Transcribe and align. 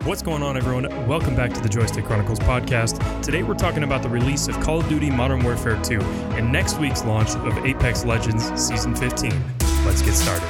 What's 0.00 0.20
going 0.20 0.42
on, 0.42 0.56
everyone? 0.56 0.88
Welcome 1.06 1.36
back 1.36 1.52
to 1.54 1.60
the 1.60 1.68
Joystick 1.68 2.06
Chronicles 2.06 2.40
podcast. 2.40 3.22
Today, 3.22 3.44
we're 3.44 3.54
talking 3.54 3.84
about 3.84 4.02
the 4.02 4.08
release 4.08 4.48
of 4.48 4.58
Call 4.58 4.80
of 4.80 4.88
Duty 4.88 5.10
Modern 5.10 5.44
Warfare 5.44 5.80
2 5.80 6.00
and 6.00 6.50
next 6.50 6.80
week's 6.80 7.04
launch 7.04 7.36
of 7.36 7.64
Apex 7.64 8.04
Legends 8.04 8.44
Season 8.60 8.96
15. 8.96 9.30
Let's 9.86 10.02
get 10.02 10.14
started. 10.14 10.42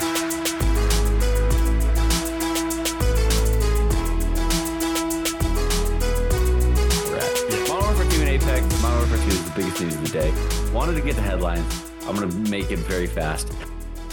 Modern 7.69 7.85
Warfare 7.85 8.11
2 8.11 8.21
and 8.21 8.29
Apex. 8.31 8.83
Modern 8.83 9.11
Warfare 9.11 9.19
2 9.19 9.29
is 9.29 9.45
the 9.45 9.53
biggest 9.54 9.81
news 9.83 9.95
of 9.97 10.03
the 10.03 10.09
day. 10.09 10.72
Wanted 10.72 10.95
to 10.95 11.03
get 11.03 11.17
the 11.17 11.22
headlines. 11.22 11.90
I'm 12.06 12.15
gonna 12.15 12.35
make 12.49 12.71
it 12.71 12.79
very 12.79 13.06
fast. 13.06 13.53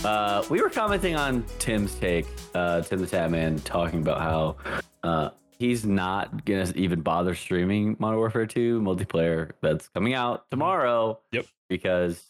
Uh, 0.03 0.43
we 0.49 0.61
were 0.61 0.69
commenting 0.69 1.15
on 1.15 1.45
Tim's 1.59 1.95
take, 1.95 2.27
uh, 2.55 2.81
Tim 2.81 2.99
the 2.99 3.07
Tatman, 3.07 3.63
talking 3.63 4.01
about 4.01 4.19
how 4.19 4.55
uh, 5.03 5.29
he's 5.57 5.85
not 5.85 6.45
gonna 6.45 6.71
even 6.75 7.01
bother 7.01 7.35
streaming 7.35 7.95
Modern 7.99 8.19
Warfare 8.19 8.45
2 8.45 8.81
multiplayer 8.81 9.51
that's 9.61 9.87
coming 9.89 10.13
out 10.13 10.49
tomorrow. 10.49 11.19
Yep. 11.31 11.45
Because 11.69 12.23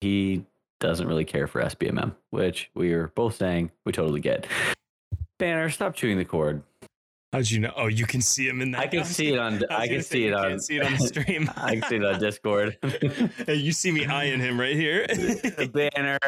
he 0.00 0.44
doesn't 0.80 1.06
really 1.06 1.24
care 1.24 1.46
for 1.46 1.62
SBMM, 1.62 2.14
which 2.30 2.70
we 2.74 2.92
are 2.92 3.08
both 3.08 3.36
saying 3.36 3.70
we 3.84 3.92
totally 3.92 4.20
get. 4.20 4.46
Banner, 5.38 5.70
stop 5.70 5.94
chewing 5.94 6.18
the 6.18 6.24
cord. 6.24 6.62
How'd 7.32 7.48
you 7.48 7.60
know? 7.60 7.72
Oh, 7.76 7.86
you 7.86 8.06
can 8.06 8.20
see 8.20 8.48
him 8.48 8.60
in 8.60 8.72
that. 8.72 8.80
I 8.80 8.86
can 8.88 9.04
see 9.04 9.32
it 9.32 9.38
on. 9.38 9.54
was 9.60 9.64
I, 9.70 9.86
can 9.86 10.02
see 10.02 10.24
it 10.24 10.30
you 10.30 10.36
on. 10.36 10.58
see 10.58 10.76
it 10.78 10.84
on 10.84 10.92
the 10.92 11.06
stream. 11.06 11.50
I 11.56 11.76
can 11.76 11.88
see 11.88 11.96
it 11.96 12.04
on 12.04 12.18
Discord. 12.18 12.76
Hey, 13.46 13.54
you 13.54 13.72
see 13.72 13.92
me 13.92 14.04
eyeing 14.04 14.40
him 14.40 14.58
right 14.58 14.74
here. 14.74 15.06
Banner. 15.72 16.18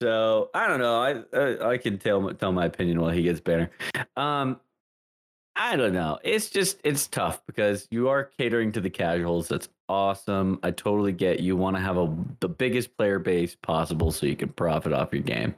So 0.00 0.50
I 0.54 0.66
don't 0.66 0.80
know. 0.80 1.00
I 1.00 1.36
I, 1.36 1.70
I 1.72 1.78
can 1.78 1.98
tell 1.98 2.32
tell 2.34 2.52
my 2.52 2.66
opinion 2.66 3.00
while 3.00 3.10
he 3.10 3.22
gets 3.22 3.40
banner. 3.40 3.70
Um, 4.16 4.60
I 5.54 5.76
don't 5.76 5.94
know. 5.94 6.18
It's 6.22 6.50
just 6.50 6.78
it's 6.84 7.08
tough 7.08 7.42
because 7.46 7.88
you 7.90 8.08
are 8.08 8.24
catering 8.24 8.72
to 8.72 8.80
the 8.80 8.90
casuals. 8.90 9.48
That's 9.48 9.70
awesome. 9.88 10.58
I 10.62 10.70
totally 10.70 11.12
get 11.12 11.40
you 11.40 11.56
want 11.56 11.76
to 11.76 11.82
have 11.82 11.96
a 11.96 12.14
the 12.40 12.48
biggest 12.48 12.96
player 12.96 13.18
base 13.18 13.56
possible 13.56 14.12
so 14.12 14.26
you 14.26 14.36
can 14.36 14.50
profit 14.50 14.92
off 14.92 15.12
your 15.12 15.22
game. 15.22 15.54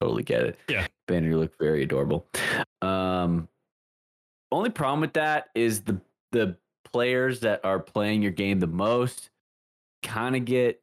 Totally 0.00 0.22
get 0.22 0.42
it. 0.42 0.58
Yeah. 0.68 0.86
Banner, 1.08 1.28
you 1.28 1.38
look 1.38 1.58
very 1.58 1.82
adorable. 1.82 2.26
Um, 2.82 3.48
only 4.52 4.70
problem 4.70 5.00
with 5.00 5.14
that 5.14 5.48
is 5.54 5.82
the 5.82 6.00
the 6.32 6.56
players 6.84 7.40
that 7.40 7.64
are 7.64 7.78
playing 7.78 8.20
your 8.22 8.32
game 8.32 8.60
the 8.60 8.66
most 8.66 9.30
kind 10.02 10.36
of 10.36 10.44
get 10.44 10.82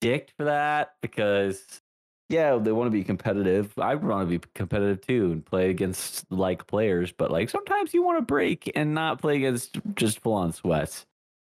dicked 0.00 0.32
for 0.36 0.44
that 0.44 0.94
because 1.02 1.82
yeah, 2.30 2.56
they 2.58 2.70
want 2.70 2.86
to 2.86 2.92
be 2.92 3.02
competitive. 3.02 3.76
I 3.76 3.96
want 3.96 4.30
to 4.30 4.38
be 4.38 4.44
competitive 4.54 5.04
too 5.04 5.32
and 5.32 5.44
play 5.44 5.68
against 5.68 6.30
like 6.30 6.66
players, 6.68 7.10
but 7.10 7.32
like 7.32 7.50
sometimes 7.50 7.92
you 7.92 8.04
want 8.04 8.18
to 8.18 8.22
break 8.22 8.70
and 8.76 8.94
not 8.94 9.20
play 9.20 9.36
against 9.36 9.80
just 9.96 10.20
full 10.20 10.34
on 10.34 10.52
sweats. 10.52 11.06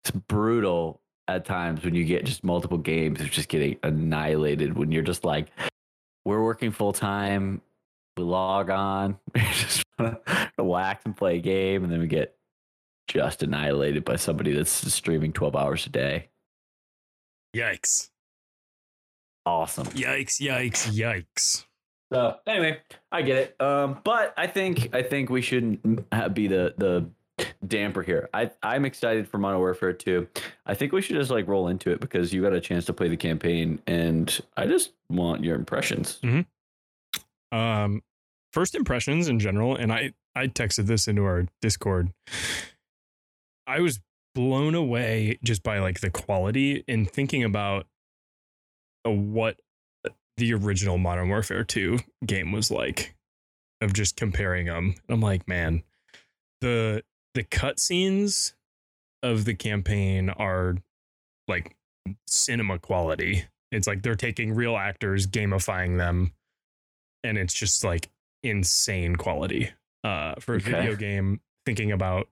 It's 0.03 0.11
brutal 0.11 1.01
at 1.29 1.45
times 1.45 1.85
when 1.85 1.95
you 1.95 2.05
get 2.05 2.25
just 2.25 2.43
multiple 2.43 2.77
games 2.77 3.21
of 3.21 3.31
just 3.31 3.49
getting 3.49 3.79
annihilated 3.85 4.77
when 4.77 4.91
you're 4.91 5.05
just 5.05 5.25
like, 5.25 5.47
we're 6.25 6.43
working 6.43 6.73
full 6.73 6.93
time, 6.93 7.63
we 8.17 8.25
log 8.25 8.69
on, 8.69 9.17
we 9.35 9.43
just 9.43 9.85
want 9.97 10.19
to 10.27 10.65
wax 10.65 11.05
and 11.05 11.17
play 11.17 11.37
a 11.37 11.41
game, 11.41 11.85
and 11.85 11.93
then 11.93 12.01
we 12.01 12.09
get 12.09 12.37
just 13.07 13.45
annihilated 13.45 14.05
by 14.05 14.17
somebody 14.17 14.53
that's 14.53 14.93
streaming 14.93 15.33
12 15.33 15.55
hours 15.55 15.87
a 15.87 15.91
day. 15.91 16.31
yikes! 17.55 18.11
Awesome. 19.47 19.87
Yikes! 19.89 20.41
Yikes! 20.41 20.89
Yikes! 20.91 21.65
So 22.13 22.37
anyway, 22.47 22.81
I 23.13 23.23
get 23.23 23.37
it. 23.39 23.61
Um, 23.61 24.01
but 24.05 24.33
I 24.37 24.47
think 24.47 24.95
I 24.95 25.03
think 25.03 25.31
we 25.31 25.41
shouldn't 25.43 26.05
ha- 26.13 26.29
be 26.29 26.47
the 26.47 26.75
the 26.79 27.09
damper 27.67 28.03
here. 28.03 28.29
I 28.33 28.51
I'm 28.63 28.85
excited 28.85 29.27
for 29.29 29.39
Modern 29.39 29.59
Warfare 29.59 29.93
2. 29.93 30.27
I 30.67 30.75
think 30.75 30.93
we 30.93 31.03
should 31.03 31.17
just 31.17 31.31
like 31.31 31.49
roll 31.49 31.69
into 31.69 31.91
it 31.91 32.01
because 32.01 32.33
you 32.33 32.41
got 32.43 32.53
a 32.53 32.61
chance 32.61 32.85
to 32.87 32.93
play 32.93 33.09
the 33.09 33.17
campaign, 33.17 33.81
and 33.87 34.39
I 34.57 34.67
just 34.67 34.93
want 35.11 35.43
your 35.45 35.57
impressions. 35.57 36.21
um 37.53 38.03
first 38.53 38.75
impressions 38.75 39.29
in 39.29 39.39
general 39.39 39.75
and 39.77 39.93
i 39.93 40.13
i 40.35 40.47
texted 40.49 40.87
this 40.87 41.07
into 41.07 41.23
our 41.25 41.47
discord 41.61 42.13
i 43.67 43.81
was 43.81 44.01
blown 44.35 44.75
away 44.75 45.39
just 45.45 45.63
by 45.63 45.79
like 45.79 46.01
the 46.01 46.11
quality 46.11 46.83
and 46.89 47.09
thinking 47.11 47.45
about 47.45 47.87
what 49.11 49.61
the 50.37 50.53
original 50.55 50.99
modern 50.99 51.29
warfare 51.29 51.65
2 51.65 51.99
game 52.27 52.53
was 52.53 52.71
like 52.71 53.15
of 53.81 53.93
just 53.93 54.17
comparing 54.17 54.67
them 54.67 54.95
i'm 55.09 55.21
like 55.21 55.47
man 55.47 55.83
the 56.61 57.03
the 57.35 57.45
cutscenes 57.45 58.55
of 59.23 59.45
the 59.45 59.55
campaign 59.55 60.31
are 60.31 60.77
like 61.49 61.77
cinema 62.27 62.79
quality 62.79 63.45
it's 63.73 63.87
like 63.87 64.03
they're 64.03 64.15
taking 64.15 64.55
real 64.55 64.77
actors 64.77 65.27
gamifying 65.27 65.99
them 65.99 66.33
and 67.23 67.39
it's 67.39 67.55
just 67.55 67.85
like 67.85 68.11
insane 68.43 69.17
quality 69.17 69.71
uh 70.05 70.35
for 70.41 70.55
a 70.55 70.57
Okay. 70.57 70.71
video 70.73 70.95
game 70.97 71.41
thinking 71.67 71.93
about 71.93 72.29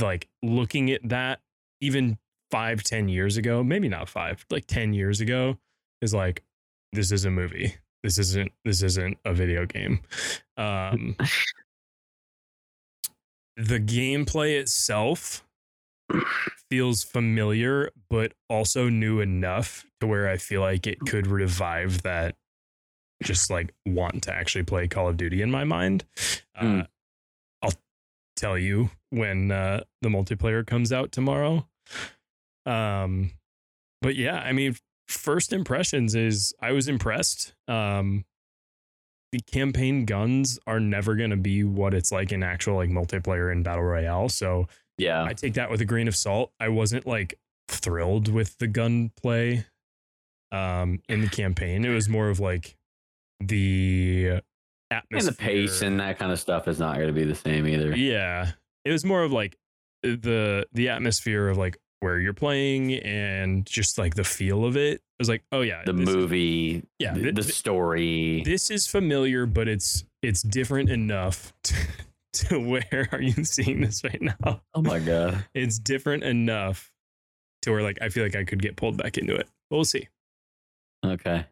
like 0.00 0.28
looking 0.42 0.90
at 0.90 1.00
that 1.08 1.40
even 1.80 2.18
five 2.54 2.82
ten 2.82 3.08
years 3.08 3.36
ago 3.36 3.64
maybe 3.64 3.88
not 3.88 4.08
five 4.08 4.46
like 4.50 4.66
10 4.66 4.92
years 4.94 5.20
ago 5.20 5.56
is 6.00 6.14
like 6.14 6.42
this 6.92 7.10
is 7.10 7.24
a 7.24 7.30
movie 7.30 7.74
this 8.04 8.18
isn't 8.18 8.52
this 8.64 8.82
isn't 8.82 9.18
a 9.24 9.32
video 9.34 9.66
game 9.66 10.00
um 10.56 11.16
the 13.56 13.80
gameplay 13.80 14.58
itself 14.60 15.44
feels 16.70 17.02
familiar 17.02 17.90
but 18.08 18.32
also 18.48 18.88
new 18.88 19.20
enough 19.20 19.84
to 20.00 20.06
where 20.06 20.28
i 20.28 20.36
feel 20.36 20.60
like 20.60 20.86
it 20.86 20.98
could 21.00 21.26
revive 21.26 22.02
that 22.02 22.36
just 23.22 23.50
like 23.50 23.72
want 23.86 24.22
to 24.24 24.32
actually 24.34 24.64
play 24.64 24.86
Call 24.86 25.08
of 25.08 25.16
Duty 25.16 25.40
in 25.42 25.50
my 25.50 25.64
mind. 25.64 26.04
Uh, 26.54 26.62
Mm. 26.64 26.86
I'll 27.62 27.72
tell 28.36 28.58
you 28.58 28.90
when 29.10 29.50
uh, 29.50 29.84
the 30.02 30.08
multiplayer 30.08 30.66
comes 30.66 30.92
out 30.92 31.10
tomorrow. 31.12 31.66
Um, 32.66 33.30
but 34.02 34.16
yeah, 34.16 34.38
I 34.38 34.52
mean, 34.52 34.76
first 35.08 35.52
impressions 35.52 36.14
is 36.14 36.52
I 36.60 36.72
was 36.72 36.88
impressed. 36.88 37.54
Um, 37.68 38.24
the 39.32 39.40
campaign 39.50 40.04
guns 40.04 40.58
are 40.66 40.78
never 40.80 41.14
going 41.16 41.30
to 41.30 41.36
be 41.36 41.64
what 41.64 41.92
it's 41.94 42.12
like 42.12 42.30
in 42.32 42.42
actual 42.42 42.76
like 42.76 42.90
multiplayer 42.90 43.50
and 43.50 43.64
battle 43.64 43.82
royale. 43.82 44.28
So 44.28 44.68
Yeah. 44.96 45.24
I 45.24 45.32
take 45.34 45.54
that 45.54 45.70
with 45.70 45.80
a 45.80 45.84
grain 45.84 46.06
of 46.08 46.14
salt. 46.14 46.52
I 46.60 46.68
wasn't 46.68 47.06
like 47.06 47.34
thrilled 47.68 48.28
with 48.28 48.56
the 48.58 48.66
gunplay 48.68 49.64
um 50.52 51.00
in 51.08 51.20
the 51.20 51.28
campaign. 51.28 51.84
It 51.84 51.88
was 51.88 52.08
more 52.08 52.28
of 52.28 52.38
like 52.38 52.76
the 53.40 54.40
atmosphere. 54.90 55.18
and 55.18 55.26
the 55.26 55.32
pace 55.32 55.82
and 55.82 55.98
that 55.98 56.18
kind 56.18 56.30
of 56.30 56.38
stuff 56.38 56.68
is 56.68 56.78
not 56.78 56.94
going 56.96 57.08
to 57.08 57.12
be 57.12 57.24
the 57.24 57.34
same 57.34 57.66
either. 57.66 57.96
yeah. 57.96 58.52
It 58.84 58.92
was 58.92 59.04
more 59.04 59.22
of 59.22 59.32
like 59.32 59.56
the 60.02 60.66
the 60.72 60.90
atmosphere 60.90 61.48
of 61.48 61.56
like 61.56 61.78
where 62.04 62.20
you're 62.20 62.32
playing 62.34 62.92
and 62.94 63.66
just 63.66 63.98
like 63.98 64.14
the 64.14 64.22
feel 64.24 64.64
of 64.64 64.76
it. 64.76 65.00
I 65.00 65.16
was 65.18 65.28
like, 65.28 65.42
oh 65.50 65.62
yeah, 65.62 65.82
The 65.84 65.92
this 65.94 66.08
is- 66.08 66.14
movie, 66.14 66.82
Yeah, 66.98 67.14
the, 67.14 67.32
the 67.32 67.42
story. 67.42 68.42
this 68.44 68.70
is 68.70 68.86
familiar, 68.86 69.46
but 69.46 69.66
it's 69.68 70.04
it's 70.22 70.42
different 70.42 70.90
enough 70.90 71.52
to, 71.64 71.74
to 72.34 72.58
where 72.60 73.08
are 73.12 73.20
you 73.22 73.44
seeing 73.44 73.80
this 73.80 74.04
right 74.04 74.20
now? 74.22 74.60
oh 74.74 74.82
my 74.82 74.98
god. 74.98 75.44
it's 75.54 75.78
different 75.78 76.22
enough 76.24 76.92
to 77.62 77.70
where 77.72 77.82
like 77.82 77.98
I 78.02 78.08
feel 78.10 78.22
like 78.22 78.36
I 78.36 78.44
could 78.44 78.60
get 78.62 78.76
pulled 78.76 78.96
back 78.98 79.16
into 79.18 79.34
it. 79.34 79.48
But 79.70 79.76
we'll 79.76 79.84
see. 79.84 80.08
Okay. 81.04 81.46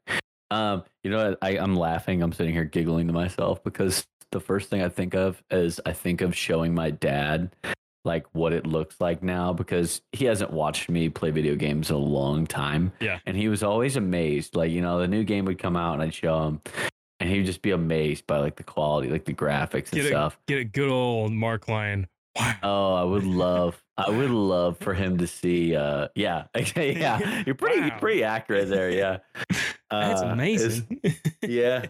Um, 0.51 0.85
you 1.03 1.11
know 1.11 1.31
what? 1.31 1.39
I, 1.41 1.57
I'm 1.59 1.75
laughing. 1.77 2.23
I'm 2.23 2.33
sitting 2.33 2.53
here 2.53 2.65
giggling 2.65 3.07
to 3.07 3.13
myself 3.15 3.65
because 3.65 4.07
the 4.33 4.41
first 4.41 4.69
thing 4.71 4.83
I 4.83 4.89
think 4.91 5.15
of 5.15 5.43
is 5.51 5.81
I 5.87 5.93
think 5.93 6.21
of 6.21 6.37
showing 6.37 6.75
my 6.75 6.91
dad 6.91 7.55
like 8.05 8.27
what 8.33 8.53
it 8.53 8.67
looks 8.67 8.97
like 9.01 9.23
now 9.23 9.53
because 9.53 10.01
he 10.13 10.25
hasn't 10.25 10.53
watched 10.53 10.89
me 10.91 11.09
play 11.09 11.31
video 11.31 11.55
games 11.55 11.91
in 11.91 11.97
a 11.97 11.99
long 11.99 12.47
time. 12.47 12.93
Yeah. 13.01 13.19
And 13.27 13.37
he 13.37 13.49
was 13.49 13.63
always 13.63 13.97
amazed. 13.97 14.57
Like, 14.57 14.71
you 14.71 14.81
know, 14.81 14.99
the 14.99 15.09
new 15.09 15.25
game 15.25 15.45
would 15.45 15.59
come 15.59 15.77
out 15.77 15.95
and 15.95 16.03
I'd 16.03 16.15
show 16.15 16.47
him 16.49 16.61
and 17.21 17.31
he 17.31 17.37
would 17.39 17.47
just 17.47 17.63
be 17.63 17.71
amazed 17.71 18.27
by 18.27 18.39
like 18.39 18.57
the 18.57 18.65
quality, 18.65 19.09
like 19.09 19.25
the 19.25 19.35
graphics 19.35 19.93
and 19.93 20.01
a, 20.03 20.07
stuff. 20.09 20.39
get 20.49 20.59
a 20.59 20.65
good 20.65 20.89
old 20.91 21.33
Mark 21.33 21.69
line. 21.69 22.09
Wow. 22.37 22.55
Oh, 22.63 22.95
I 22.95 23.05
would 23.05 23.25
love, 23.45 23.81
I 23.97 24.11
would 24.11 24.31
love 24.31 24.79
for 24.79 24.95
him 24.95 25.19
to 25.19 25.27
see. 25.27 25.77
Uh, 25.77 26.09
yeah, 26.15 26.45
yeah, 26.77 27.43
you're 27.47 27.55
pretty, 27.55 27.81
Wow. 27.81 27.87
you're 27.87 27.99
pretty 27.99 28.25
accurate 28.25 28.69
there. 28.69 28.91
Yeah, 28.91 29.19
That's 29.91 30.23
Uh, 30.23 30.25
it's- 30.25 30.33
amazing. 30.33 31.01
yeah, 31.43 31.85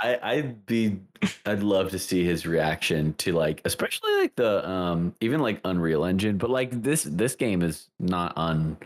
I, 0.00 0.18
I'd 0.22 0.64
be, 0.66 0.98
I'd 1.44 1.62
love 1.62 1.90
to 1.90 1.98
see 1.98 2.24
his 2.24 2.46
reaction 2.46 3.14
to 3.14 3.32
like, 3.32 3.60
especially 3.64 4.14
like 4.16 4.36
the, 4.36 4.68
um, 4.68 5.14
even 5.20 5.40
like 5.40 5.60
Unreal 5.64 6.04
Engine. 6.04 6.38
But 6.38 6.50
like 6.50 6.82
this, 6.82 7.02
this 7.02 7.34
game 7.34 7.62
is 7.62 7.88
not 7.98 8.36
on 8.36 8.76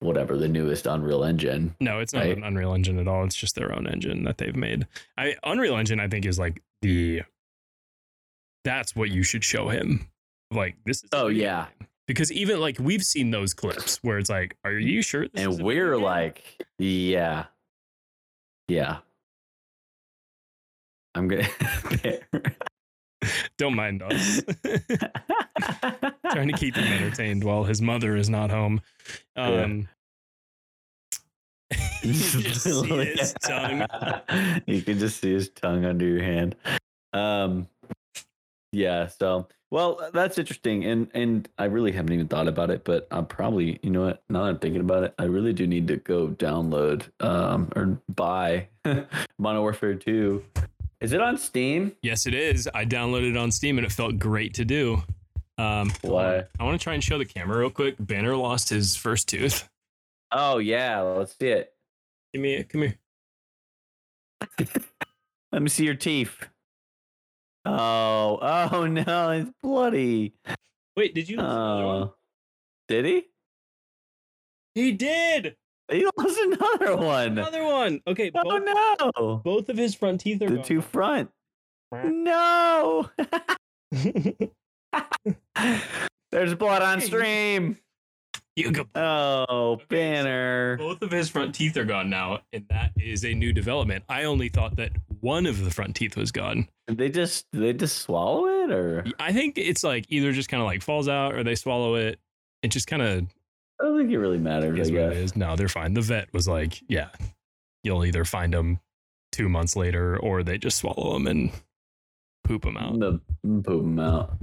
whatever 0.00 0.36
the 0.36 0.46
newest 0.48 0.86
Unreal 0.86 1.24
Engine. 1.24 1.74
no, 1.80 2.00
it's 2.00 2.12
not 2.12 2.24
Right. 2.24 2.36
an 2.36 2.44
Unreal 2.44 2.74
Engine 2.74 2.98
at 2.98 3.08
all. 3.08 3.24
It's 3.24 3.34
just 3.34 3.54
their 3.54 3.74
own 3.74 3.86
engine 3.86 4.24
that 4.24 4.38
they've 4.38 4.54
made. 4.54 4.86
I 5.16 5.36
Unreal 5.42 5.76
Engine, 5.76 6.00
I 6.00 6.08
think, 6.08 6.26
is 6.26 6.38
like 6.38 6.62
the 6.82 7.22
that's 8.64 8.94
what 8.94 9.10
you 9.10 9.22
should 9.22 9.44
show 9.44 9.68
him. 9.68 10.08
Like 10.50 10.76
this 10.84 11.02
is. 11.02 11.10
Oh, 11.12 11.28
yeah. 11.28 11.66
game. 11.78 11.88
Because 12.06 12.30
even 12.32 12.60
like 12.60 12.78
we've 12.78 13.04
seen 13.04 13.30
those 13.30 13.52
clips 13.54 13.98
where 14.02 14.18
it's 14.18 14.30
like, 14.30 14.56
are 14.64 14.72
you 14.72 15.02
sure? 15.02 15.28
this 15.28 15.44
and 15.44 15.62
we're 15.62 15.94
game?" 15.94 16.02
like, 16.02 16.42
yeah, 16.78 17.44
yeah. 18.68 18.98
I'm 21.18 21.28
gonna. 21.28 21.48
don't 23.58 23.74
mind 23.74 24.02
us. 24.02 24.40
Trying 26.30 26.48
to 26.48 26.56
keep 26.56 26.76
him 26.76 26.92
entertained 26.92 27.42
while 27.42 27.64
his 27.64 27.82
mother 27.82 28.16
is 28.16 28.30
not 28.30 28.50
home. 28.50 28.80
Yeah. 29.36 29.62
Um, 29.62 29.88
you 32.02 32.12
just 32.12 32.62
see 32.62 33.04
his 33.04 33.34
tongue. 33.42 33.84
you 34.66 34.80
can 34.82 34.98
just 34.98 35.20
see 35.20 35.32
his 35.32 35.50
tongue 35.50 35.84
under 35.84 36.06
your 36.06 36.22
hand. 36.22 36.54
Um, 37.12 37.68
yeah. 38.72 39.08
So, 39.08 39.48
well, 39.70 40.08
that's 40.12 40.38
interesting, 40.38 40.84
and 40.84 41.08
and 41.12 41.48
I 41.58 41.64
really 41.64 41.92
haven't 41.92 42.12
even 42.12 42.28
thought 42.28 42.48
about 42.48 42.70
it, 42.70 42.84
but 42.84 43.08
I'm 43.10 43.26
probably, 43.26 43.80
you 43.82 43.90
know 43.90 44.04
what? 44.04 44.22
Now 44.30 44.44
that 44.44 44.50
I'm 44.50 44.58
thinking 44.58 44.80
about 44.80 45.04
it, 45.04 45.14
I 45.18 45.24
really 45.24 45.52
do 45.52 45.66
need 45.66 45.88
to 45.88 45.96
go 45.96 46.28
download 46.28 47.10
um 47.20 47.70
or 47.74 48.00
buy 48.14 48.68
Modern 49.38 49.62
Warfare 49.62 49.94
Two. 49.94 50.44
Is 51.00 51.12
it 51.12 51.20
on 51.20 51.38
Steam? 51.38 51.92
Yes, 52.02 52.26
it 52.26 52.34
is. 52.34 52.68
I 52.74 52.84
downloaded 52.84 53.30
it 53.30 53.36
on 53.36 53.52
Steam 53.52 53.78
and 53.78 53.86
it 53.86 53.92
felt 53.92 54.18
great 54.18 54.54
to 54.54 54.64
do. 54.64 55.02
Um, 55.56 55.92
Why? 56.02 56.44
I 56.58 56.64
want 56.64 56.78
to 56.78 56.82
try 56.82 56.94
and 56.94 57.02
show 57.02 57.18
the 57.18 57.24
camera 57.24 57.58
real 57.58 57.70
quick. 57.70 57.94
Banner 57.98 58.34
lost 58.36 58.68
his 58.68 58.96
first 58.96 59.28
tooth. 59.28 59.68
Oh 60.32 60.58
yeah, 60.58 61.00
let's 61.00 61.36
see 61.38 61.48
it. 61.48 61.72
Give 62.32 62.42
me, 62.42 62.54
it. 62.54 62.68
come 62.68 62.82
here. 62.82 62.98
Let 65.52 65.62
me 65.62 65.68
see 65.68 65.84
your 65.84 65.94
teeth. 65.94 66.36
Oh, 67.64 68.38
oh 68.72 68.86
no, 68.86 69.30
it's 69.30 69.50
bloody. 69.62 70.34
Wait, 70.96 71.14
did 71.14 71.28
you? 71.28 71.36
lose 71.38 71.46
another 71.46 71.86
one? 71.86 72.02
Oh, 72.02 72.14
did 72.88 73.04
he? 73.04 73.24
He 74.74 74.92
did 74.92 75.56
He 75.92 76.04
lost 76.18 76.38
another 76.42 76.96
one. 76.96 77.38
another 77.38 77.64
one. 77.64 78.00
Okay, 78.06 78.30
Oh 78.34 78.42
both, 78.44 78.62
no, 79.16 79.36
both 79.44 79.68
of 79.70 79.76
his 79.78 79.94
front 79.94 80.20
teeth 80.20 80.42
are 80.42 80.46
gone. 80.46 80.50
the 80.50 80.56
gone. 80.56 80.64
two 80.66 80.80
front. 80.82 81.30
No, 81.92 83.08
there's 86.30 86.54
blood 86.54 86.82
on 86.82 87.00
stream. 87.00 87.78
you 88.56 88.70
go. 88.72 88.84
Oh, 88.94 89.46
Okay, 89.72 89.82
so- 89.82 89.86
banner. 89.88 90.76
Both 90.76 91.02
of 91.02 91.10
his 91.10 91.28
front 91.30 91.54
teeth 91.54 91.76
are 91.76 91.84
gone 91.84 92.10
now, 92.10 92.40
and 92.52 92.66
that 92.70 92.92
is 92.98 93.24
a 93.24 93.32
new 93.32 93.52
development. 93.52 94.04
I 94.08 94.24
only 94.24 94.48
thought 94.48 94.76
that 94.76 94.92
one 95.20 95.46
of 95.46 95.64
the 95.64 95.70
front 95.70 95.96
teeth 95.96 96.16
was 96.16 96.30
gone. 96.32 96.68
Did 96.88 96.98
they 96.98 97.08
just 97.08 97.46
did 97.52 97.62
they 97.62 97.72
just 97.72 97.98
swallow 97.98 98.46
it 98.64 98.70
or? 98.70 99.04
I 99.18 99.32
think 99.32 99.56
it's 99.58 99.82
like 99.84 100.04
either 100.08 100.32
just 100.32 100.48
kind 100.48 100.60
of 100.62 100.66
like 100.66 100.82
falls 100.82 101.08
out 101.08 101.34
or 101.34 101.42
they 101.42 101.54
swallow 101.54 101.94
it. 101.94 102.18
It 102.62 102.68
just 102.68 102.86
kind 102.88 103.02
of 103.02 103.26
I 103.80 103.84
don't 103.84 103.98
think 103.98 104.10
it 104.10 104.18
really 104.18 104.38
matters. 104.38 104.78
is 104.78 104.92
what 104.92 105.00
it 105.00 105.16
is. 105.16 105.36
No, 105.36 105.56
they're 105.56 105.68
fine. 105.68 105.94
The 105.94 106.00
vet 106.00 106.32
was 106.32 106.48
like, 106.48 106.82
yeah, 106.88 107.08
you'll 107.84 108.04
either 108.04 108.24
find 108.24 108.52
them 108.52 108.80
two 109.32 109.48
months 109.48 109.76
later 109.76 110.18
or 110.18 110.42
they 110.42 110.58
just 110.58 110.78
swallow 110.78 111.12
them 111.12 111.26
and 111.26 111.50
poop 112.44 112.62
them 112.62 112.76
out. 112.76 112.98
The 112.98 113.20
poop 113.44 113.64
them 113.64 113.98
out. 114.00 114.36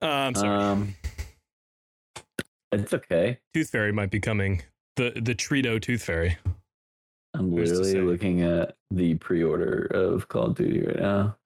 Uh, 0.00 0.06
I'm 0.06 0.34
sorry. 0.34 0.62
Um, 0.62 0.94
it's 2.72 2.94
okay. 2.94 3.38
Tooth 3.52 3.70
Fairy 3.70 3.92
might 3.92 4.10
be 4.10 4.20
coming. 4.20 4.62
The 4.96 5.10
the 5.10 5.34
Trito 5.34 5.80
Tooth 5.80 6.02
Fairy. 6.02 6.38
I'm 7.34 7.54
literally 7.54 8.00
looking 8.00 8.42
at 8.42 8.76
the 8.90 9.14
pre-order 9.14 9.86
of 9.86 10.28
Call 10.28 10.48
of 10.48 10.54
Duty 10.54 10.82
right 10.82 10.98
now. 11.00 11.36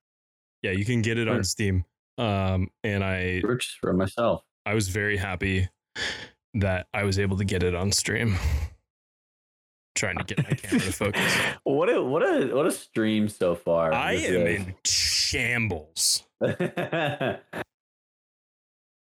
Yeah, 0.62 0.72
you 0.72 0.84
can 0.84 1.00
get 1.00 1.16
it 1.16 1.28
on 1.28 1.44
Steam. 1.44 1.84
Um, 2.18 2.70
and 2.82 3.04
I 3.04 3.40
Purchase 3.42 3.76
for 3.80 3.92
myself. 3.92 4.42
I 4.64 4.74
was 4.74 4.88
very 4.88 5.16
happy 5.16 5.68
that 6.60 6.86
I 6.94 7.04
was 7.04 7.18
able 7.18 7.36
to 7.38 7.44
get 7.44 7.62
it 7.62 7.74
on 7.74 7.92
stream. 7.92 8.36
Trying 9.94 10.18
to 10.18 10.24
get 10.24 10.38
my 10.38 10.50
camera 10.56 10.80
to 10.84 10.92
focus. 10.92 11.36
what 11.64 11.88
a 11.88 12.02
what 12.02 12.22
a 12.22 12.54
what 12.54 12.66
a 12.66 12.70
stream 12.72 13.28
so 13.28 13.54
far. 13.54 13.92
I 13.94 14.12
am 14.12 14.46
is. 14.46 14.56
in 14.66 14.74
shambles. 14.84 16.22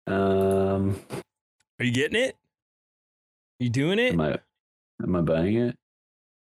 um, 0.08 1.00
Are 1.80 1.86
you 1.86 1.92
getting 1.92 2.22
it? 2.22 2.36
You 3.60 3.70
doing 3.70 4.00
it? 4.00 4.14
am 4.14 4.22
I 4.22 4.40
am 5.04 5.16
I 5.16 5.22
buying 5.22 5.56
it? 5.58 5.76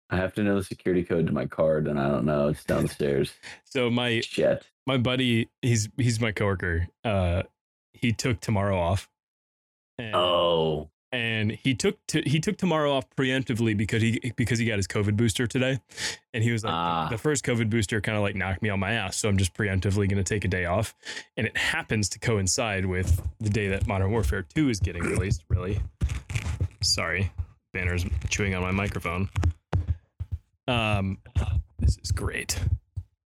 I 0.09 0.17
have 0.17 0.33
to 0.35 0.43
know 0.43 0.55
the 0.57 0.63
security 0.63 1.03
code 1.03 1.27
to 1.27 1.33
my 1.33 1.45
card, 1.45 1.87
and 1.87 1.99
I 1.99 2.07
don't 2.09 2.25
know. 2.25 2.49
It's 2.49 2.63
downstairs. 2.63 3.33
So 3.65 3.89
my 3.89 4.21
Shit. 4.21 4.65
my 4.87 4.97
buddy, 4.97 5.49
he's 5.61 5.89
he's 5.97 6.19
my 6.21 6.31
coworker. 6.31 6.87
Uh, 7.03 7.43
he 7.93 8.13
took 8.13 8.39
tomorrow 8.39 8.79
off. 8.79 9.09
And, 9.97 10.15
Oh, 10.15 10.89
and 11.11 11.51
he 11.51 11.73
took 11.73 11.97
to, 12.07 12.21
he 12.21 12.39
took 12.39 12.57
tomorrow 12.57 12.91
off 12.91 13.05
preemptively 13.15 13.77
because 13.77 14.01
he 14.01 14.33
because 14.35 14.59
he 14.59 14.65
got 14.65 14.77
his 14.77 14.87
COVID 14.87 15.15
booster 15.15 15.47
today, 15.47 15.79
and 16.33 16.43
he 16.43 16.51
was 16.51 16.63
like 16.65 16.73
Ah. 16.73 17.07
the 17.09 17.17
first 17.17 17.45
COVID 17.45 17.69
booster 17.69 18.01
kind 18.01 18.17
of 18.17 18.21
like 18.21 18.35
knocked 18.35 18.61
me 18.61 18.69
on 18.69 18.79
my 18.79 18.91
ass, 18.91 19.15
so 19.15 19.29
I'm 19.29 19.37
just 19.37 19.53
preemptively 19.53 20.09
going 20.09 20.17
to 20.17 20.23
take 20.23 20.43
a 20.43 20.49
day 20.49 20.65
off, 20.65 20.93
and 21.37 21.47
it 21.47 21.55
happens 21.55 22.09
to 22.09 22.19
coincide 22.19 22.85
with 22.85 23.21
the 23.39 23.49
day 23.49 23.67
that 23.69 23.87
Modern 23.87 24.11
Warfare 24.11 24.41
Two 24.53 24.67
is 24.69 24.79
getting 24.81 25.03
released. 25.03 25.45
Really, 25.47 25.79
sorry, 26.81 27.31
Banner's 27.73 28.05
chewing 28.29 28.53
on 28.55 28.61
my 28.61 28.71
microphone. 28.71 29.29
Um, 30.67 31.19
this 31.79 31.97
is 32.03 32.11
great, 32.11 32.59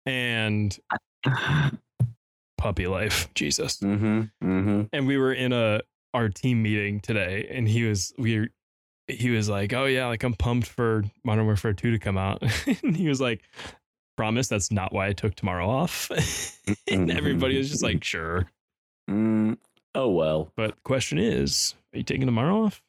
and 0.05 0.77
puppy 2.57 2.87
life, 2.87 3.33
Jesus 3.33 3.77
mm-hmm. 3.79 4.21
Mm-hmm. 4.43 4.81
and 4.91 5.07
we 5.07 5.17
were 5.17 5.31
in 5.33 5.53
a 5.53 5.81
our 6.13 6.29
team 6.29 6.61
meeting 6.63 6.99
today 6.99 7.47
and 7.51 7.67
he 7.67 7.83
was 7.83 8.13
we 8.17 8.47
he 9.07 9.29
was 9.29 9.47
like 9.49 9.73
oh 9.73 9.85
yeah 9.85 10.07
like 10.07 10.23
i'm 10.23 10.33
pumped 10.33 10.67
for 10.67 11.03
modern 11.23 11.45
warfare 11.45 11.73
2 11.73 11.91
to 11.91 11.99
come 11.99 12.17
out 12.17 12.41
and 12.83 12.95
he 12.97 13.07
was 13.07 13.21
like 13.21 13.41
promise 14.17 14.47
that's 14.47 14.71
not 14.71 14.91
why 14.93 15.07
i 15.07 15.13
took 15.13 15.35
tomorrow 15.35 15.69
off 15.69 16.09
and 16.91 17.11
everybody 17.11 17.57
was 17.57 17.69
just 17.69 17.83
like 17.83 18.03
sure 18.03 18.49
Mm, 19.09 19.57
oh 19.95 20.09
well. 20.09 20.51
but 20.57 20.71
the 20.71 20.81
question 20.83 21.17
is 21.19 21.75
are 21.93 21.97
you 21.97 22.03
taking 22.03 22.25
tomorrow 22.25 22.63
off 22.65 22.81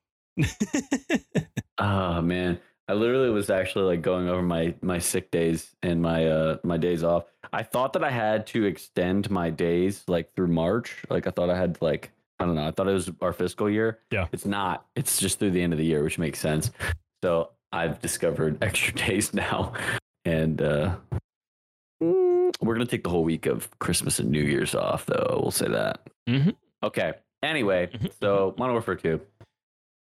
Oh 1.78 2.20
man, 2.22 2.58
I 2.88 2.94
literally 2.94 3.30
was 3.30 3.50
actually 3.50 3.84
like 3.84 4.02
going 4.02 4.28
over 4.28 4.42
my 4.42 4.74
my 4.82 4.98
sick 4.98 5.30
days 5.30 5.74
and 5.82 6.00
my 6.00 6.26
uh 6.26 6.58
my 6.64 6.76
days 6.76 7.04
off. 7.04 7.24
I 7.52 7.62
thought 7.62 7.92
that 7.94 8.04
I 8.04 8.10
had 8.10 8.46
to 8.48 8.64
extend 8.64 9.30
my 9.30 9.50
days 9.50 10.04
like 10.08 10.32
through 10.34 10.48
March. 10.48 11.04
Like 11.10 11.26
I 11.26 11.30
thought 11.30 11.50
I 11.50 11.56
had 11.56 11.80
like 11.80 12.10
I 12.40 12.44
don't 12.46 12.54
know. 12.54 12.66
I 12.66 12.70
thought 12.70 12.88
it 12.88 12.92
was 12.92 13.10
our 13.20 13.32
fiscal 13.32 13.68
year. 13.68 13.98
Yeah. 14.10 14.26
It's 14.32 14.46
not. 14.46 14.86
It's 14.94 15.18
just 15.18 15.38
through 15.38 15.50
the 15.50 15.62
end 15.62 15.72
of 15.72 15.78
the 15.78 15.84
year, 15.84 16.02
which 16.04 16.18
makes 16.18 16.38
sense. 16.38 16.70
So 17.22 17.50
I've 17.72 18.00
discovered 18.00 18.58
extra 18.62 18.94
days 18.94 19.34
now, 19.34 19.72
and 20.24 20.62
uh 20.62 20.96
mm, 22.02 22.52
we're 22.60 22.74
gonna 22.74 22.86
take 22.86 23.02
the 23.04 23.10
whole 23.10 23.24
week 23.24 23.46
of 23.46 23.68
Christmas 23.78 24.18
and 24.18 24.30
New 24.30 24.42
Year's 24.42 24.74
off. 24.74 25.06
Though 25.06 25.38
we'll 25.42 25.50
say 25.50 25.68
that. 25.68 26.00
Mhm. 26.28 26.54
Okay. 26.82 27.14
Anyway, 27.42 27.88
Mhm, 27.92 28.10
so 28.20 28.54
Modern 28.58 28.74
Warfare 28.74 28.94
Two. 28.96 29.20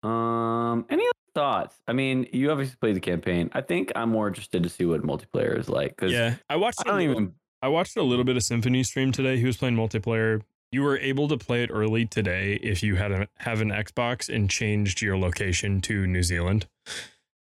Um, 0.09 0.87
any 0.91 1.03
other 1.05 1.13
thoughts? 1.35 1.77
I 1.89 1.93
mean, 1.93 2.27
you 2.33 2.51
obviously 2.51 2.77
played 2.81 2.97
the 2.97 3.01
campaign. 3.01 3.51
I 3.53 3.61
think 3.61 3.91
I'm 3.97 4.11
more 4.11 4.29
interested 4.29 4.63
to 4.63 4.69
see 4.69 4.85
what 4.85 5.03
multiplayer 5.03 5.59
is 5.59 5.69
like 5.69 5.97
because 5.97 6.13
yeah 6.13 6.35
i 6.49 6.57
watched 6.57 6.81
I 6.81 6.85
don't 6.85 6.99
little- 6.99 7.13
even. 7.13 7.33
I 7.61 7.67
watched 7.69 7.97
a 7.97 8.03
little 8.05 8.25
bit 8.25 8.37
of 8.37 8.43
Symfuhny 8.45 8.87
stream 8.87 9.11
today. 9.11 9.37
He 9.37 9.45
was 9.45 9.57
playing 9.57 9.75
multiplayer. 9.75 10.43
You 10.71 10.83
were 10.83 10.99
able 10.99 11.29
to 11.29 11.39
play 11.39 11.63
it 11.63 11.71
early 11.73 12.05
today 12.05 12.55
if 12.63 12.83
you 12.83 12.97
had 12.97 13.11
a, 13.13 13.29
have 13.39 13.61
an 13.63 13.71
Xbox 13.71 14.29
and 14.33 14.51
changed 14.51 15.01
your 15.01 15.17
location 15.17 15.81
to 15.83 16.07
New 16.07 16.23
Zealand. 16.23 16.67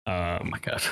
Oh 0.07 0.12
Um, 0.43 0.50
my 0.50 0.59
god. 0.59 0.83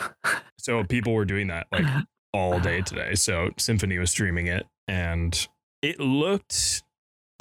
so 0.59 0.83
people 0.85 1.13
were 1.13 1.27
doing 1.27 1.49
that 1.49 1.67
like 1.71 1.85
all 2.33 2.59
day 2.61 2.81
today. 2.81 3.15
So 3.15 3.51
Symfuhny 3.59 3.99
was 3.99 4.11
streaming 4.11 4.47
it, 4.47 4.67
and 4.89 5.47
it 5.83 6.01
looked. 6.01 6.83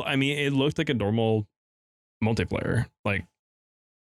I 0.03 0.15
mean, 0.17 0.37
it 0.37 0.51
looked 0.51 0.77
like 0.77 0.89
a 0.89 0.93
normal 0.93 1.47
multiplayer. 2.23 2.87
Like 3.05 3.25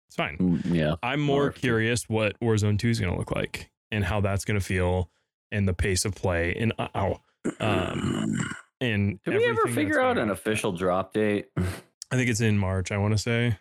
it's 0.10 0.18
fine. 0.18 0.38
Mm, 0.38 0.74
yeah. 0.76 0.96
I'm 1.02 1.22
more 1.22 1.48
Or- 1.48 1.52
curious 1.52 2.10
what 2.10 2.38
Warzone 2.42 2.78
2 2.78 2.90
is 2.90 3.00
going 3.00 3.12
to 3.14 3.18
look 3.18 3.32
like 3.32 3.72
and 3.92 4.04
how 4.04 4.20
that's 4.22 4.44
going 4.44 4.60
to 4.60 4.66
feel 4.66 5.10
and 5.52 5.68
the 5.68 5.74
pace 5.74 6.04
of 6.04 6.14
play 6.16 6.54
and 6.56 6.74
uh, 6.80 6.88
ow, 6.96 7.22
um, 7.60 8.36
and 8.92 9.22
Did 9.24 9.36
we 9.36 9.46
ever 9.46 9.68
figure 9.68 10.00
out 10.00 10.18
an 10.18 10.30
official 10.30 10.72
drop 10.72 11.14
date? 11.14 11.50
I 11.58 12.16
think 12.16 12.30
it's 12.30 12.42
in 12.42 12.58
March. 12.58 12.92
I 12.92 12.98
want 12.98 13.14
to 13.14 13.18
say. 13.18 13.58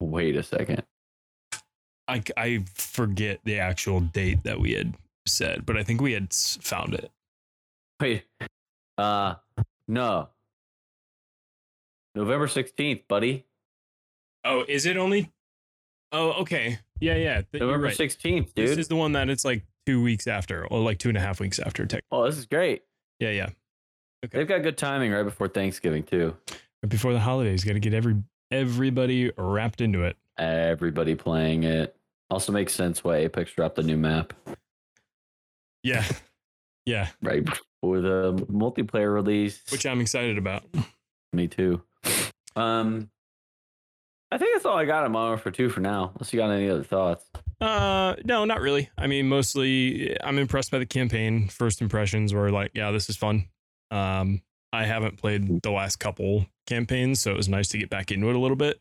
Wait 0.00 0.36
a 0.36 0.42
second. 0.42 0.82
I 2.08 2.22
I 2.36 2.64
forget 2.74 3.40
the 3.44 3.58
actual 3.58 4.00
date 4.00 4.44
that 4.44 4.60
we 4.60 4.72
had 4.72 4.94
said, 5.26 5.66
but 5.66 5.76
I 5.76 5.82
think 5.82 6.00
we 6.00 6.12
had 6.12 6.32
found 6.32 6.94
it. 6.94 7.10
Wait. 8.00 8.24
Uh, 8.98 9.34
no. 9.88 10.28
November 12.14 12.48
sixteenth, 12.48 13.02
buddy. 13.08 13.46
Oh, 14.44 14.64
is 14.68 14.86
it 14.86 14.96
only? 14.96 15.32
Oh, 16.12 16.32
okay. 16.42 16.78
Yeah, 17.00 17.16
yeah. 17.16 17.42
th- 17.50 17.60
November 17.60 17.86
right. 17.86 17.96
sixteenth, 17.96 18.54
This 18.54 18.76
is 18.76 18.88
the 18.88 18.96
one 18.96 19.12
that 19.12 19.28
it's 19.28 19.44
like 19.44 19.64
two 19.86 20.02
weeks 20.02 20.26
after, 20.26 20.66
or 20.66 20.80
like 20.80 20.98
two 20.98 21.08
and 21.08 21.18
a 21.18 21.20
half 21.20 21.40
weeks 21.40 21.58
after. 21.58 21.86
Tech. 21.86 22.02
oh, 22.12 22.24
this 22.24 22.38
is 22.38 22.46
great. 22.46 22.82
Yeah, 23.20 23.30
yeah. 23.30 23.48
Okay. 24.24 24.38
They've 24.38 24.48
got 24.48 24.62
good 24.62 24.78
timing 24.78 25.12
right 25.12 25.22
before 25.22 25.48
Thanksgiving 25.48 26.02
too. 26.02 26.36
Right 26.82 26.88
before 26.88 27.12
the 27.12 27.20
holidays, 27.20 27.64
got 27.64 27.74
to 27.74 27.80
get 27.80 27.94
every 27.94 28.16
everybody 28.50 29.30
wrapped 29.36 29.80
into 29.80 30.02
it. 30.04 30.16
Everybody 30.38 31.14
playing 31.14 31.64
it. 31.64 31.96
Also 32.30 32.52
makes 32.52 32.74
sense 32.74 33.04
why 33.04 33.16
Apex 33.18 33.52
dropped 33.52 33.76
the 33.76 33.82
new 33.82 33.96
map 33.96 34.32
Yeah, 35.82 36.04
yeah, 36.86 37.08
right 37.22 37.44
before 37.44 38.00
the 38.00 38.34
multiplayer 38.50 39.12
release. 39.12 39.62
which 39.70 39.84
I'm 39.86 40.00
excited 40.00 40.38
about. 40.38 40.64
Me 41.32 41.46
too. 41.48 41.82
Um, 42.56 43.10
I 44.30 44.38
think 44.38 44.54
that's 44.54 44.64
all 44.64 44.76
I 44.76 44.84
got 44.84 45.04
on 45.04 45.12
Modern 45.12 45.30
Warfare 45.30 45.52
2 45.52 45.68
for 45.68 45.80
now. 45.80 46.10
Unless 46.14 46.32
you 46.32 46.40
got 46.40 46.50
any 46.50 46.68
other 46.68 46.82
thoughts. 46.82 47.24
Uh, 47.60 48.16
no, 48.24 48.44
not 48.44 48.60
really. 48.60 48.90
I 48.98 49.06
mean, 49.06 49.28
mostly 49.28 50.20
I'm 50.22 50.38
impressed 50.38 50.70
by 50.70 50.78
the 50.78 50.86
campaign. 50.86 51.48
First 51.48 51.80
impressions 51.80 52.34
were 52.34 52.50
like, 52.50 52.72
yeah, 52.74 52.90
this 52.90 53.08
is 53.08 53.16
fun. 53.16 53.48
Um, 53.90 54.42
I 54.72 54.84
haven't 54.86 55.18
played 55.18 55.62
the 55.62 55.70
last 55.70 55.96
couple 55.96 56.46
campaigns, 56.66 57.20
so 57.20 57.30
it 57.30 57.36
was 57.36 57.48
nice 57.48 57.68
to 57.68 57.78
get 57.78 57.90
back 57.90 58.10
into 58.10 58.28
it 58.28 58.34
a 58.34 58.38
little 58.38 58.56
bit. 58.56 58.80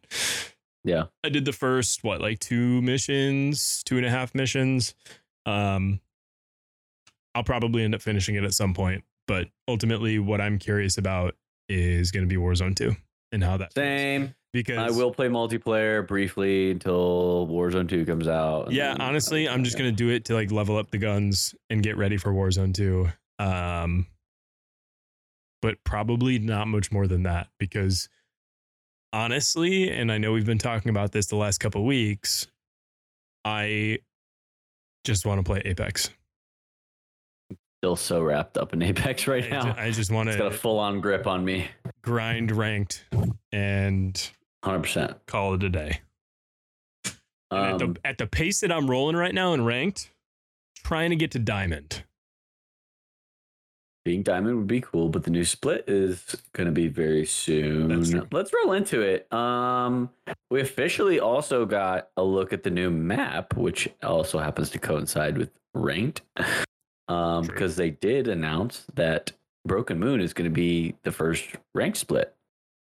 Yeah. 0.84 1.06
I 1.24 1.30
did 1.30 1.46
the 1.46 1.54
first 1.54 2.04
what 2.04 2.20
like 2.20 2.40
two 2.40 2.82
missions, 2.82 3.84
two 3.84 3.98
and 3.98 4.06
a 4.06 4.10
half 4.10 4.34
missions. 4.34 4.96
Um, 5.46 6.00
I'll 7.36 7.44
probably 7.44 7.84
end 7.84 7.96
up 7.96 8.02
finishing 8.02 8.36
it 8.36 8.44
at 8.44 8.54
some 8.54 8.74
point, 8.74 9.04
but 9.28 9.48
ultimately, 9.68 10.20
what 10.20 10.42
I'm 10.42 10.60
curious 10.60 10.98
about 10.98 11.36
is 11.70 12.12
going 12.12 12.28
to 12.28 12.28
be 12.28 12.40
Warzone 12.40 12.76
2 12.76 12.96
and 13.32 13.44
how 13.44 13.58
that. 13.58 13.74
Same. 13.74 14.36
Because 14.54 14.78
I 14.78 14.96
will 14.96 15.12
play 15.12 15.28
multiplayer 15.28 16.08
briefly 16.08 16.72
until 16.72 17.48
Warzone 17.48 17.90
2 17.90 18.06
comes 18.06 18.28
out. 18.28 18.72
Yeah, 18.72 18.92
then- 18.92 19.02
honestly, 19.02 19.50
I'm 19.50 19.64
just 19.64 19.78
gonna 19.78 19.92
do 19.92 20.10
it 20.10 20.26
to 20.26 20.36
like 20.36 20.52
level 20.52 20.78
up 20.78 20.92
the 20.92 21.00
guns 21.00 21.56
and 21.70 21.82
get 21.84 21.98
ready 21.98 22.18
for 22.18 22.32
Warzone 22.32 22.74
2. 22.74 23.10
Um, 23.40 24.06
but 25.62 25.78
probably 25.84 26.40
not 26.40 26.68
much 26.68 26.92
more 26.92 27.08
than 27.08 27.24
that 27.24 27.48
because 27.58 28.10
honestly, 29.12 29.90
and 29.90 30.12
I 30.12 30.18
know 30.18 30.32
we've 30.34 30.46
been 30.46 30.58
talking 30.60 30.90
about 30.90 31.12
this 31.12 31.28
the 31.28 31.36
last 31.36 31.60
couple 31.60 31.82
of 31.82 31.88
weeks, 31.88 32.48
I 33.46 34.00
just 35.04 35.26
want 35.26 35.40
to 35.40 35.44
play 35.44 35.62
Apex. 35.66 36.10
Still 37.80 37.96
so 37.96 38.22
wrapped 38.22 38.58
up 38.58 38.74
in 38.74 38.82
Apex 38.82 39.28
right 39.28 39.44
I 39.46 39.50
now. 39.50 39.76
I 39.78 39.92
just 39.92 40.12
want 40.12 40.28
to. 40.28 40.34
It's 40.34 40.42
got 40.42 40.54
a 40.54 40.58
full 40.58 40.80
on 40.80 41.02
grip 41.02 41.28
on 41.28 41.44
me. 41.44 41.68
grind 42.02 42.52
ranked 42.52 43.06
and 43.52 44.30
100%. 44.64 45.16
call 45.26 45.54
it 45.56 45.64
a 45.64 45.70
day. 45.70 46.02
And 47.52 47.62
at, 47.76 47.82
Um, 47.82 47.94
the, 47.94 48.00
at 48.08 48.18
the 48.18 48.28
pace 48.28 48.62
that 48.62 48.72
I'm 48.72 48.90
rolling 48.90 49.16
right 49.16 49.34
now 49.34 49.54
in 49.54 49.64
ranked, 49.66 50.10
trying 50.84 51.10
to 51.12 51.16
get 51.16 51.32
to 51.32 51.40
diamond. 51.40 52.04
being 54.06 54.22
diamond 54.22 54.58
would 54.58 54.68
be 54.68 54.82
cool, 54.82 55.08
but 55.08 55.24
the 55.24 55.32
new 55.32 55.46
split 55.46 55.86
is 55.88 56.36
going 56.52 56.66
to 56.66 56.74
be 56.74 56.88
very 56.90 57.26
soon. 57.26 58.28
Let's 58.32 58.52
roll 58.54 58.74
into 58.74 59.00
it. 59.02 59.32
Um, 59.32 60.10
we 60.52 60.60
officially 60.60 61.22
also 61.22 61.66
got 61.66 62.10
a 62.18 62.24
look 62.24 62.52
at 62.52 62.64
the 62.64 62.70
new 62.70 62.90
map, 62.90 63.56
which 63.56 63.88
also 64.02 64.40
happens 64.40 64.70
to 64.72 64.80
coincide 64.80 65.38
with 65.38 65.52
ranked, 65.74 66.22
um, 67.08 67.46
because 67.48 67.78
they 67.78 67.92
did 67.92 68.28
announce 68.28 68.86
that 68.96 69.32
Broken 69.66 70.00
Moon 70.00 70.20
is 70.20 70.34
going 70.34 70.50
to 70.50 70.54
be 70.54 70.96
the 71.04 71.12
first 71.14 71.46
ranked 71.74 71.98
split. 71.98 72.36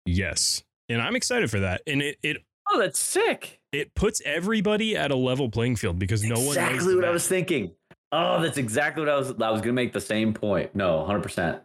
Yes. 0.08 0.64
And 0.90 1.02
I'm 1.02 1.16
excited 1.16 1.50
for 1.50 1.60
that. 1.62 1.82
And 1.88 2.02
it 2.02 2.18
it 2.24 2.38
Oh, 2.72 2.80
that's 2.80 3.00
sick! 3.00 3.60
it 3.72 3.94
puts 3.96 4.22
everybody 4.26 4.98
at 4.98 5.12
a 5.12 5.16
level 5.16 5.50
playing 5.50 5.76
field 5.76 6.00
because 6.00 6.24
no 6.24 6.36
one 6.36 6.48
exactly 6.48 6.94
the 6.94 6.96
what 6.96 7.06
I 7.06 7.12
was 7.12 7.28
thinking. 7.28 7.72
Oh, 8.12 8.42
that's 8.42 8.58
exactly 8.58 9.02
what 9.04 9.10
I 9.10 9.18
was. 9.18 9.30
I 9.30 9.52
was 9.52 9.62
going 9.62 9.64
to 9.64 9.74
make 9.74 9.94
the 9.94 10.02
same 10.02 10.34
point. 10.34 10.74
No, 10.76 11.06
hundred 11.06 11.22
percent. 11.24 11.62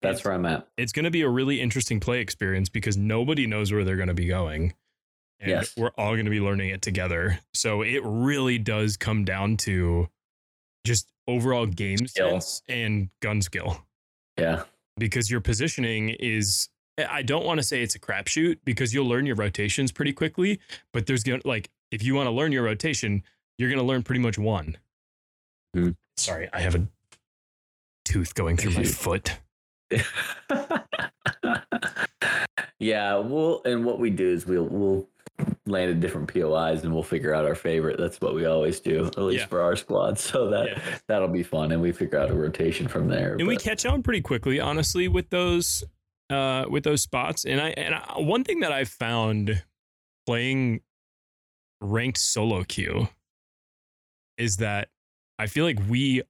That's 0.00 0.20
It's- 0.20 0.24
where 0.24 0.32
I'm 0.34 0.46
at. 0.46 0.66
It's 0.78 0.92
going 0.92 1.04
to 1.04 1.10
be 1.10 1.22
a 1.22 1.28
really 1.28 1.60
interesting 1.60 2.00
play 2.00 2.20
experience 2.20 2.68
because 2.68 2.96
nobody 2.96 3.46
knows 3.46 3.72
where 3.72 3.84
they're 3.84 3.96
going 3.96 4.08
to 4.08 4.14
be 4.14 4.26
going. 4.26 4.72
And 5.40 5.50
Yes. 5.50 5.74
we're 5.76 5.90
all 5.98 6.14
going 6.14 6.24
to 6.24 6.30
be 6.30 6.40
learning 6.40 6.70
it 6.70 6.82
together. 6.82 7.40
So 7.54 7.82
it 7.82 8.00
really 8.04 8.58
does 8.58 8.96
come 8.96 9.24
down 9.24 9.56
to 9.58 10.08
just 10.86 11.10
overall 11.28 11.66
game 11.66 12.06
Skill. 12.06 12.40
sense 12.40 12.62
and 12.68 13.10
gun 13.20 13.42
skill 13.42 13.84
Yeah, 14.38 14.64
because 14.96 15.30
your 15.30 15.40
positioning 15.40 16.08
is 16.10 16.68
I 16.98 17.22
don't 17.22 17.44
want 17.44 17.58
to 17.58 17.62
say 17.62 17.82
it's 17.82 17.94
a 17.94 17.98
crapshoot 18.00 18.58
because 18.64 18.92
you'll 18.94 19.06
learn 19.08 19.26
your 19.26 19.36
rotations 19.36 19.92
pretty 19.92 20.12
quickly, 20.12 20.60
but 20.92 21.06
there's 21.06 21.22
going 21.24 21.40
to 21.40 21.48
like 21.48 21.70
if 21.90 22.02
you 22.02 22.14
want 22.14 22.26
to 22.26 22.30
learn 22.32 22.52
your 22.52 22.62
rotation, 22.64 23.22
you're 23.58 23.68
going 23.70 23.78
to 23.80 23.84
learn 23.86 24.02
pretty 24.02 24.20
much 24.20 24.38
one. 24.38 24.76
Hmm. 25.74 25.90
Sorry, 26.16 26.48
I 26.52 26.60
have 26.60 26.74
a 26.74 26.86
tooth 28.04 28.34
going 28.34 28.56
through 28.56 28.72
my 28.72 28.82
foot. 28.84 29.38
yeah, 32.80 33.16
we'll 33.16 33.62
and 33.64 33.84
what 33.84 33.98
we 33.98 34.10
do 34.10 34.28
is 34.28 34.46
we'll 34.46 34.64
we'll 34.64 35.08
land 35.66 35.90
at 35.90 36.00
different 36.00 36.32
POIs 36.32 36.82
and 36.82 36.92
we'll 36.92 37.02
figure 37.02 37.32
out 37.34 37.44
our 37.44 37.54
favorite. 37.54 37.98
That's 37.98 38.20
what 38.20 38.34
we 38.34 38.44
always 38.46 38.80
do, 38.80 39.06
at 39.06 39.18
least 39.18 39.40
Yeah. 39.42 39.46
for 39.46 39.60
our 39.60 39.76
squad. 39.76 40.18
So 40.18 40.48
that 40.50 40.66
Yeah. 40.68 40.82
that'll 41.06 41.28
be 41.28 41.42
fun, 41.42 41.72
and 41.72 41.80
we 41.80 41.92
figure 41.92 42.18
out 42.18 42.30
a 42.30 42.34
rotation 42.34 42.88
from 42.88 43.08
there. 43.08 43.34
and 43.36 43.46
we 43.46 43.56
catch 43.56 43.86
on 43.86 44.02
pretty 44.02 44.20
quickly 44.20 44.58
honestly 44.60 45.08
with 45.08 45.30
those 45.30 45.84
uh 46.30 46.64
with 46.68 46.84
those 46.84 47.02
spots 47.02 47.44
and 47.44 47.60
i 47.60 47.68
and 47.70 47.94
I, 47.94 48.14
one 48.18 48.44
thing 48.44 48.60
that 48.60 48.72
i've 48.72 48.88
found 48.88 49.62
playing 50.26 50.80
ranked 51.80 52.18
solo 52.18 52.64
queue 52.64 53.08
is 54.36 54.58
that 54.58 54.88
i 55.38 55.46
feel 55.46 55.64
like 55.64 55.78
we 55.88 56.22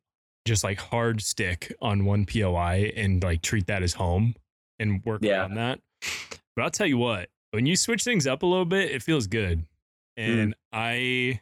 just 0.47 0.63
like 0.65 0.79
hard 0.79 1.21
stick 1.21 1.75
on 1.83 2.05
one 2.05 2.25
poi 2.27 2.93
and 2.97 3.23
like 3.23 3.43
treat 3.43 3.67
that 3.67 3.83
as 3.83 3.95
home 3.95 4.35
and 4.79 5.03
work 5.05 5.21
Yeah. 5.23 5.41
around 5.41 5.55
that 5.55 5.81
but 6.55 6.63
i'll 6.65 6.71
tell 6.71 6.87
you 6.87 6.99
what 6.99 7.29
when 7.51 7.67
you 7.67 7.77
switch 7.77 8.05
things 8.05 8.27
up 8.27 8.43
a 8.43 8.47
little 8.47 8.65
bit 8.65 8.91
it 8.91 9.03
feels 9.03 9.27
good 9.27 9.65
and 10.17 10.55
i 10.73 11.41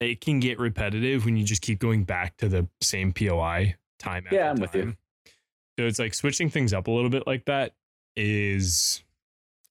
it 0.00 0.20
can 0.22 0.40
get 0.40 0.58
repetitive 0.58 1.24
when 1.26 1.36
you 1.36 1.44
just 1.44 1.60
keep 1.60 1.78
going 1.78 2.04
back 2.04 2.34
to 2.38 2.48
the 2.48 2.66
same 2.80 3.12
POI 3.12 3.74
time. 3.98 4.24
Yeah, 4.32 4.48
after 4.50 4.50
I'm 4.50 4.56
with 4.60 4.74
you. 4.74 4.96
So 5.80 5.86
it's 5.86 5.98
like 5.98 6.12
switching 6.12 6.50
things 6.50 6.74
up 6.74 6.88
a 6.88 6.90
little 6.90 7.08
bit 7.08 7.26
like 7.26 7.46
that 7.46 7.72
is 8.14 9.02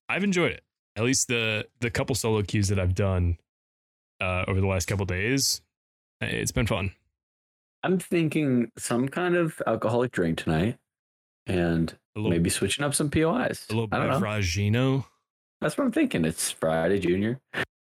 I've 0.08 0.24
enjoyed 0.24 0.50
it. 0.50 0.64
At 0.96 1.04
least 1.04 1.28
the 1.28 1.68
the 1.78 1.88
couple 1.88 2.16
solo 2.16 2.42
queues 2.42 2.66
that 2.66 2.80
I've 2.80 2.96
done 2.96 3.38
uh, 4.20 4.44
over 4.48 4.60
the 4.60 4.66
last 4.66 4.86
couple 4.88 5.06
days, 5.06 5.62
eh, 6.20 6.26
it's 6.26 6.50
been 6.50 6.66
fun. 6.66 6.90
I'm 7.84 8.00
thinking 8.00 8.72
some 8.76 9.08
kind 9.08 9.36
of 9.36 9.62
alcoholic 9.68 10.10
drink 10.10 10.38
tonight, 10.38 10.78
and 11.46 11.96
little, 12.16 12.28
maybe 12.28 12.50
switching 12.50 12.84
up 12.84 12.92
some 12.92 13.08
POIs. 13.08 13.68
a 13.70 13.74
little 13.74 13.88
I 13.92 13.98
don't 13.98 14.08
know. 14.08 14.18
Bevragino. 14.18 15.04
That's 15.60 15.78
what 15.78 15.84
I'm 15.84 15.92
thinking. 15.92 16.24
It's 16.24 16.50
Friday, 16.50 16.98
Junior. 16.98 17.38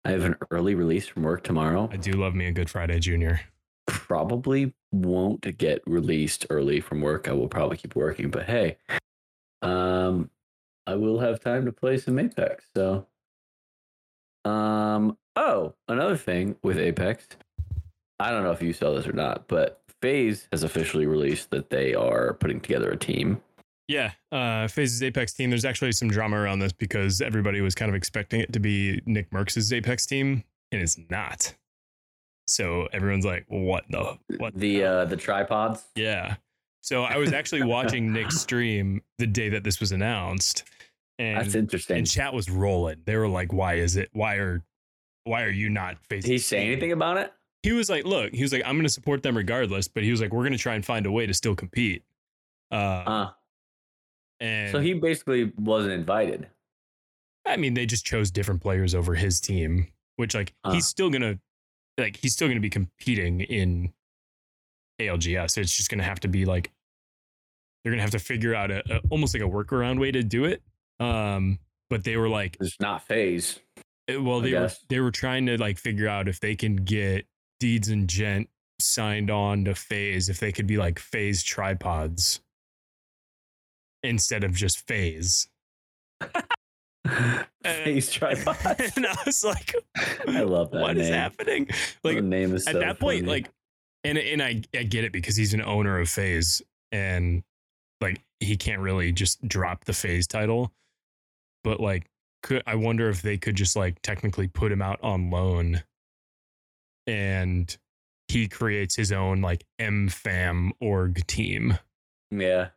I 0.04 0.10
have 0.10 0.24
an 0.24 0.36
early 0.50 0.74
release 0.74 1.06
from 1.08 1.22
work 1.22 1.44
tomorrow. 1.44 1.88
I 1.90 1.96
do 1.96 2.12
love 2.12 2.34
me 2.34 2.44
a 2.44 2.52
good 2.52 2.68
Friday 2.68 2.98
Junior. 2.98 3.40
Probably 3.86 4.74
won't 4.92 5.58
get 5.58 5.82
released 5.86 6.46
early 6.50 6.80
from 6.80 7.00
work. 7.00 7.28
I 7.28 7.32
will 7.32 7.48
probably 7.48 7.76
keep 7.76 7.96
working, 7.96 8.30
but 8.30 8.44
hey, 8.44 8.76
um, 9.62 10.30
I 10.86 10.94
will 10.94 11.20
have 11.20 11.40
time 11.40 11.64
to 11.64 11.72
play 11.72 11.98
some 11.98 12.18
Apex. 12.18 12.64
So, 12.76 13.06
um, 14.44 15.16
oh, 15.36 15.74
another 15.88 16.16
thing 16.16 16.56
with 16.62 16.78
Apex, 16.78 17.26
I 18.18 18.30
don't 18.30 18.42
know 18.42 18.52
if 18.52 18.62
you 18.62 18.72
saw 18.72 18.94
this 18.94 19.06
or 19.06 19.12
not, 19.12 19.48
but 19.48 19.82
FaZe 20.00 20.48
has 20.52 20.62
officially 20.62 21.06
released 21.06 21.50
that 21.50 21.70
they 21.70 21.94
are 21.94 22.34
putting 22.34 22.60
together 22.60 22.90
a 22.90 22.96
team. 22.96 23.40
Yeah, 23.88 24.12
uh, 24.30 24.68
FaZe's 24.68 25.02
Apex 25.02 25.32
team. 25.32 25.50
There's 25.50 25.64
actually 25.64 25.92
some 25.92 26.08
drama 26.08 26.36
around 26.36 26.60
this 26.60 26.72
because 26.72 27.20
everybody 27.20 27.60
was 27.60 27.74
kind 27.74 27.88
of 27.88 27.94
expecting 27.94 28.40
it 28.40 28.52
to 28.52 28.60
be 28.60 29.00
Nick 29.06 29.32
Mercs's 29.32 29.72
Apex 29.72 30.06
team, 30.06 30.44
and 30.70 30.82
it's 30.82 30.98
not. 31.10 31.54
So 32.46 32.88
everyone's 32.92 33.24
like, 33.24 33.44
"What 33.48 33.84
the 33.90 34.18
what 34.38 34.54
The 34.54 34.80
hell?" 34.80 34.98
uh, 35.00 35.04
the 35.04 35.16
tripods. 35.16 35.84
Yeah. 35.94 36.36
So 36.80 37.04
I 37.04 37.16
was 37.16 37.32
actually 37.32 37.62
watching 37.62 38.12
Nick's 38.12 38.40
stream 38.40 39.02
the 39.18 39.26
day 39.26 39.48
that 39.50 39.62
this 39.62 39.78
was 39.78 39.92
announced, 39.92 40.64
That's 41.18 41.46
and 41.46 41.54
interesting. 41.54 41.98
and 41.98 42.06
chat 42.10 42.34
was 42.34 42.50
rolling. 42.50 43.02
They 43.04 43.16
were 43.16 43.28
like, 43.28 43.52
"Why 43.52 43.74
is 43.74 43.96
it? 43.96 44.08
Why 44.12 44.36
are, 44.36 44.62
why 45.24 45.44
are 45.44 45.50
you 45.50 45.68
not 45.70 45.96
Did 46.02 46.08
facing?" 46.08 46.30
he 46.32 46.38
say 46.38 46.66
anything 46.66 46.90
about 46.92 47.18
it? 47.18 47.32
He 47.62 47.70
was 47.70 47.88
like, 47.88 48.04
"Look," 48.04 48.34
he 48.34 48.42
was 48.42 48.52
like, 48.52 48.62
"I'm 48.66 48.74
going 48.74 48.82
to 48.82 48.88
support 48.88 49.22
them 49.22 49.36
regardless," 49.36 49.86
but 49.86 50.02
he 50.02 50.10
was 50.10 50.20
like, 50.20 50.32
"We're 50.32 50.42
going 50.42 50.52
to 50.52 50.58
try 50.58 50.74
and 50.74 50.84
find 50.84 51.06
a 51.06 51.12
way 51.12 51.26
to 51.26 51.32
still 51.34 51.54
compete." 51.54 52.02
Uh, 52.72 52.74
Uh, 53.06 53.30
and 54.40 54.72
so 54.72 54.80
he 54.80 54.94
basically 54.94 55.52
wasn't 55.56 55.92
invited. 55.92 56.48
I 57.46 57.56
mean, 57.56 57.74
they 57.74 57.86
just 57.86 58.04
chose 58.04 58.30
different 58.32 58.60
players 58.60 58.94
over 58.94 59.14
his 59.14 59.40
team, 59.40 59.86
which 60.16 60.34
like 60.34 60.52
Huh. 60.64 60.72
he's 60.72 60.86
still 60.86 61.10
gonna 61.10 61.38
like 61.98 62.16
he's 62.16 62.32
still 62.32 62.48
gonna 62.48 62.60
be 62.60 62.70
competing 62.70 63.40
in 63.40 63.92
ALGS. 65.00 65.58
It's 65.58 65.76
just 65.76 65.90
gonna 65.90 66.02
have 66.02 66.20
to 66.20 66.28
be 66.28 66.44
like 66.44 66.70
they're 67.84 67.92
gonna 67.92 68.02
have 68.02 68.10
to 68.12 68.18
figure 68.18 68.54
out 68.54 68.70
a, 68.70 68.82
a 68.96 69.00
almost 69.10 69.34
like 69.34 69.42
a 69.42 69.46
workaround 69.48 70.00
way 70.00 70.10
to 70.12 70.22
do 70.22 70.44
it. 70.44 70.62
Um, 71.00 71.58
but 71.90 72.04
they 72.04 72.16
were 72.16 72.28
like, 72.28 72.56
It's 72.60 72.78
not 72.80 73.06
FaZe. 73.06 73.58
eh, 74.08 74.16
well, 74.16 74.40
they 74.40 74.52
were 74.52 74.70
they 74.88 75.00
were 75.00 75.10
trying 75.10 75.46
to 75.46 75.58
like 75.58 75.78
figure 75.78 76.08
out 76.08 76.28
if 76.28 76.40
they 76.40 76.54
can 76.56 76.76
get 76.76 77.26
Deeds 77.60 77.88
and 77.88 78.08
Gent 78.08 78.48
signed 78.80 79.30
on 79.30 79.64
to 79.64 79.74
FaZe, 79.74 80.28
if 80.28 80.40
they 80.40 80.52
could 80.52 80.66
be 80.66 80.76
like 80.76 80.98
FaZe 80.98 81.42
tripods 81.42 82.40
instead 84.02 84.42
of 84.44 84.52
just 84.52 84.86
FaZe. 84.88 85.48
FaZe 87.64 88.10
tripod. 88.10 88.56
and 88.96 89.06
I 89.06 89.16
was 89.26 89.44
like, 89.44 89.74
I 90.28 90.42
love 90.42 90.70
that 90.70 90.80
what 90.80 90.96
is 90.96 91.08
name. 91.08 91.18
happening? 91.18 91.68
Like 92.04 92.16
the 92.16 92.22
name 92.22 92.54
is 92.54 92.66
at 92.66 92.74
so 92.74 92.80
that 92.80 93.00
point, 93.00 93.26
like, 93.26 93.50
and 94.04 94.18
and 94.18 94.42
I 94.42 94.62
I 94.74 94.84
get 94.84 95.04
it 95.04 95.12
because 95.12 95.36
he's 95.36 95.54
an 95.54 95.62
owner 95.62 95.98
of 95.98 96.08
FaZe, 96.08 96.62
and 96.90 97.42
like 98.00 98.20
he 98.40 98.56
can't 98.56 98.80
really 98.80 99.12
just 99.12 99.46
drop 99.46 99.84
the 99.84 99.92
FaZe 99.92 100.26
title, 100.26 100.72
but 101.64 101.80
like, 101.80 102.06
could 102.42 102.62
I 102.66 102.76
wonder 102.76 103.08
if 103.08 103.22
they 103.22 103.36
could 103.36 103.56
just 103.56 103.76
like 103.76 104.00
technically 104.02 104.48
put 104.48 104.70
him 104.70 104.82
out 104.82 105.00
on 105.02 105.30
loan, 105.30 105.82
and 107.06 107.76
he 108.28 108.48
creates 108.48 108.94
his 108.94 109.12
own 109.12 109.42
like 109.42 109.64
MFAM 109.80 110.70
org 110.80 111.26
team. 111.26 111.78
yeah, 112.30 112.68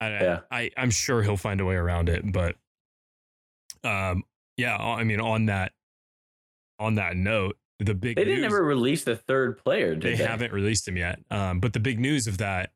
I, 0.00 0.08
Yeah. 0.08 0.40
I 0.50 0.70
I'm 0.76 0.90
sure 0.90 1.22
he'll 1.22 1.36
find 1.36 1.60
a 1.60 1.64
way 1.64 1.74
around 1.74 2.08
it, 2.08 2.30
but 2.30 2.56
um, 3.84 4.24
yeah, 4.56 4.76
I 4.76 5.04
mean 5.04 5.20
on 5.20 5.46
that 5.46 5.72
on 6.78 6.96
that 6.96 7.16
note, 7.16 7.56
the 7.78 7.94
big 7.94 8.16
they 8.16 8.24
didn't 8.24 8.42
news- 8.42 8.52
ever 8.52 8.62
release 8.62 9.04
the 9.04 9.16
third 9.16 9.58
player. 9.58 9.94
Did 9.94 10.02
they, 10.02 10.16
they, 10.16 10.24
haven't 10.24 10.52
released 10.52 10.86
him 10.86 10.96
yet. 10.96 11.20
Um, 11.30 11.60
but 11.60 11.72
the 11.72 11.80
big 11.80 11.98
news 11.98 12.26
of 12.26 12.38
that 12.38 12.70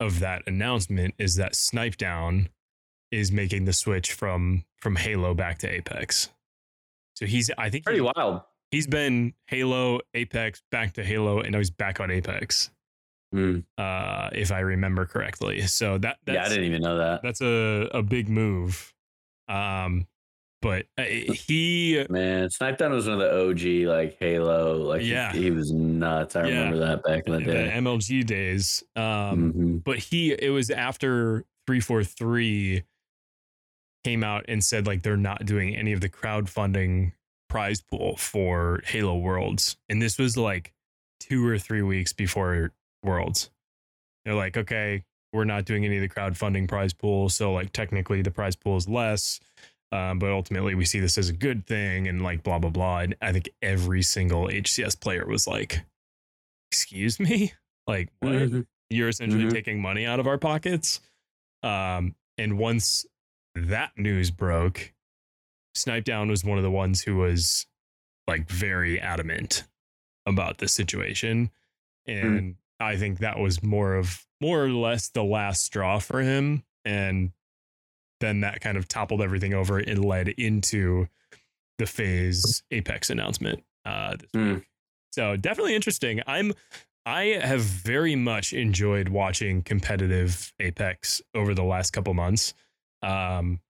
of 0.00 0.20
that 0.20 0.42
announcement 0.46 1.14
is 1.18 1.36
that 1.36 1.54
Snipe 1.54 1.96
Down 1.96 2.50
is 3.10 3.32
making 3.32 3.64
the 3.64 3.72
switch 3.72 4.12
from 4.12 4.64
from 4.76 4.96
Halo 4.96 5.34
back 5.34 5.58
to 5.58 5.68
Apex. 5.70 6.28
So 7.14 7.24
he's 7.26 7.50
I 7.56 7.70
think 7.70 7.84
Pretty 7.84 8.02
wild. 8.02 8.42
he's 8.70 8.86
been 8.86 9.32
Halo, 9.46 10.00
Apex, 10.14 10.62
back 10.70 10.92
to 10.94 11.04
Halo, 11.04 11.40
and 11.40 11.52
now 11.52 11.58
he's 11.58 11.70
back 11.70 11.98
on 12.00 12.10
Apex. 12.10 12.70
Mm. 13.34 13.64
Uh, 13.76 14.30
if 14.32 14.52
I 14.52 14.60
remember 14.60 15.06
correctly. 15.06 15.62
So 15.62 15.98
that 15.98 16.18
that's 16.24 16.36
Yeah, 16.36 16.44
I 16.44 16.48
didn't 16.48 16.64
even 16.64 16.82
know 16.82 16.98
that. 16.98 17.22
that's 17.22 17.40
a 17.40 17.88
a 17.92 18.02
big 18.02 18.28
move. 18.28 18.92
Um, 19.48 20.06
but 20.62 20.86
uh, 20.98 21.02
he 21.04 22.04
Man, 22.10 22.48
Snipe 22.50 22.78
Down 22.78 22.92
was 22.92 23.06
one 23.08 23.20
of 23.20 23.20
the 23.20 23.50
OG 23.50 23.88
like 23.88 24.16
Halo. 24.18 24.76
Like 24.76 25.02
Yeah. 25.02 25.32
he, 25.32 25.50
was 25.50 25.72
nuts. 25.72 26.36
I 26.36 26.46
Yeah. 26.48 26.54
remember 26.64 26.78
that 26.78 27.02
back 27.02 27.24
in 27.26 27.32
the 27.32 27.38
the 27.40 27.44
day. 27.44 27.70
MLG 27.74 28.24
days. 28.26 28.82
Um, 28.96 29.52
Mhm. 29.52 29.84
but 29.84 29.98
he 29.98 30.32
it 30.32 30.50
was 30.50 30.70
after 30.70 31.44
343 31.66 32.82
came 34.04 34.22
out 34.24 34.44
and 34.48 34.62
said 34.62 34.86
like 34.86 35.02
they're 35.02 35.16
not 35.16 35.44
doing 35.46 35.74
any 35.76 35.92
of 35.92 36.00
the 36.00 36.08
crowdfunding 36.08 37.12
prize 37.48 37.80
pool 37.80 38.16
for 38.16 38.80
Halo 38.86 39.16
Worlds. 39.18 39.76
And 39.88 40.00
this 40.00 40.18
was 40.18 40.36
like 40.36 40.72
2 41.20 41.46
or 41.46 41.58
3 41.58 41.82
weeks 41.82 42.12
before 42.12 42.72
Worlds. 43.02 43.50
They're 44.24 44.34
like, 44.34 44.56
"Okay, 44.56 45.04
we're 45.32 45.44
not 45.44 45.64
doing 45.64 45.84
any 45.84 45.96
of 45.96 46.02
the 46.02 46.08
crowdfunding 46.08 46.68
prize 46.68 46.92
pool, 46.92 47.28
so 47.28 47.52
like 47.52 47.72
technically 47.72 48.22
the 48.22 48.30
prize 48.30 48.56
pool 48.56 48.76
is 48.76 48.88
less." 48.88 49.38
Um, 49.92 50.18
but 50.18 50.30
ultimately, 50.30 50.74
we 50.74 50.84
see 50.84 51.00
this 51.00 51.16
as 51.16 51.28
a 51.28 51.32
good 51.32 51.66
thing, 51.66 52.08
and 52.08 52.22
like 52.22 52.42
blah 52.42 52.58
blah 52.58 52.70
blah. 52.70 52.98
And 53.00 53.14
I 53.22 53.32
think 53.32 53.48
every 53.62 54.02
single 54.02 54.48
HCS 54.48 55.00
player 55.00 55.26
was 55.26 55.46
like, 55.46 55.84
"Excuse 56.70 57.18
me, 57.20 57.52
like 57.86 58.08
what? 58.20 58.50
You're 58.90 59.08
essentially 59.08 59.44
Mhm. 59.44 59.52
taking 59.52 59.80
money 59.82 60.06
out 60.06 60.20
of 60.20 60.26
our 60.26 60.38
pockets. 60.38 61.00
Um, 61.62 62.14
and 62.38 62.56
once 62.58 63.04
that 63.56 63.96
news 63.96 64.30
broke, 64.30 64.92
Snipe 65.74 66.04
Down 66.04 66.28
was 66.28 66.44
one 66.44 66.56
of 66.58 66.62
the 66.64 66.70
ones 66.70 67.02
who 67.02 67.16
was 67.16 67.66
like 68.28 68.48
very 68.48 69.00
adamant 69.00 69.64
about 70.24 70.58
the 70.58 70.68
situation. 70.68 71.50
And 72.06 72.56
I 72.78 72.96
think 72.96 73.18
that 73.18 73.38
was 73.38 73.62
more 73.62 73.94
of 73.94 74.24
more 74.40 74.64
or 74.64 74.70
less 74.70 75.08
the 75.08 75.24
last 75.24 75.64
straw 75.64 75.98
for 75.98 76.20
him. 76.20 76.62
And 76.84 77.32
then 78.20 78.40
that 78.40 78.60
kind 78.60 78.76
of 78.76 78.88
toppled 78.88 79.20
everything 79.22 79.54
over 79.54 79.78
and 79.78 80.04
led 80.04 80.28
into 80.28 81.06
the 81.78 81.86
FaZe 81.86 82.62
Apex 82.70 83.10
announcement 83.10 83.62
uh, 83.84 84.16
this 84.16 84.30
Mm. 84.32 84.54
week. 84.56 84.64
So 85.12 85.36
definitely 85.36 85.74
interesting. 85.74 86.20
I'm 86.26 86.52
I 87.06 87.38
have 87.40 87.60
very 87.60 88.16
much 88.16 88.52
enjoyed 88.52 89.08
watching 89.08 89.62
competitive 89.62 90.52
Apex 90.58 91.22
over 91.34 91.54
the 91.54 91.62
last 91.62 91.92
couple 91.92 92.12
months. 92.14 92.52
Um, 93.02 93.60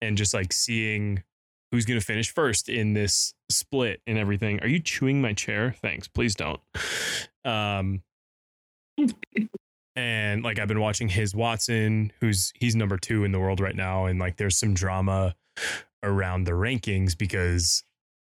and 0.00 0.16
just 0.16 0.32
like 0.32 0.52
seeing 0.52 1.22
who's 1.70 1.84
going 1.84 2.00
to 2.00 2.04
finish 2.06 2.32
first 2.32 2.68
in 2.70 2.94
this 2.94 3.34
split 3.50 4.00
and 4.06 4.16
everything. 4.16 4.60
Are 4.60 4.68
you 4.68 4.80
chewing 4.80 5.20
my 5.20 5.34
chair? 5.34 5.74
Thanks. 5.82 6.08
Please 6.08 6.34
don't. 6.34 6.60
Um, 7.44 8.02
and 9.98 10.44
like 10.44 10.58
I've 10.60 10.68
been 10.68 10.80
watching 10.80 11.08
HisWattson, 11.08 12.12
who's 12.20 12.52
he's 12.54 12.76
number 12.76 12.96
two 12.96 13.24
in 13.24 13.32
the 13.32 13.40
world 13.40 13.58
right 13.58 13.74
now, 13.74 14.06
and 14.06 14.18
like 14.20 14.36
there's 14.36 14.56
some 14.56 14.72
drama 14.74 15.34
around 16.04 16.44
the 16.44 16.52
rankings 16.52 17.18
because 17.18 17.82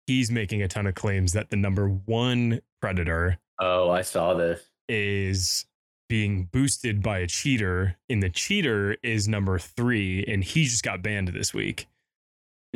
he's 0.08 0.30
making 0.30 0.60
a 0.62 0.66
ton 0.68 0.86
of 0.88 0.96
claims 0.96 1.32
that 1.34 1.50
the 1.50 1.56
number 1.56 1.86
one 1.88 2.60
predator 2.80 3.38
Oh, 3.60 3.90
I 3.90 4.02
saw 4.02 4.34
this. 4.34 4.60
is 4.88 5.64
being 6.08 6.44
boosted 6.52 7.00
by 7.02 7.18
a 7.18 7.26
cheater, 7.28 7.96
and 8.08 8.20
the 8.22 8.28
cheater 8.30 8.96
is 9.04 9.28
number 9.28 9.58
three, 9.60 10.24
and 10.26 10.42
he 10.42 10.64
just 10.64 10.82
got 10.82 11.00
banned 11.00 11.28
this 11.28 11.54
week. 11.54 11.86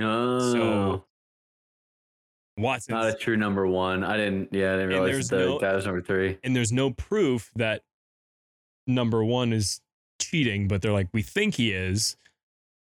Oh, 0.01 1.03
Watson's 2.57 2.93
not 2.95 3.09
a 3.09 3.15
true 3.15 3.37
number 3.37 3.67
one. 3.67 4.05
I 4.05 4.17
didn't. 4.17 4.51
Yeah, 4.53 4.75
I 4.75 4.77
didn't 4.77 4.89
realize 4.91 5.29
that, 5.29 5.39
no- 5.39 5.59
that 5.59 5.75
was 5.75 5.85
number 5.87 6.01
three. 6.03 6.39
and 6.45 6.55
there's 6.55 6.73
no 6.73 6.91
proof 6.93 7.51
that 7.57 7.83
number 8.87 9.25
one 9.25 9.53
is 9.53 9.81
cheating, 10.21 10.69
but 10.69 10.83
they're 10.83 10.93
like, 10.93 11.09
we 11.13 11.23
think 11.23 11.55
he 11.55 11.73
is, 11.73 12.17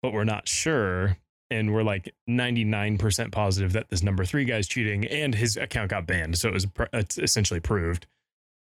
but 0.02 0.14
we're 0.14 0.24
not 0.24 0.48
sure. 0.48 1.18
And 1.52 1.74
we're 1.74 1.84
like 1.84 2.14
99% 2.28 3.32
positive 3.32 3.74
that 3.74 3.90
this 3.90 4.02
number 4.02 4.26
three 4.26 4.46
guy's 4.46 4.68
cheating 4.68 5.06
and 5.06 5.36
his 5.36 5.56
account 5.56 5.92
got 5.92 6.08
banned. 6.08 6.38
So 6.38 6.48
it 6.48 6.54
was 6.54 6.66
pr- 6.66 6.84
it's 6.94 7.18
essentially 7.20 7.60
proved. 7.60 8.08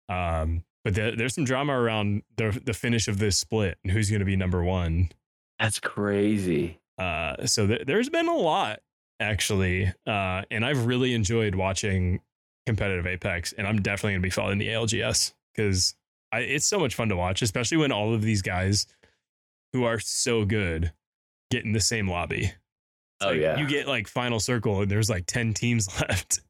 Um, 0.08 0.64
but 0.86 0.96
there, 0.96 1.14
there's 1.16 1.36
some 1.36 1.44
drama 1.44 1.74
around 1.74 2.22
the, 2.38 2.62
the 2.64 2.74
finish 2.74 3.10
of 3.10 3.20
this 3.20 3.38
split 3.38 3.78
and 3.84 3.92
who's 3.92 4.10
going 4.10 4.22
to 4.22 4.26
be 4.26 4.38
number 4.38 4.64
one. 4.64 5.10
That's 5.60 5.80
crazy. 5.80 6.80
Uh, 6.98 7.46
so 7.46 7.68
th- 7.68 7.86
there's 7.86 8.10
been 8.10 8.30
a 8.30 8.38
lot 8.38 8.80
actually. 9.20 9.94
Uh, 10.06 10.44
and 10.52 10.66
I've 10.66 10.86
really 10.86 11.14
enjoyed 11.14 11.56
watching 11.56 12.22
competitive 12.66 13.08
Apex, 13.08 13.54
and 13.54 13.68
I'm 13.68 13.82
definitely 13.82 14.14
gonna 14.14 14.24
be 14.24 14.30
following 14.30 14.58
the 14.58 14.68
ALGS 14.68 15.34
because 15.56 15.96
it's 16.34 16.66
so 16.66 16.80
much 16.80 16.96
fun 16.96 17.10
to 17.10 17.16
watch, 17.16 17.42
especially 17.42 17.78
when 17.78 17.92
all 17.92 18.14
of 18.14 18.22
these 18.22 18.42
guys 18.42 18.86
who 19.74 19.84
are 19.84 20.00
so 20.00 20.46
good 20.46 20.92
get 21.52 21.64
in 21.66 21.72
the 21.72 21.80
same 21.80 22.10
lobby. 22.10 22.44
It's 22.46 22.56
Oh, 23.22 23.30
like, 23.30 23.40
yeah. 23.40 23.58
you 23.58 23.68
get 23.68 23.88
like 23.88 24.08
final 24.08 24.40
circle, 24.40 24.82
and 24.82 24.92
there's 24.92 25.10
like 25.10 25.26
ten 25.26 25.54
teams 25.54 25.88
left. 26.10 26.42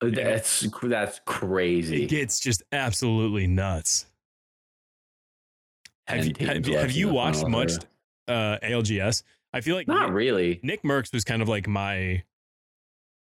That's 0.00 0.60
that's 0.82 1.20
crazy. 1.26 2.04
It 2.04 2.08
gets 2.10 2.38
just 2.40 2.62
absolutely 2.72 3.46
nuts. 3.46 4.06
Have 6.06 6.24
you, 6.26 6.32
have, 6.46 6.64
have 6.66 6.90
you 6.92 7.08
watched 7.08 7.46
much 7.46 7.72
uh, 8.28 8.58
ALGS? 8.62 9.22
I 9.52 9.60
feel 9.60 9.74
like 9.76 9.88
Not 9.88 10.06
Nick, 10.08 10.14
really. 10.14 10.60
Nick 10.62 10.82
Mercs 10.82 11.12
was 11.12 11.24
kind 11.24 11.42
of 11.42 11.48
like 11.48 11.66
my 11.68 12.22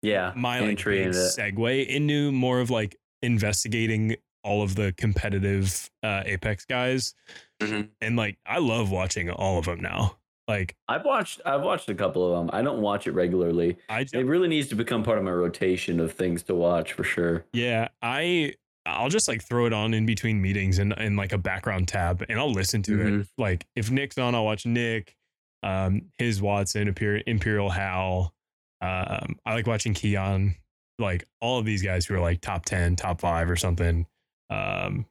Yeah. 0.01 0.33
my 0.35 0.59
like 0.59 0.77
segue 0.79 1.87
into 1.87 2.31
more 2.31 2.59
of 2.59 2.69
like 2.69 2.97
investigating 3.21 4.15
all 4.43 4.61
of 4.61 4.75
the 4.75 4.93
competitive 4.97 5.89
uh, 6.03 6.23
Apex 6.25 6.65
guys, 6.65 7.13
Mhm. 7.61 7.89
and 8.01 8.15
like 8.15 8.37
I 8.45 8.59
love 8.59 8.91
watching 8.91 9.29
all 9.29 9.57
of 9.59 9.65
them 9.65 9.81
now. 9.81 10.17
Like 10.47 10.75
I've 10.89 11.05
watched. 11.05 11.39
I've 11.45 11.61
watched 11.61 11.87
a 11.89 11.95
couple 11.95 12.25
of 12.29 12.37
them. 12.37 12.49
I 12.53 12.61
don't 12.61 12.81
watch 12.81 13.07
it 13.07 13.11
regularly. 13.13 13.77
I 13.87 14.01
It 14.11 14.25
really 14.25 14.49
needs 14.49 14.67
to 14.69 14.75
become 14.75 15.01
part 15.01 15.17
of 15.17 15.23
my 15.23 15.31
rotation 15.31 15.99
of 16.01 16.11
things 16.11 16.43
to 16.43 16.55
watch 16.55 16.91
for 16.93 17.03
sure. 17.05 17.45
yeah 17.53 17.87
I 18.01 18.55
I'll 18.85 19.07
just 19.07 19.29
like 19.29 19.41
throw 19.41 19.65
it 19.65 19.71
on 19.71 19.93
in 19.93 20.05
between 20.05 20.41
meetings 20.41 20.79
and 20.79 20.91
in 20.97 21.15
like 21.15 21.31
a 21.31 21.37
background 21.37 21.87
tab, 21.87 22.25
and 22.27 22.37
I'll 22.37 22.51
listen 22.51 22.81
to 22.83 23.01
it. 23.01 23.13
Mhm. 23.13 23.27
Like 23.37 23.65
if 23.77 23.89
Nick's 23.89 24.17
on, 24.17 24.35
I'll 24.35 24.43
watch 24.43 24.65
Nick, 24.65 25.15
um, 25.63 26.11
HisWattson, 26.19 26.87
Imperial, 26.87 27.23
Imperial 27.25 27.69
Hal. 27.69 28.33
Um, 28.81 29.39
I 29.45 29.53
like 29.53 29.65
watching 29.67 29.93
Keon, 29.93 30.55
like 30.99 31.23
all 31.39 31.57
of 31.59 31.65
these 31.65 31.81
guys 31.81 32.05
who 32.05 32.15
are 32.15 32.19
like 32.19 32.41
top 32.41 32.65
ten, 32.65 32.97
top 32.97 33.21
five, 33.21 33.49
or 33.49 33.55
something. 33.55 34.05
Um, 34.53 35.05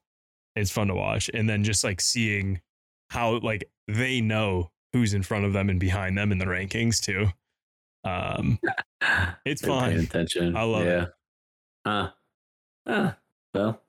it's 0.54 0.70
fun 0.70 0.88
to 0.88 0.94
watch, 0.94 1.30
and 1.32 1.48
then 1.48 1.64
just 1.64 1.82
like 1.84 2.00
seeing 2.00 2.60
how 3.10 3.38
like 3.40 3.68
they 3.88 4.20
know 4.20 4.70
who's 4.92 5.14
in 5.14 5.22
front 5.22 5.44
of 5.44 5.52
them 5.52 5.70
and 5.70 5.80
behind 5.80 6.16
them 6.16 6.32
in 6.32 6.38
the 6.38 6.44
rankings 6.44 7.00
too. 7.00 7.28
Um, 8.04 8.58
it's 9.44 9.62
fun. 9.62 9.92
attention. 9.92 10.56
I 10.56 10.62
love 10.62 10.86
it. 10.86 11.08
yeah. 11.86 11.90
Uh, 11.90 12.10
uh, 12.86 13.12
well, 13.54 13.80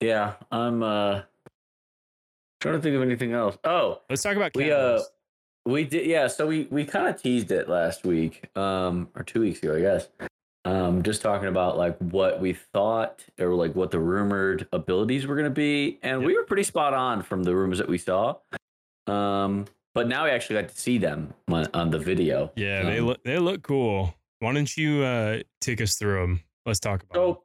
yeah. 0.00 0.34
I'm 0.50 0.82
uh 0.82 1.22
trying 2.60 2.74
to 2.74 2.80
think 2.80 2.96
of 2.96 3.02
anything 3.02 3.32
else. 3.32 3.56
Oh, 3.64 4.00
Let's 4.08 4.22
talk 4.22 4.36
about 4.36 4.52
we 4.54 4.70
uh 4.70 5.00
we 5.64 5.84
did 5.84 6.06
yeah. 6.06 6.26
So 6.26 6.46
we 6.46 6.66
we 6.70 6.84
kind 6.84 7.08
of 7.08 7.20
teased 7.20 7.50
it 7.50 7.68
last 7.68 8.04
week, 8.04 8.50
um, 8.56 9.08
or 9.14 9.22
two 9.22 9.40
weeks 9.40 9.62
ago, 9.62 9.76
I 9.76 9.80
guess. 9.80 10.08
Um, 10.64 11.02
just 11.02 11.22
talking 11.22 11.48
about 11.48 11.76
like 11.76 11.98
what 11.98 12.40
we 12.40 12.52
thought 12.52 13.24
or 13.40 13.54
like 13.54 13.74
what 13.74 13.90
the 13.90 13.98
rumored 13.98 14.68
abilities 14.72 15.26
were 15.26 15.34
going 15.34 15.46
to 15.46 15.50
be, 15.50 15.98
and 16.02 16.24
we 16.24 16.36
were 16.36 16.44
pretty 16.44 16.62
spot 16.62 16.94
on 16.94 17.22
from 17.22 17.42
the 17.42 17.54
rumors 17.54 17.78
that 17.78 17.88
we 17.88 17.98
saw. 17.98 18.36
Um, 19.08 19.66
but 19.94 20.06
now 20.06 20.24
we 20.24 20.30
actually 20.30 20.60
got 20.62 20.68
to 20.70 20.78
see 20.78 20.98
them 20.98 21.34
on, 21.48 21.66
on 21.74 21.90
the 21.90 21.98
video. 21.98 22.52
Yeah, 22.54 22.84
they 22.84 22.98
Um, 22.98 23.06
look 23.06 23.24
they 23.24 23.38
look 23.38 23.62
cool. 23.62 24.14
Why 24.38 24.52
don't 24.52 24.76
you 24.76 25.02
uh 25.02 25.40
take 25.60 25.80
us 25.80 25.96
through 25.96 26.20
them? 26.20 26.40
Let's 26.64 26.78
talk 26.78 27.02
about. 27.02 27.14
So 27.14 27.42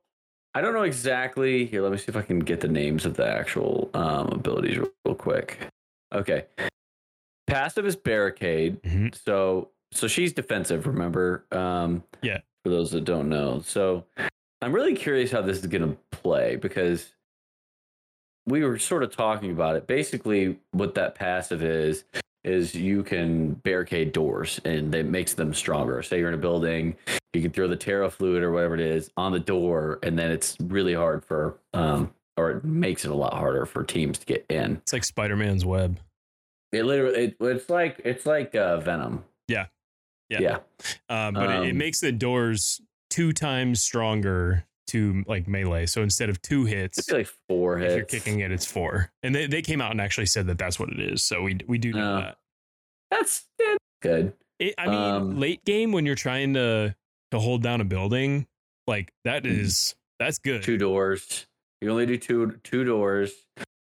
I 0.53 0.61
don't 0.61 0.73
know 0.75 0.83
exactly. 0.83 1.65
Here, 1.65 1.81
let 1.81 1.91
me 1.91 1.97
see 1.97 2.05
if 2.09 2.15
I 2.15 2.21
can 2.21 2.37
get 2.39 2.61
the 2.61 2.67
names 2.67 3.05
of 3.05 3.15
the 3.15 3.27
actual 3.27 3.89
um, 3.95 4.27
abilities 4.27 4.77
real, 4.77 4.89
real 5.05 5.15
quick. 5.15 5.67
Okay. 6.13 6.45
Passive 7.47 7.85
is 7.87 7.95
barricade. 7.95 8.81
Mhm. 8.83 9.15
So 9.25 9.71
so 9.91 10.07
she's 10.07 10.33
defensive. 10.33 10.85
Remember? 10.85 11.45
Um, 11.51 12.03
Yeah. 12.21 12.39
For 12.67 12.73
those 12.73 12.91
that 12.91 13.05
don't 13.05 13.29
know, 13.29 13.61
so 13.61 14.03
I'm 14.61 14.73
really 14.73 14.93
curious 14.93 15.31
how 15.31 15.41
this 15.41 15.59
is 15.59 15.67
going 15.67 15.89
to 15.89 15.97
play 16.11 16.57
because 16.57 17.13
we 18.45 18.61
were 18.61 18.77
sort 18.77 19.03
of 19.03 19.15
talking 19.15 19.51
about 19.51 19.77
it. 19.77 19.87
Basically, 19.87 20.59
what 20.71 20.93
that 20.95 21.15
passive 21.15 21.63
is 21.63 22.03
is 22.43 22.75
you 22.75 23.03
can 23.03 23.53
barricade 23.53 24.11
doors 24.11 24.59
and 24.65 24.93
it 24.93 25.05
makes 25.05 25.33
them 25.33 25.53
stronger. 25.53 26.03
Say 26.03 26.19
you're 26.19 26.27
in 26.27 26.33
a 26.33 26.37
building, 26.37 26.97
you 27.33 27.41
can 27.41 27.51
throw 27.51 27.69
the 27.69 27.77
ferrofluid 27.77 28.41
or 28.41 28.51
whatever 28.51 28.73
it 28.73 28.81
is 28.81 29.09
on 29.15 29.31
the 29.31 29.39
door, 29.39 29.99
and 30.03 30.19
then 30.19 30.29
it's 30.29 30.57
really 30.59 30.93
hard 30.93 31.23
for 31.23 31.57
um 31.73 32.13
or 32.35 32.51
it 32.51 32.65
makes 32.65 33.05
it 33.05 33.11
a 33.11 33.15
lot 33.15 33.33
harder 33.33 33.65
for 33.65 33.85
teams 33.85 34.17
to 34.17 34.25
get 34.25 34.45
in. 34.49 34.75
It's 34.83 34.91
like 34.91 35.05
Spider 35.05 35.37
Man's 35.37 35.63
web. 35.63 36.01
It 36.73 36.83
literally 36.83 37.17
it, 37.17 37.37
it's 37.39 37.69
like 37.69 38.01
it's 38.03 38.25
like 38.25 38.55
uh, 38.55 38.81
Venom. 38.81 39.23
Yeah. 39.47 39.67
Yeah. 40.29 40.39
Yeah. 40.41 40.57
Um, 41.09 41.33
but 41.33 41.49
it, 41.49 41.67
it 41.67 41.71
Um, 41.71 41.77
makes 41.77 41.99
the 42.01 42.11
doors 42.11 42.81
two 43.09 43.31
times 43.33 43.81
stronger 43.81 44.65
to 44.87 45.23
like 45.27 45.47
melee. 45.47 45.85
So 45.85 46.01
instead 46.01 46.29
of 46.29 46.41
two 46.41 46.65
hits, 46.65 46.97
It's 46.97 47.11
like 47.11 47.27
four 47.49 47.77
hits. 47.77 47.91
if 47.93 47.97
you're 47.97 48.05
kicking 48.05 48.39
it, 48.41 48.51
it's 48.51 48.65
four. 48.65 49.11
And 49.23 49.33
they, 49.35 49.47
they 49.47 49.61
came 49.61 49.81
out 49.81 49.91
and 49.91 49.99
actually 50.01 50.27
said 50.27 50.47
that 50.47 50.57
that's 50.57 50.79
what 50.79 50.89
it 50.89 50.99
is. 50.99 51.23
So 51.23 51.43
we 51.43 51.57
we 51.67 51.77
do 51.77 51.93
know 51.93 52.15
Oh. 52.17 52.19
that. 52.21 52.37
That's 53.11 53.45
yeah, 53.59 53.75
good. 54.01 54.33
It, 54.59 54.75
I 54.77 54.85
mean, 54.87 54.95
Um, 54.95 55.39
late 55.39 55.63
game 55.65 55.91
when 55.91 56.05
you're 56.05 56.15
trying 56.15 56.53
to 56.55 56.95
to 57.31 57.39
hold 57.39 57.61
down 57.63 57.79
a 57.81 57.85
building, 57.85 58.47
like 58.87 59.11
that 59.25 59.43
Mhm. 59.43 59.95
that's 60.19 60.39
good. 60.39 60.63
Two 60.63 60.77
doors. 60.77 61.47
You 61.81 61.89
only 61.91 62.05
do 62.05 62.17
two 62.17 62.59
two 62.63 62.83
doors 62.83 63.33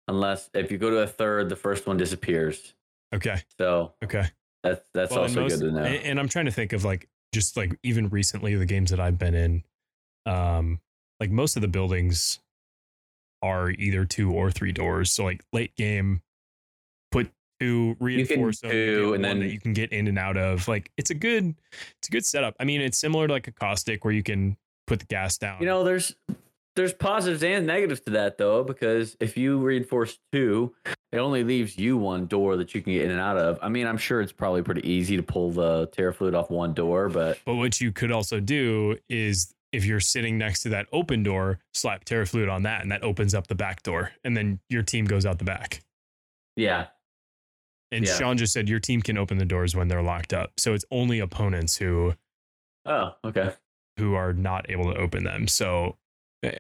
unless 0.07 0.49
if 0.53 0.71
you 0.71 0.77
go 0.77 0.89
to 0.89 0.99
a 0.99 1.07
third, 1.07 1.49
the 1.49 1.55
first 1.55 1.87
one 1.87 1.97
disappears. 1.97 2.73
Okay. 3.13 3.41
So 3.59 3.93
Okay. 4.03 4.29
That's 4.63 4.81
that's 4.93 5.11
Well, 5.11 5.21
also 5.21 5.41
most- 5.41 5.59
good 5.59 5.65
to 5.67 5.71
know. 5.71 5.83
And, 5.83 6.03
and 6.05 6.19
I'm 6.19 6.27
trying 6.29 6.45
to 6.45 6.51
think 6.51 6.73
of 6.73 6.83
like 6.83 7.07
just 7.33 7.55
like 7.57 7.77
even 7.83 8.09
recently 8.09 8.55
the 8.55 8.65
games 8.65 8.91
that 8.91 8.99
I've 8.99 9.17
been 9.17 9.33
in, 9.35 9.63
um, 10.25 10.79
like 11.19 11.31
most 11.31 11.55
of 11.55 11.61
the 11.61 11.67
buildings 11.67 12.39
are 13.41 13.71
either 13.71 14.05
two 14.05 14.31
or 14.31 14.51
three 14.51 14.71
doors. 14.71 15.11
So 15.11 15.23
like 15.23 15.43
late 15.51 15.75
game, 15.75 16.21
put 17.11 17.31
two 17.59 17.95
reinforce 17.99 18.59
them, 18.61 18.71
two, 18.71 19.13
and 19.13 19.23
then- 19.23 19.39
that 19.39 19.47
you 19.47 19.59
can 19.59 19.73
get 19.73 19.91
in 19.91 20.07
and 20.07 20.19
out 20.19 20.37
of. 20.37 20.67
Like 20.67 20.91
it's 20.97 21.09
a 21.09 21.15
good, 21.15 21.55
it's 21.99 22.07
a 22.07 22.11
good 22.11 22.25
setup. 22.25 22.55
I 22.59 22.65
mean, 22.65 22.81
it's 22.81 22.97
similar 22.97 23.27
to 23.27 23.33
like 23.33 23.47
a 23.47 23.51
caustic 23.51 24.03
where 24.05 24.13
you 24.13 24.23
can 24.23 24.57
put 24.87 24.99
the 24.99 25.05
gas 25.05 25.37
down. 25.37 25.57
You 25.59 25.65
know, 25.67 25.83
there's 25.83 26.15
there's 26.75 26.93
positives 26.93 27.43
and 27.43 27.67
negatives 27.67 28.01
to 28.01 28.11
that 28.11 28.37
though, 28.37 28.63
because 28.63 29.17
if 29.19 29.37
you 29.37 29.59
reinforce 29.59 30.19
two, 30.31 30.73
it 31.11 31.17
only 31.17 31.43
leaves 31.43 31.77
you 31.77 31.97
one 31.97 32.27
door 32.27 32.55
that 32.57 32.73
you 32.73 32.81
can 32.81 32.93
get 32.93 33.03
in 33.03 33.11
and 33.11 33.19
out 33.19 33.37
of. 33.37 33.59
I 33.61 33.69
mean, 33.69 33.87
I'm 33.87 33.97
sure 33.97 34.21
it's 34.21 34.31
probably 34.31 34.61
pretty 34.63 34.89
easy 34.89 35.17
to 35.17 35.23
pull 35.23 35.51
the 35.51 35.87
ferrofluid 35.89 36.33
off 36.33 36.49
one 36.49 36.73
door, 36.73 37.09
but 37.09 37.39
But 37.45 37.55
what 37.55 37.81
you 37.81 37.91
could 37.91 38.11
also 38.11 38.39
do 38.39 38.97
is 39.09 39.53
if 39.71 39.85
you're 39.85 39.99
sitting 39.99 40.37
next 40.37 40.63
to 40.63 40.69
that 40.69 40.87
open 40.91 41.23
door, 41.23 41.59
slap 41.73 42.05
ferrofluid 42.05 42.51
on 42.51 42.63
that, 42.63 42.81
and 42.81 42.91
that 42.91 43.03
opens 43.03 43.33
up 43.33 43.47
the 43.47 43.55
back 43.55 43.83
door, 43.83 44.11
and 44.23 44.35
then 44.35 44.59
your 44.69 44.83
team 44.83 45.05
goes 45.05 45.25
out 45.25 45.39
the 45.39 45.45
back. 45.45 45.81
yeah, 46.55 46.87
And 47.91 48.05
Yeah. 48.05 48.17
Sean 48.17 48.37
just 48.37 48.53
said 48.53 48.69
your 48.69 48.79
team 48.79 49.01
can 49.01 49.17
open 49.17 49.37
the 49.37 49.45
doors 49.45 49.75
when 49.75 49.87
they're 49.87 50.01
locked 50.01 50.33
up. 50.33 50.51
So 50.57 50.73
it's 50.73 50.85
only 50.91 51.19
opponents 51.19 51.77
who 51.77 52.13
oh, 52.85 53.15
okay, 53.25 53.53
who 53.97 54.15
are 54.15 54.33
not 54.33 54.69
able 54.69 54.93
to 54.93 54.97
open 54.99 55.23
them. 55.23 55.47
So 55.47 55.97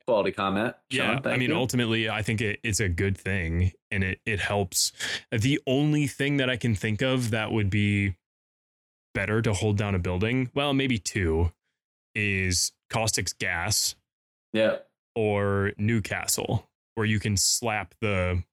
quality 0.05 0.31
comment. 0.31 0.75
yeah, 0.89 1.19
I 1.25 1.37
mean, 1.37 1.49
you. 1.49 1.55
ultimately, 1.55 2.09
I 2.09 2.21
think 2.21 2.41
it, 2.41 2.59
it's 2.63 2.79
a 2.79 2.89
good 2.89 3.17
thing, 3.17 3.71
and 3.89 4.03
it 4.03 4.19
it 4.25 4.39
helps. 4.39 4.91
The 5.31 5.59
only 5.65 6.07
thing 6.07 6.37
that 6.37 6.49
I 6.49 6.57
can 6.57 6.75
think 6.75 7.01
of 7.01 7.31
that 7.31 7.51
would 7.51 7.69
be 7.69 8.15
better 9.13 9.41
to 9.41 9.53
hold 9.53 9.77
down 9.77 9.95
a 9.95 9.99
building, 9.99 10.49
well, 10.53 10.73
maybe 10.73 10.97
two, 10.97 11.51
is 12.15 12.71
Caustic's 12.89 13.33
gas 13.33 13.95
yeah, 14.53 14.77
or 15.15 15.71
Newcastle, 15.77 16.67
where 16.95 17.05
you 17.05 17.19
can 17.19 17.37
slap 17.37 17.95
the 18.01 18.43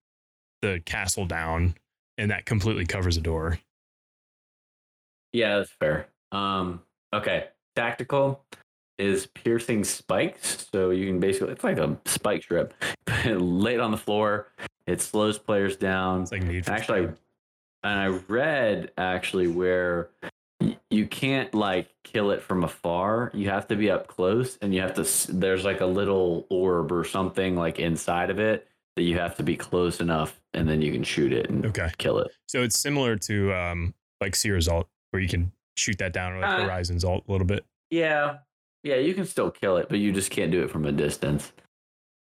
the 0.62 0.80
castle 0.84 1.26
down, 1.26 1.74
and 2.16 2.30
that 2.30 2.46
completely 2.46 2.86
covers 2.86 3.16
a 3.16 3.20
door. 3.20 3.58
yeah, 5.32 5.58
that's 5.58 5.70
fair. 5.70 6.08
Um, 6.32 6.82
okay, 7.12 7.48
tactical 7.76 8.44
is 8.98 9.26
piercing 9.26 9.84
spikes, 9.84 10.66
so 10.72 10.90
you 10.90 11.06
can 11.06 11.20
basically 11.20 11.52
it's 11.52 11.64
like 11.64 11.78
a 11.78 11.96
spike 12.04 12.42
strip, 12.42 12.74
lay 13.26 13.74
it 13.74 13.80
on 13.80 13.90
the 13.90 13.96
floor. 13.96 14.48
It 14.86 15.00
slows 15.00 15.38
players 15.38 15.76
down. 15.76 16.22
It's 16.22 16.32
like 16.32 16.42
actually 16.68 17.06
Speed. 17.06 17.16
and 17.84 17.98
i 18.00 18.06
read 18.06 18.90
actually 18.98 19.46
where 19.48 20.10
you 20.90 21.06
can't 21.06 21.54
like 21.54 21.94
kill 22.02 22.30
it 22.32 22.42
from 22.42 22.64
afar 22.64 23.30
you 23.34 23.48
have 23.48 23.68
to 23.68 23.76
be 23.76 23.88
up 23.90 24.08
close 24.08 24.58
and 24.60 24.74
you 24.74 24.80
have 24.80 24.94
to 24.94 25.32
there's 25.32 25.64
like 25.64 25.80
a 25.80 25.86
little 25.86 26.46
orb 26.50 26.90
or 26.90 27.04
something 27.04 27.54
like 27.54 27.78
inside 27.78 28.30
of 28.30 28.40
it 28.40 28.66
that 28.96 29.02
you 29.04 29.16
have 29.16 29.36
to 29.36 29.44
be 29.44 29.56
close 29.56 30.00
enough 30.00 30.40
and 30.54 30.68
then 30.68 30.82
you 30.82 30.90
can 30.90 31.04
shoot 31.04 31.32
it 31.32 31.48
and 31.48 31.64
Okay. 31.66 31.88
kill 31.98 32.18
it 32.18 32.32
So 32.48 32.62
it's 32.64 32.78
similar 32.80 33.14
to 33.16 33.52
um 33.54 33.94
like 34.20 34.34
Seer's 34.34 34.66
ult, 34.66 34.88
where 35.12 35.22
you 35.22 35.28
can 35.28 35.52
shoot 35.76 35.96
that 35.98 36.12
down, 36.12 36.32
or 36.32 36.40
like 36.40 36.50
Uh, 36.50 36.64
Horizon's 36.64 37.04
ult 37.04 37.24
a 37.28 37.30
little 37.30 37.46
bit. 37.46 37.64
yeah 37.90 38.38
yeah 38.82 38.96
you 38.96 39.14
can 39.14 39.24
still 39.24 39.50
kill 39.50 39.76
it 39.76 39.88
but 39.88 39.98
you 39.98 40.12
just 40.12 40.30
can't 40.30 40.50
do 40.50 40.62
it 40.62 40.70
from 40.70 40.84
a 40.84 40.92
distance 40.92 41.52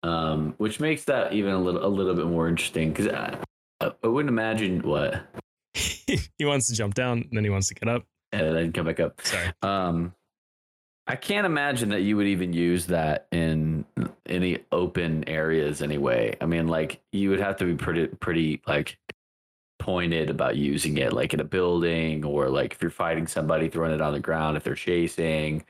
um 0.03 0.53
which 0.57 0.79
makes 0.79 1.03
that 1.05 1.33
even 1.33 1.53
a 1.53 1.59
little 1.59 1.85
a 1.85 1.87
little 1.87 2.15
bit 2.15 2.25
more 2.25 2.47
interesting 2.47 2.89
because 2.91 3.07
I, 3.07 3.37
I 3.81 4.07
wouldn't 4.07 4.29
imagine 4.29 4.81
what 4.81 5.25
he 5.73 6.45
wants 6.45 6.67
to 6.67 6.75
jump 6.75 6.95
down, 6.95 7.19
and 7.19 7.29
then 7.31 7.43
he 7.43 7.49
wants 7.49 7.67
to 7.67 7.75
get 7.75 7.87
up. 7.87 8.03
and 8.31 8.55
then 8.55 8.71
come 8.73 8.85
back 8.85 8.99
up 8.99 9.21
Sorry. 9.21 9.51
Um, 9.61 10.13
I 11.07 11.15
can't 11.15 11.45
imagine 11.47 11.89
that 11.89 12.01
you 12.01 12.17
would 12.17 12.27
even 12.27 12.53
use 12.53 12.85
that 12.87 13.27
in 13.31 13.83
any 14.27 14.59
open 14.71 15.27
areas 15.27 15.81
anyway. 15.81 16.35
I 16.39 16.45
mean, 16.45 16.67
like 16.67 17.01
you 17.11 17.31
would 17.31 17.39
have 17.39 17.57
to 17.57 17.65
be 17.65 17.73
pretty, 17.73 18.07
pretty 18.07 18.61
like 18.67 18.99
pointed 19.79 20.29
about 20.29 20.55
using 20.55 20.97
it, 20.97 21.11
like 21.11 21.33
in 21.33 21.39
a 21.39 21.43
building 21.45 22.23
or 22.23 22.49
like 22.49 22.73
if 22.73 22.81
you're 22.81 22.91
fighting 22.91 23.25
somebody, 23.25 23.69
throwing 23.69 23.91
it 23.91 24.01
on 24.01 24.13
the 24.13 24.19
ground. 24.19 24.55
If 24.55 24.63
they're 24.63 24.75
chasing, 24.75 25.63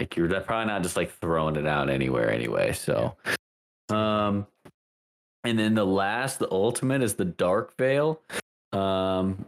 like 0.00 0.16
you're 0.16 0.28
probably 0.40 0.66
not 0.66 0.82
just 0.82 0.96
like 0.96 1.12
throwing 1.20 1.56
it 1.56 1.66
out 1.66 1.90
anywhere 1.90 2.30
anyway. 2.30 2.72
So, 2.72 3.16
um, 3.88 4.46
and 5.44 5.58
then 5.58 5.74
the 5.74 5.86
last, 5.86 6.38
the 6.38 6.50
ultimate 6.50 7.02
is 7.02 7.14
the 7.14 7.24
Dark 7.24 7.76
Veil. 7.76 8.20
Um, 8.72 9.44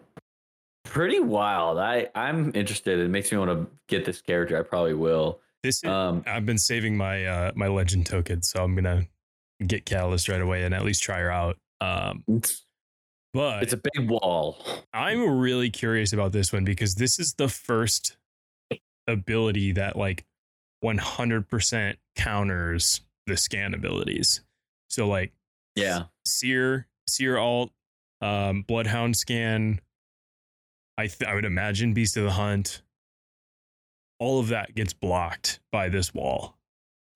pretty 0.85 1.21
wild. 1.21 1.79
I 1.79 2.09
I'm 2.15 2.53
interested. 2.55 2.99
It 2.99 3.09
makes 3.09 3.31
me 3.31 3.39
want 3.39 3.51
to 3.51 3.67
get 3.89 4.05
this 4.05 4.21
character. 4.23 4.59
I 4.59 4.63
probably 4.63 4.95
will. 4.95 5.41
This 5.63 5.83
is, 5.83 5.91
Um, 5.91 6.23
I've 6.27 6.47
been 6.47 6.59
saving 6.59 6.97
my 6.97 7.27
uh 7.27 7.53
my 7.55 7.69
legend 7.69 8.07
token, 8.07 8.43
so 8.43 8.63
I'm 8.63 8.75
gonna 8.75 9.07
get 9.67 9.85
Catalyst 9.85 10.29
right 10.29 10.41
away 10.41 10.65
and 10.65 10.75
at 10.75 10.85
least 10.85 11.03
try 11.03 11.19
her 11.19 11.31
out. 11.31 11.59
Um, 11.81 12.25
but 13.35 13.63
it's 13.63 13.73
a 13.73 13.81
big 13.95 14.09
wall. 14.09 14.65
I'm 14.93 15.39
really 15.39 15.71
curious 15.71 16.13
about 16.13 16.33
this 16.33 16.53
one 16.53 16.65
because 16.65 16.95
this 16.95 17.19
is 17.19 17.35
the 17.35 17.49
first 17.49 18.17
ability 19.09 19.73
that 19.73 19.97
like 19.97 20.25
100% 20.85 21.97
counters 22.17 23.01
the 23.27 23.37
scan 23.37 23.75
abilities. 23.75 24.41
So 24.89 25.07
like 25.09 25.33
Yeah. 25.75 26.05
Seer, 26.25 26.87
Seer 27.07 27.39
alt, 27.39 27.73
um, 28.21 28.63
Bloodhound 28.63 29.17
scan. 29.17 29.81
I 30.97 31.07
th- 31.07 31.29
I 31.29 31.35
would 31.35 31.45
imagine 31.45 31.95
Beast 31.95 32.17
of 32.17 32.25
the 32.25 32.33
Hunt. 32.33 32.83
All 34.19 34.41
of 34.41 34.49
that 34.49 34.75
gets 34.75 34.93
blocked 34.93 35.61
by 35.71 35.89
this 35.89 36.13
wall, 36.13 36.59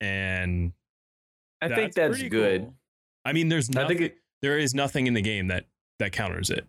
and 0.01 0.73
I 1.61 1.69
think 1.69 1.95
that's 1.95 2.23
good. 2.23 2.61
cool. 2.63 2.75
I 3.25 3.33
mean, 3.33 3.49
there's 3.49 3.69
I 3.71 3.83
nothing. 3.83 3.99
think 3.99 4.13
it, 4.13 4.19
there 4.41 4.57
is 4.57 4.73
nothing 4.73 5.09
in 5.09 5.15
the 5.15 5.21
game 5.23 5.49
that 5.49 5.67
that 5.99 6.13
counters 6.13 6.49
it. 6.49 6.65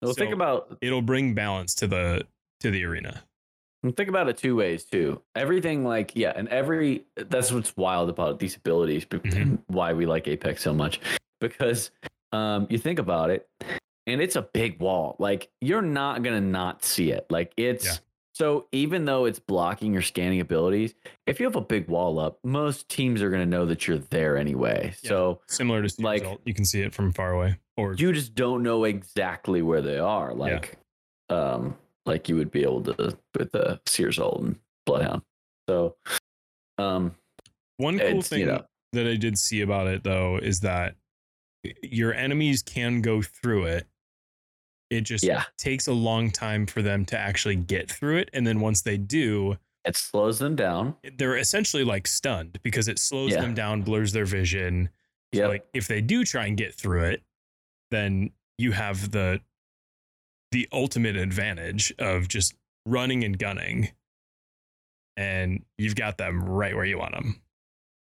well, 0.00 0.14
think 0.14 0.32
about 0.32 0.78
It'll 0.80 1.02
bring 1.02 1.34
balance 1.34 1.74
to 1.76 1.86
the 1.86 2.26
to 2.60 2.70
the 2.70 2.84
arena. 2.84 3.22
Think 3.82 4.08
about 4.08 4.28
it 4.28 4.36
two 4.36 4.56
ways 4.56 4.84
too. 4.84 5.20
Everything 5.34 5.84
like 5.84 6.12
yeah, 6.14 6.32
and 6.36 6.48
every 6.48 7.04
that's 7.16 7.50
what's 7.52 7.76
wild 7.76 8.08
about 8.10 8.38
these 8.38 8.56
abilities. 8.56 9.04
Mhm. 9.06 9.58
Why 9.66 9.92
we 9.92 10.06
like 10.06 10.28
Apex 10.28 10.62
so 10.62 10.72
much 10.74 11.00
because 11.40 11.90
um, 12.32 12.66
you 12.70 12.78
think 12.78 12.98
about 12.98 13.30
it, 13.30 13.48
and 14.06 14.20
it's 14.20 14.36
a 14.36 14.42
big 14.42 14.80
wall. 14.80 15.16
Like 15.18 15.48
you're 15.60 15.82
not 15.82 16.22
gonna 16.22 16.40
not 16.40 16.84
see 16.84 17.10
it. 17.10 17.26
Like 17.30 17.52
it's 17.56 17.84
Yeah. 17.84 17.92
So 18.32 18.68
even 18.72 19.04
though 19.04 19.26
it's 19.26 19.38
blocking 19.40 19.92
your 19.92 20.00
scanning 20.00 20.40
abilities, 20.40 20.94
if 21.26 21.40
you 21.40 21.44
have 21.46 21.56
a 21.56 21.60
big 21.60 21.88
wall 21.88 22.18
up, 22.18 22.38
most 22.42 22.88
teams 22.88 23.20
are 23.20 23.30
to 23.30 23.44
know 23.44 23.66
that 23.66 23.86
you're 23.86 23.98
there 23.98 24.38
anyway. 24.38 24.94
Yeah. 25.02 25.08
So 25.08 25.40
Similar 25.46 25.86
to 25.86 26.02
Like- 26.02 26.24
you 26.46 26.54
can 26.54 26.64
see 26.64 26.80
it 26.80 26.94
from 26.94 27.12
far 27.12 27.32
away. 27.32 27.58
Or 27.76 27.92
you 27.94 28.12
just 28.14 28.34
don't 28.34 28.62
know 28.62 28.84
exactly 28.84 29.60
where 29.60 29.82
they 29.82 29.98
are, 29.98 30.32
like 30.32 30.78
um, 31.28 31.76
like 32.06 32.28
you 32.28 32.36
would 32.36 32.50
be 32.50 32.62
able 32.62 32.82
to 32.82 33.16
with 33.36 33.52
the 33.52 33.80
Seer's 33.86 34.18
ult 34.18 34.40
and 34.40 34.56
Bloodhound. 34.86 35.22
So, 35.68 35.96
um, 36.78 37.14
one 37.76 37.98
cool 37.98 38.22
thing 38.22 38.40
you 38.40 38.46
know, 38.46 38.64
that 38.92 39.06
I 39.06 39.16
did 39.16 39.38
see 39.38 39.60
about 39.60 39.86
it 39.86 40.02
though 40.02 40.38
is 40.38 40.60
that 40.60 40.96
your 41.82 42.14
enemies 42.14 42.62
can 42.62 43.02
go 43.02 43.22
through 43.22 43.64
it. 43.66 43.86
It 44.90 45.02
just 45.02 45.22
yeah, 45.24 45.44
takes 45.56 45.86
a 45.86 45.92
long 45.92 46.30
time 46.30 46.66
for 46.66 46.82
them 46.82 47.04
to 47.06 47.18
actually 47.18 47.56
get 47.56 47.90
through 47.90 48.16
it. 48.18 48.30
And 48.32 48.44
then 48.46 48.60
once 48.60 48.82
they 48.82 48.96
do, 48.96 49.56
it 49.84 49.96
slows 49.96 50.38
them 50.40 50.56
down. 50.56 50.96
they're 51.16 51.36
essentially 51.36 51.84
like 51.84 52.06
stunned 52.06 52.58
because 52.62 52.88
it 52.88 52.98
slows 52.98 53.30
Yeah. 53.32 53.42
them 53.42 53.54
down, 53.54 53.82
blurs 53.82 54.12
their 54.12 54.24
vision. 54.24 54.88
So 55.32 55.40
Yeah, 55.42 55.46
like 55.46 55.64
if 55.74 55.86
they 55.86 56.00
do 56.00 56.24
try 56.24 56.46
and 56.46 56.56
get 56.56 56.74
through 56.74 57.04
it, 57.04 57.22
then 57.92 58.32
you 58.58 58.72
have 58.72 59.12
the 59.12 59.40
the 60.52 60.68
ultimate 60.72 61.16
advantage 61.16 61.92
of 61.98 62.28
just 62.28 62.54
running 62.86 63.24
and 63.24 63.38
gunning. 63.38 63.90
And 65.16 65.64
you've 65.78 65.96
got 65.96 66.18
them 66.18 66.42
right 66.44 66.74
where 66.74 66.84
you 66.84 66.98
want 66.98 67.12
them. 67.12 67.40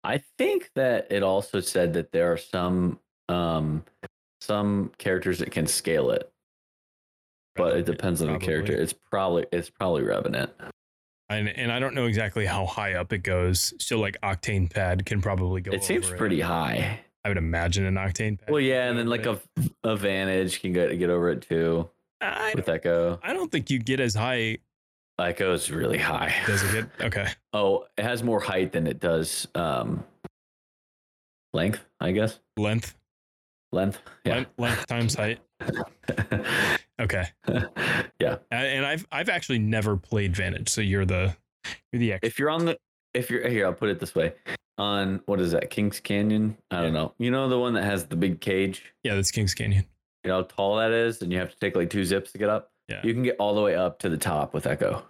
I 0.04 0.22
think 0.38 0.70
that 0.74 1.08
it 1.10 1.22
also 1.22 1.60
said 1.60 1.94
that 1.94 2.12
there 2.12 2.32
are 2.32 2.36
some 2.36 3.00
um 3.28 3.84
some 4.40 4.92
characters 4.98 5.40
that 5.40 5.50
can 5.50 5.66
scale 5.66 6.10
it, 6.10 6.30
but 7.56 7.76
it 7.76 7.86
depends 7.86 8.22
on 8.22 8.32
the 8.32 8.38
character. 8.38 8.72
It's 8.72 8.92
probably 8.92 9.46
it's 9.50 9.70
probably 9.70 10.02
Revenant. 10.02 10.50
And 11.28 11.48
and 11.48 11.72
I 11.72 11.80
don't 11.80 11.94
know 11.94 12.06
exactly 12.06 12.46
how 12.46 12.66
high 12.66 12.94
up 12.94 13.12
it 13.12 13.24
goes. 13.24 13.74
So 13.78 13.98
like 13.98 14.20
Octane 14.20 14.70
Pad 14.70 15.06
can 15.06 15.20
probably 15.20 15.60
go. 15.60 15.72
It 15.72 15.82
seems 15.82 16.08
pretty 16.10 16.40
high. 16.40 17.00
I 17.24 17.28
would 17.28 17.38
imagine 17.38 17.84
an 17.86 17.94
Octane 17.94 18.38
Pad. 18.38 18.50
Well, 18.50 18.60
yeah, 18.60 18.88
and 18.88 18.96
then 18.96 19.08
like 19.08 19.26
it. 19.26 19.40
a 19.84 19.88
a 19.88 19.96
Vantage 19.96 20.60
can 20.60 20.72
get 20.72 20.96
get 20.98 21.10
over 21.10 21.30
it 21.30 21.42
too 21.42 21.90
I 22.20 22.52
with 22.54 22.68
Echo. 22.68 23.20
I 23.22 23.32
don't 23.32 23.50
think 23.50 23.70
you 23.70 23.78
get 23.78 24.00
as 24.00 24.14
high. 24.14 24.58
Echo 25.18 25.52
is 25.54 25.70
really 25.70 25.98
high. 25.98 26.34
Does 26.46 26.62
it 26.62 26.72
get 26.72 26.88
okay? 27.06 27.28
Oh, 27.52 27.86
it 27.96 28.02
has 28.02 28.22
more 28.22 28.40
height 28.40 28.72
than 28.72 28.86
it 28.86 29.00
does 29.00 29.48
um 29.54 30.04
length, 31.52 31.84
I 32.00 32.12
guess. 32.12 32.38
Length, 32.56 32.94
Length. 33.72 34.00
Yeah. 34.24 34.34
length, 34.34 34.50
length 34.58 34.86
times 34.86 35.14
height. 35.16 35.38
Okay. 37.00 37.24
yeah. 38.20 38.36
And 38.50 38.86
I've 38.86 39.06
I've 39.12 39.28
actually 39.28 39.58
never 39.58 39.96
played 39.96 40.34
Vantage, 40.36 40.68
so 40.68 40.80
you're 40.80 41.04
the 41.04 41.36
you're 41.92 42.00
the 42.00 42.12
expert. 42.14 42.26
If 42.26 42.38
you're 42.38 42.50
on 42.50 42.64
the 42.64 42.78
if 43.14 43.30
you're 43.30 43.46
here, 43.48 43.66
I'll 43.66 43.72
put 43.74 43.88
it 43.90 44.00
this 44.00 44.14
way. 44.14 44.34
On 44.78 45.20
what 45.26 45.40
is 45.40 45.52
that? 45.52 45.70
Kings 45.70 46.00
Canyon? 46.00 46.56
I 46.70 46.82
don't 46.82 46.92
know. 46.92 47.14
You 47.18 47.30
know 47.30 47.48
the 47.48 47.58
one 47.58 47.72
that 47.74 47.84
has 47.84 48.06
the 48.06 48.16
big 48.16 48.40
cage? 48.40 48.92
Yeah, 49.02 49.14
that's 49.14 49.30
Kings 49.30 49.54
Canyon. 49.54 49.86
You 50.26 50.32
know 50.32 50.38
how 50.38 50.42
tall 50.42 50.76
that 50.78 50.90
is, 50.90 51.22
and 51.22 51.32
you 51.32 51.38
have 51.38 51.50
to 51.52 51.58
take 51.60 51.76
like 51.76 51.88
two 51.88 52.04
zips 52.04 52.32
to 52.32 52.38
get 52.38 52.48
up? 52.48 52.72
Yeah. 52.88 53.00
You 53.04 53.14
can 53.14 53.22
get 53.22 53.36
all 53.38 53.54
the 53.54 53.62
way 53.62 53.76
up 53.76 54.00
to 54.00 54.08
the 54.08 54.16
top 54.16 54.54
with 54.54 54.66
Echo. 54.66 55.04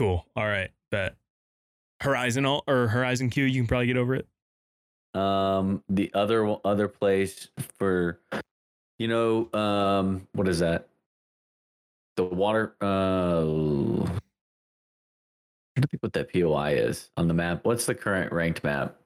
Cool. 0.00 0.26
All 0.34 0.48
right. 0.48 0.72
Bet. 0.90 1.14
Horizon 2.00 2.44
all 2.44 2.64
or 2.66 2.88
Horizon 2.88 3.30
Q, 3.30 3.44
you 3.44 3.60
can 3.60 3.68
probably 3.68 3.86
get 3.86 3.96
over 3.96 4.16
it. 4.16 4.26
Um, 5.14 5.84
the 5.88 6.10
other 6.12 6.56
other 6.64 6.88
place 6.88 7.50
for, 7.78 8.18
you 8.98 9.06
know, 9.06 9.48
um, 9.52 10.26
what 10.32 10.48
is 10.48 10.58
that? 10.58 10.88
The 12.16 12.24
water. 12.24 12.74
Uh, 12.80 13.44
trying 15.76 15.82
to 15.82 15.86
think 15.88 16.02
what 16.02 16.14
that 16.14 16.32
POI 16.32 16.72
is 16.72 17.10
on 17.16 17.28
the 17.28 17.34
map. 17.34 17.64
What's 17.64 17.86
the 17.86 17.94
current 17.94 18.32
ranked 18.32 18.64
map? 18.64 18.96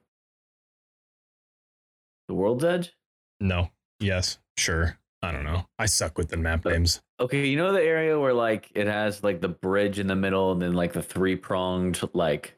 The 2.29 2.35
World's 2.35 2.65
Edge. 2.65 2.95
No. 3.39 3.69
Yes. 4.01 4.39
Sure. 4.57 4.99
I 5.27 5.33
don't 5.33 5.45
know. 5.45 5.67
I 5.79 5.87
suck 5.87 6.17
with 6.17 6.29
the 6.29 6.37
map 6.37 6.65
names. 6.65 7.01
Okay, 7.21 7.47
you 7.47 7.57
know 7.57 7.73
the 7.73 7.83
area 7.83 8.19
where 8.19 8.33
like 8.33 8.71
it 8.75 8.87
has 8.87 9.25
like 9.25 9.41
the 9.41 9.49
bridge 9.49 9.99
in 9.99 10.07
the 10.07 10.15
middle, 10.17 10.53
and 10.53 10.63
then 10.63 10.73
like 10.75 10.93
the 10.93 11.03
three 11.03 11.35
pronged 11.37 12.01
like 12.15 12.55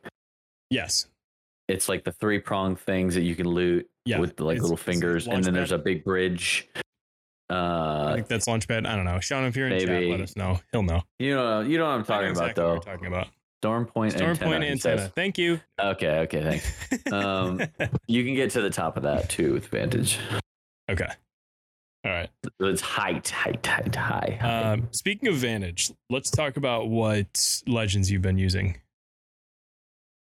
Yes. 0.71 1.07
it's 1.69 1.89
like 1.89 2.05
the 2.05 2.13
three 2.13 2.39
pronged 2.39 2.79
things 2.79 3.15
that 3.15 3.23
you 3.23 3.35
can 3.35 3.49
loot 3.49 3.89
Yeah. 4.05 4.19
with 4.21 4.39
like 4.41 4.61
little 4.61 4.77
fingers, 4.77 5.27
and 5.27 5.43
then 5.43 5.55
there's 5.55 5.73
a 5.73 5.79
big 5.79 6.05
bridge. 6.05 6.69
Uh 7.51 8.09
I 8.11 8.15
think 8.17 8.29
that's 8.29 8.47
Launchpad. 8.47 8.87
I 8.87 8.95
don't 8.97 9.07
know. 9.07 9.19
Sean, 9.21 9.45
if 9.45 9.57
you're 9.57 9.69
in 9.69 9.81
chat, 9.87 10.03
let 10.05 10.21
us 10.21 10.37
know. 10.37 10.61
He'll 10.73 10.83
know. 10.83 11.03
you 11.19 11.35
know, 11.35 11.61
you 11.61 11.79
know 11.79 11.85
what 11.87 11.93
I'm 11.93 12.05
talking 12.05 12.31
about 12.31 12.51
exactly 12.51 12.63
what 12.65 12.69
though. 12.69 12.75
we're 12.75 12.81
talking 12.95 13.07
about. 13.07 13.29
Storm 13.63 13.87
Point 13.87 14.13
Storm 14.13 14.31
antenna. 14.33 14.51
Point 14.51 14.65
antenna. 14.65 15.09
Thank 15.17 15.39
you. 15.39 15.61
Okay, 15.81 16.19
okay, 16.21 16.43
thanks. 16.43 17.13
Um, 17.13 17.61
You 18.07 18.23
can 18.25 18.35
get 18.35 18.51
to 18.53 18.61
the 18.61 18.71
top 18.71 18.97
of 18.99 19.03
that 19.05 19.29
too 19.31 19.55
with 19.55 19.67
Vantage. 19.69 20.19
okay. 20.91 21.09
All 22.05 22.13
right. 22.13 22.31
It's 22.61 22.81
height, 22.81 23.29
height, 23.29 23.67
height, 23.67 23.95
high. 23.95 24.39
high. 24.41 24.63
Um, 24.73 24.89
speaking 24.93 25.29
of 25.29 25.35
Vantage, 25.37 25.93
let's 26.11 26.31
talk 26.31 26.57
about 26.57 26.89
what 26.89 27.63
legends 27.67 28.11
you've 28.11 28.23
been 28.23 28.39
using. 28.39 28.77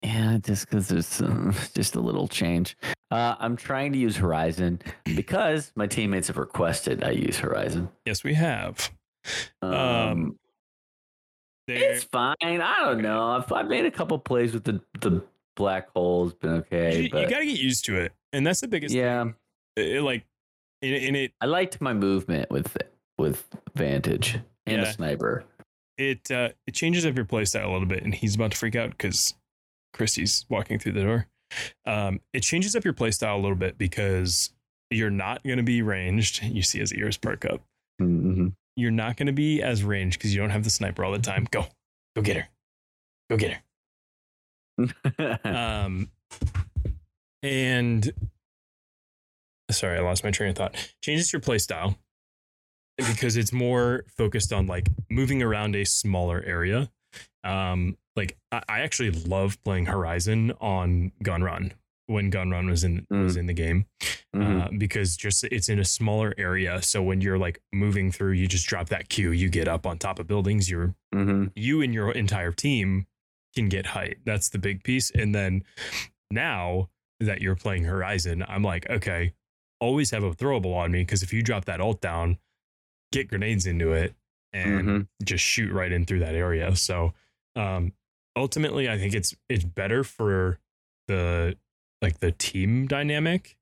yeah, 0.03 0.39
just 0.43 0.69
because 0.69 0.89
there's 0.89 1.21
um, 1.23 1.55
just 1.75 1.95
a 1.95 2.01
little 2.01 2.27
change. 2.27 2.77
Uh, 3.11 3.37
I'm 3.39 3.57
trying 3.57 3.93
to 3.93 3.99
use 3.99 4.17
Horizon 4.17 4.81
because 5.05 5.71
my 5.77 5.87
teammates 5.87 6.27
have 6.29 6.37
requested 6.39 7.05
I 7.05 7.11
use 7.11 7.39
Horizon. 7.39 7.89
Yes, 8.07 8.25
we 8.25 8.35
have. 8.35 8.91
Um, 9.61 9.73
Um, 9.73 10.39
it's 11.69 12.05
fine. 12.05 12.35
I 12.43 12.81
don't 12.81 13.03
know. 13.03 13.23
I've, 13.37 13.53
I've 13.53 13.69
made 13.69 13.87
a 13.87 13.91
couple 13.91 14.19
plays 14.19 14.53
with 14.53 14.65
the 14.65 14.81
the 15.01 15.23
black 15.55 15.89
holes. 15.95 16.35
Been 16.35 16.51
okay, 16.55 16.97
you, 16.97 17.03
you 17.05 17.29
got 17.29 17.39
to 17.39 17.47
get 17.47 17.59
used 17.61 17.85
to 17.85 17.99
it, 18.01 18.13
and 18.33 18.45
that's 18.47 18.61
the 18.61 18.69
biggest. 18.69 18.93
yeah. 18.95 19.27
It, 19.77 20.03
like, 20.03 20.25
and, 20.83 20.95
and 20.95 21.17
it 21.17 21.33
I 21.41 21.47
liked 21.47 21.81
my 21.81 21.95
movement 21.95 22.51
with 22.51 22.77
with 23.19 23.47
Vantage 23.77 24.39
and 24.67 24.83
Yeah. 24.83 24.89
a 24.89 24.93
sniper. 24.93 25.45
it 25.99 26.31
uh, 26.31 26.51
it 26.67 26.75
changes 26.75 27.05
up 27.07 27.15
your 27.17 27.25
playstyle 27.25 27.67
a 27.69 27.73
little 27.73 27.87
bit, 27.87 28.03
and 28.03 28.15
he's 28.15 28.35
about 28.35 28.53
to 28.53 28.57
freak 28.57 28.75
out 28.77 28.91
because 28.91 29.35
Christy's 29.93 30.45
walking 30.49 30.79
through 30.79 30.93
the 30.93 31.03
door. 31.03 31.27
Um, 31.85 32.21
it 32.33 32.41
changes 32.41 32.75
up 32.75 32.85
your 32.85 32.95
playstyle 32.95 33.35
a 33.35 33.41
little 33.41 33.57
bit 33.57 33.77
because 33.77 34.53
you're 34.91 35.11
not 35.11 35.43
going 35.45 35.59
to 35.59 35.63
be 35.63 35.83
ranged. 35.83 36.43
You 36.43 36.63
see 36.63 36.79
his 36.79 36.95
ears 36.95 37.17
perk 37.19 37.45
up. 37.45 37.61
Mm-hmm. 38.01 38.49
You're 38.77 38.91
not 38.91 39.17
going 39.19 39.27
to 39.27 39.33
be 39.35 39.63
as 39.63 39.85
ranged 39.85 40.19
because 40.19 40.35
you 40.35 40.41
don't 40.41 40.51
have 40.51 40.65
the 40.65 40.71
sniper 40.71 41.05
all 41.05 41.13
the 41.13 41.19
time. 41.19 41.47
Go, 41.51 41.67
go 42.17 42.23
get 42.23 42.37
her, 42.39 42.49
go 43.29 43.37
get 43.37 43.53
her. 43.53 43.59
Um, 45.45 46.09
and 47.43 48.13
sorry, 49.73 49.99
I 49.99 50.03
lost 50.03 50.25
my 50.25 50.31
train 50.31 50.51
of 50.51 50.57
thought. 50.57 50.75
Changes 51.03 51.33
your 51.33 51.41
playstyle 51.41 51.97
because 52.97 53.37
it's 53.37 53.53
more 53.53 54.05
focused 54.17 54.53
on 54.53 54.67
like 54.67 54.89
moving 55.11 55.43
around 55.43 55.75
a 55.75 55.85
smaller 55.85 56.43
area. 56.47 56.91
Um, 57.45 57.97
like 58.17 58.37
I, 58.53 58.63
I 58.69 58.81
actually 58.81 59.11
love 59.11 59.63
playing 59.65 59.87
Horizon 59.87 60.53
on 60.61 61.13
Gun 61.23 61.43
Run 61.43 61.73
when 62.07 62.31
Gun 62.31 62.51
Run 62.51 62.69
was 62.69 62.85
in 62.85 63.07
was 63.11 63.37
in 63.37 63.47
the 63.47 63.53
game 63.55 63.87
Mhm. 64.35 64.63
uh, 64.63 64.69
because 64.79 65.17
just 65.17 65.45
it's 65.45 65.69
in 65.69 65.79
a 65.79 65.85
smaller 65.85 66.35
area. 66.39 66.83
So 66.83 67.03
when 67.03 67.21
you're 67.21 67.39
like 67.39 67.61
moving 67.73 68.11
through, 68.13 68.33
you 68.33 68.47
just 68.47 68.67
drop 68.67 68.89
that 68.91 69.09
cue, 69.09 69.31
you 69.31 69.49
get 69.49 69.69
up 69.69 69.87
on 69.87 69.99
top 69.99 70.19
of 70.19 70.27
buildings, 70.27 70.71
you're 70.71 70.95
Mhm. 71.15 71.53
you 71.57 71.81
and 71.83 71.93
your 71.95 72.13
entire 72.13 72.53
team 72.53 73.07
can 73.55 73.69
get 73.69 73.87
height. 73.87 74.19
That's 74.25 74.49
the 74.51 74.59
big 74.59 74.83
piece. 74.85 75.11
And 75.11 75.35
then 75.35 75.65
now 76.31 76.91
that 77.21 77.41
you're 77.41 77.57
playing 77.57 77.85
Horizon, 77.85 78.45
I'm 78.49 78.63
like, 78.63 78.89
okay, 78.91 79.33
always 79.83 80.11
have 80.13 80.23
a 80.23 80.31
throwable 80.33 80.75
on 80.77 80.93
me 80.93 81.01
because 81.01 81.23
if 81.23 81.33
you 81.33 81.43
drop 81.43 81.65
that 81.67 81.81
ult 81.81 82.01
down, 82.01 82.39
get 83.11 83.29
grenades 83.29 83.67
into 83.67 83.93
it 83.93 84.15
and 84.53 84.89
Mhm. 84.89 85.09
just 85.25 85.43
shoot 85.45 85.73
right 85.73 85.91
in 85.93 86.05
through 86.07 86.21
that 86.21 86.35
area. 86.35 86.75
So 86.77 87.15
um 87.57 87.93
ultimately 88.37 88.89
I 88.89 88.97
think 88.99 89.13
it's 89.15 89.35
it's 89.49 89.65
better 89.65 90.05
for 90.05 90.59
the 91.09 91.57
like 92.01 92.19
the 92.21 92.33
team 92.33 92.87
dynamic. 92.87 93.57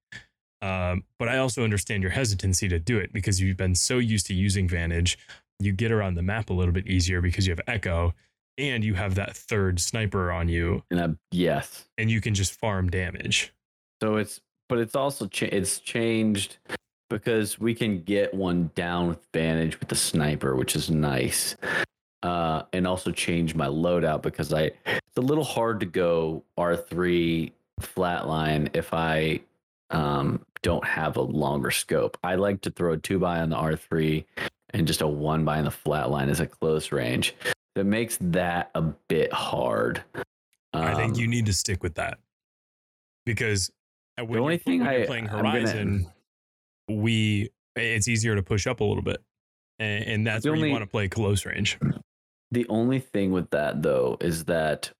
Um, 0.62 1.04
but 1.18 1.28
I 1.28 1.38
also 1.38 1.64
understand 1.64 2.02
your 2.02 2.12
hesitancy 2.12 2.68
to 2.68 2.78
do 2.78 2.98
it 2.98 3.12
because 3.14 3.40
you've 3.40 3.56
been 3.56 3.74
so 3.74 3.96
used 3.98 4.26
to 4.26 4.34
using 4.34 4.68
Vantage 4.68 5.18
you 5.62 5.72
get 5.72 5.90
around 5.92 6.14
the 6.14 6.22
map 6.22 6.48
a 6.50 6.54
little 6.54 6.72
bit 6.72 6.86
easier 6.86 7.20
because 7.20 7.46
you 7.46 7.52
have 7.52 7.60
echo 7.66 8.14
and 8.58 8.82
you 8.84 8.94
have 8.94 9.14
that 9.16 9.36
third 9.36 9.78
sniper 9.80 10.30
on 10.32 10.48
you 10.48 10.82
And 10.90 11.00
I, 11.00 11.08
yes. 11.32 11.86
and 11.98 12.10
you 12.10 12.20
can 12.22 12.34
just 12.34 12.58
farm 12.58 12.88
damage 12.90 13.52
So 14.02 14.16
it's, 14.16 14.40
but 14.70 14.78
it's 14.78 14.96
also 14.96 15.26
cha- 15.26 15.48
it's 15.52 15.78
changed 15.80 16.56
because 17.10 17.58
we 17.58 17.74
can 17.74 18.02
get 18.02 18.32
one 18.32 18.70
down 18.74 19.08
with 19.08 19.18
Vantage 19.34 19.78
with 19.80 19.88
the 19.90 19.96
sniper, 19.96 20.56
which 20.56 20.74
is 20.74 20.88
nice. 20.90 21.56
Uh, 22.22 22.62
and 22.74 22.86
also 22.86 23.10
change 23.10 23.54
my 23.54 23.66
loadout 23.66 24.20
because 24.22 24.52
I 24.52 24.70
it's 24.86 25.16
a 25.16 25.22
little 25.22 25.44
hard 25.44 25.80
to 25.80 25.86
go 25.86 26.42
R 26.56 26.76
three 26.76 27.52
flatline 27.80 28.68
if 28.74 28.92
I 28.92 29.40
um, 29.90 30.44
don't 30.62 30.84
have 30.84 31.16
a 31.16 31.22
longer 31.22 31.70
scope. 31.70 32.18
I 32.22 32.34
like 32.34 32.60
to 32.62 32.70
throw 32.70 32.92
a 32.92 32.98
two 32.98 33.18
by 33.18 33.40
on 33.40 33.48
the 33.50 33.56
R 33.56 33.74
three 33.74 34.26
and 34.74 34.86
just 34.86 35.00
a 35.00 35.08
one 35.08 35.44
by 35.46 35.58
in 35.58 35.64
the 35.64 35.70
flatline 35.70 36.28
as 36.28 36.40
a 36.40 36.46
close 36.46 36.92
range. 36.92 37.34
That 37.74 37.84
makes 37.84 38.18
that 38.20 38.70
a 38.74 38.82
bit 38.82 39.32
hard. 39.32 40.02
I 40.74 40.94
think 40.94 41.14
Um, 41.14 41.20
you 41.20 41.26
need 41.26 41.46
to 41.46 41.52
stick 41.54 41.82
with 41.82 41.94
that 41.94 42.18
because 43.24 43.70
when, 44.22 44.38
only 44.40 44.54
you're, 44.54 44.58
thing 44.60 44.82
I- 44.82 45.06
playing 45.06 45.28
I'm 45.28 45.42
gonna- 45.42 45.50
Horizon, 45.60 46.06
we 46.88 47.50
it's 47.76 48.08
easier 48.08 48.34
to 48.34 48.42
push 48.42 48.66
up 48.66 48.80
a 48.80 48.84
little 48.84 49.02
bit, 49.02 49.22
and, 49.78 50.04
and 50.04 50.26
that's 50.26 50.42
The 50.44 50.50
where 50.50 50.56
only- 50.56 50.68
you 50.68 50.72
want 50.72 50.84
to 50.84 50.90
play 50.90 51.08
close 51.08 51.46
range. 51.46 51.78
The 52.52 52.66
only 52.68 52.98
thing 52.98 53.30
with 53.30 53.50
that 53.50 53.80
though 53.82 54.16
is 54.20 54.44
that 54.46 54.90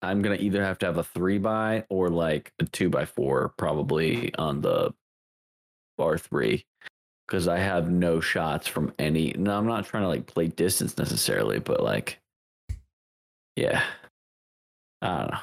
I'm 0.00 0.22
gonna 0.22 0.36
either 0.36 0.62
have 0.64 0.78
to 0.78 0.86
have 0.86 0.96
a 0.98 1.04
three 1.04 1.38
by 1.38 1.84
or 1.90 2.08
like 2.10 2.52
a 2.60 2.64
two 2.64 2.88
by 2.90 3.04
four, 3.04 3.50
probably 3.58 4.34
on 4.36 4.60
the 4.62 4.92
bar 5.98 6.16
three, 6.18 6.64
because 7.26 7.46
I 7.46 7.58
have 7.58 7.90
no 7.90 8.20
shots 8.20 8.66
from 8.66 8.92
any. 8.98 9.32
No, 9.32 9.56
I'm 9.56 9.66
not 9.66 9.84
trying 9.86 10.02
to 10.04 10.08
like 10.08 10.26
play 10.26 10.48
distance 10.48 10.96
necessarily, 10.98 11.58
but 11.58 11.82
like, 11.82 12.20
yeah, 13.56 13.82
I 15.02 15.18
don't 15.18 15.30
know. 15.30 15.38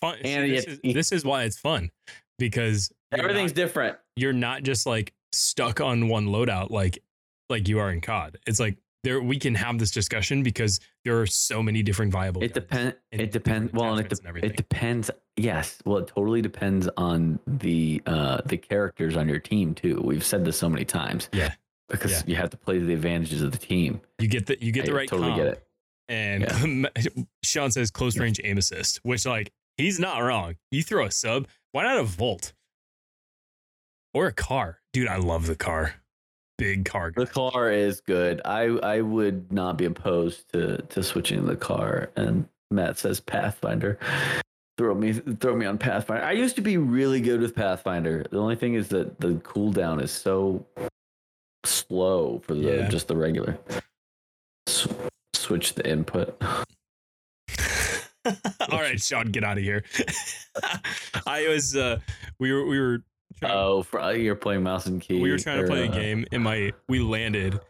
Fun. 0.00 0.18
And 0.24 0.50
this, 0.50 0.64
is, 0.64 0.80
this 0.82 1.12
is 1.12 1.24
why 1.24 1.44
it's 1.44 1.58
fun 1.58 1.90
because 2.38 2.90
Everything's 3.12 3.52
not, 3.52 3.56
different. 3.56 3.98
you're 4.16 4.32
not 4.32 4.62
just 4.62 4.86
like 4.86 5.12
stuck 5.32 5.80
on 5.80 6.08
one 6.08 6.26
loadout 6.28 6.70
like 6.70 6.98
like 7.48 7.68
you 7.68 7.78
are 7.78 7.90
in 7.90 8.00
COD. 8.00 8.38
It's 8.46 8.60
like 8.60 8.76
there 9.04 9.20
we 9.20 9.38
can 9.38 9.54
have 9.54 9.78
this 9.78 9.90
discussion 9.90 10.42
because 10.42 10.80
there 11.04 11.20
are 11.20 11.26
so 11.26 11.62
many 11.62 11.82
different 11.82 12.12
viable. 12.12 12.42
It 12.42 12.52
depends. 12.54 12.96
It 13.12 13.30
depends. 13.30 13.72
Well, 13.72 13.94
and 13.96 14.00
it, 14.04 14.08
de- 14.08 14.44
it 14.46 14.56
depends. 14.56 15.10
Yes. 15.36 15.78
Well, 15.84 15.98
it 15.98 16.08
totally 16.08 16.42
depends 16.42 16.88
on 16.96 17.38
the 17.46 18.02
uh 18.06 18.40
the 18.46 18.56
characters 18.56 19.16
on 19.16 19.28
your 19.28 19.38
team 19.38 19.74
too. 19.74 20.00
We've 20.04 20.24
said 20.24 20.44
this 20.44 20.56
so 20.58 20.68
many 20.68 20.84
times. 20.84 21.28
Yeah. 21.32 21.52
Because 21.88 22.10
Yeah. 22.10 22.22
you 22.26 22.36
have 22.36 22.50
to 22.50 22.56
play 22.56 22.80
to 22.80 22.84
the 22.84 22.94
advantages 22.94 23.42
of 23.42 23.52
the 23.52 23.58
team. 23.58 24.00
You 24.18 24.26
get 24.28 24.46
the 24.46 24.62
you 24.62 24.72
get 24.72 24.86
the 24.86 24.92
right 24.94 25.08
totally 25.08 25.28
comp, 25.30 25.42
get 25.42 25.46
it. 25.52 25.62
And 26.08 26.88
Sean 27.44 27.70
says 27.70 27.90
close 27.90 28.16
range 28.18 28.40
aim 28.42 28.58
assist, 28.58 28.98
which 29.04 29.24
like 29.26 29.52
he's 29.76 29.98
not 30.00 30.18
wrong. 30.20 30.56
You 30.70 30.82
throw 30.82 31.04
a 31.06 31.10
sub, 31.10 31.46
why 31.72 31.84
not 31.84 31.98
a 31.98 32.04
volt 32.04 32.52
or 34.14 34.26
a 34.26 34.32
car, 34.32 34.80
dude? 34.92 35.08
I 35.08 35.16
love 35.16 35.46
the 35.46 35.56
car, 35.56 35.94
big 36.58 36.84
car. 36.84 37.10
guy. 37.10 37.24
The 37.24 37.30
car 37.30 37.70
is 37.70 38.00
good. 38.00 38.40
I 38.44 38.64
I 38.64 39.00
would 39.00 39.52
not 39.52 39.76
be 39.78 39.84
opposed 39.84 40.50
to 40.52 40.78
to 40.78 41.02
switching 41.02 41.46
the 41.46 41.56
car. 41.56 42.10
And 42.16 42.48
Matt 42.70 42.98
says 42.98 43.20
Pathfinder. 43.20 43.98
Throw 44.78 44.94
me 44.94 45.12
throw 45.14 45.56
me 45.56 45.64
on 45.66 45.78
Pathfinder. 45.78 46.24
I 46.24 46.32
used 46.32 46.56
to 46.56 46.62
be 46.62 46.76
really 46.76 47.20
good 47.20 47.40
with 47.40 47.54
Pathfinder. 47.54 48.26
The 48.30 48.38
only 48.38 48.56
thing 48.56 48.74
is 48.74 48.88
that 48.88 49.20
the 49.20 49.34
cooldown 49.36 50.02
is 50.02 50.10
so 50.10 50.66
slow 51.64 52.40
for 52.44 52.54
the 52.54 52.60
Yeah. 52.60 52.88
just 52.88 53.08
the 53.08 53.16
regular. 53.16 53.58
S- 54.68 54.86
switch 55.34 55.74
the 55.74 55.88
input. 55.88 56.40
All 58.70 58.80
right, 58.80 59.00
Sean, 59.00 59.30
get 59.30 59.44
out 59.44 59.58
of 59.58 59.64
here. 59.64 59.84
I 61.26 61.48
was 61.48 61.76
uh 61.76 61.98
we 62.38 62.52
were 62.52 62.66
we 62.66 62.80
were 62.80 63.02
trying, 63.38 63.52
Oh, 63.54 63.82
for, 63.82 64.00
uh, 64.00 64.10
you're 64.10 64.34
playing 64.34 64.62
mouse 64.62 64.86
and 64.86 65.00
key. 65.00 65.20
we 65.20 65.30
were 65.30 65.38
trying 65.38 65.58
to 65.58 65.64
or, 65.64 65.68
play 65.68 65.84
a 65.84 65.88
game 65.88 66.24
and 66.32 66.42
my 66.42 66.72
we 66.88 67.00
landed 67.00 67.60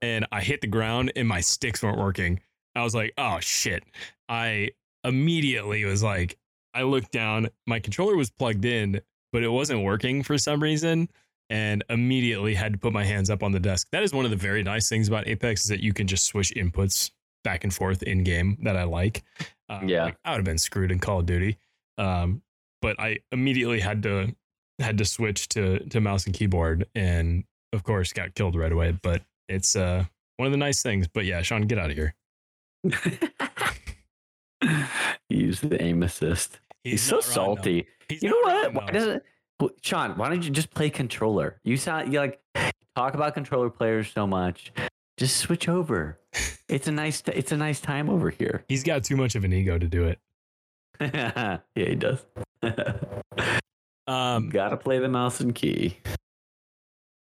and 0.00 0.26
I 0.32 0.40
hit 0.40 0.60
the 0.60 0.66
ground 0.66 1.12
and 1.16 1.26
my 1.26 1.40
sticks 1.40 1.82
weren't 1.82 1.98
working. 1.98 2.40
I 2.74 2.82
was 2.82 2.94
like, 2.94 3.12
oh 3.18 3.38
shit. 3.40 3.82
I 4.28 4.70
immediately 5.04 5.84
was 5.84 6.02
like, 6.02 6.38
I 6.74 6.82
looked 6.82 7.10
down, 7.10 7.48
my 7.66 7.80
controller 7.80 8.16
was 8.16 8.30
plugged 8.30 8.64
in, 8.64 9.00
but 9.32 9.42
it 9.42 9.48
wasn't 9.48 9.82
working 9.82 10.22
for 10.22 10.38
some 10.38 10.62
reason. 10.62 11.08
And 11.52 11.82
immediately 11.90 12.54
had 12.54 12.74
to 12.74 12.78
put 12.78 12.92
my 12.92 13.02
hands 13.02 13.28
up 13.28 13.42
on 13.42 13.50
the 13.50 13.58
desk. 13.58 13.88
That 13.90 14.04
is 14.04 14.14
one 14.14 14.24
of 14.24 14.30
the 14.30 14.36
very 14.36 14.62
nice 14.62 14.88
things 14.88 15.08
about 15.08 15.26
Apex 15.26 15.62
is 15.62 15.68
that 15.70 15.80
you 15.80 15.92
can 15.92 16.06
just 16.06 16.26
switch 16.26 16.52
inputs 16.56 17.10
back 17.42 17.64
and 17.64 17.74
forth 17.74 18.04
in 18.04 18.22
game 18.22 18.56
that 18.62 18.76
I 18.76 18.84
like. 18.84 19.24
Um, 19.70 19.88
Yeah. 19.88 20.04
like, 20.04 20.16
I 20.24 20.32
would 20.32 20.38
have 20.38 20.44
been 20.44 20.58
screwed 20.58 20.90
in 20.90 20.98
Call 20.98 21.20
of 21.20 21.26
Duty. 21.26 21.56
Um, 21.96 22.42
but 22.82 22.98
I 23.00 23.20
immediately 23.32 23.80
had 23.80 24.02
to 24.02 24.34
had 24.78 24.98
to 24.98 25.04
switch 25.04 25.48
to 25.50 25.78
to 25.90 26.00
mouse 26.00 26.24
and 26.26 26.34
keyboard 26.34 26.86
and 26.94 27.44
of 27.74 27.82
course 27.84 28.12
got 28.14 28.34
killed 28.34 28.56
right 28.56 28.72
away 28.72 28.98
but 29.02 29.20
it's 29.46 29.76
uh 29.76 30.02
one 30.38 30.46
of 30.46 30.52
the 30.52 30.56
nice 30.58 30.82
things 30.82 31.06
but 31.06 31.26
yeah 31.26 31.42
sean 31.42 31.60
get 31.62 31.78
out 31.78 31.90
of 31.90 31.96
here 31.98 32.14
Use 35.28 35.60
the 35.60 35.80
aim 35.82 36.02
assist. 36.02 36.60
He's, 36.84 37.02
so 37.02 37.16
not 37.16 37.24
wrong, 37.24 37.28
though. 37.28 37.54
salty. 37.54 37.86
He's 38.08 38.22
you 38.22 38.30
know 38.30 38.40
what? 38.42 38.74
Why 38.74 38.90
doesn't 38.90 39.22
Sean? 39.82 40.16
Why 40.16 40.28
don't 40.28 40.42
you 40.42 40.50
just 40.50 40.70
play 40.72 40.90
controller? 40.90 41.60
You 41.64 41.76
sound 41.76 42.12
you 42.12 42.18
like 42.18 42.40
talk 42.96 43.14
about 43.14 43.34
controller 43.34 43.70
players 43.70 44.10
so 44.12 44.26
much. 44.26 44.72
Just 45.18 45.36
switch 45.36 45.68
over. 45.68 46.18
It's 46.70 46.86
a 46.88 46.92
nice 46.92 47.22
it's 47.26 47.52
a 47.52 47.56
nice 47.56 47.80
time 47.80 48.08
over 48.08 48.30
here. 48.30 48.64
he's 48.68 48.82
got 48.84 49.04
too 49.04 49.16
much 49.16 49.34
of 49.34 49.44
an 49.44 49.52
ego 49.52 49.78
to 49.78 49.86
do 49.88 50.04
it 50.04 50.18
yeah, 51.00 51.58
he 51.74 51.94
does. 51.94 52.24
um 54.06 54.48
Gotta 54.50 54.76
play 54.76 54.98
the 54.98 55.08
mouse 55.08 55.40
and 55.40 55.54
key. 55.54 55.98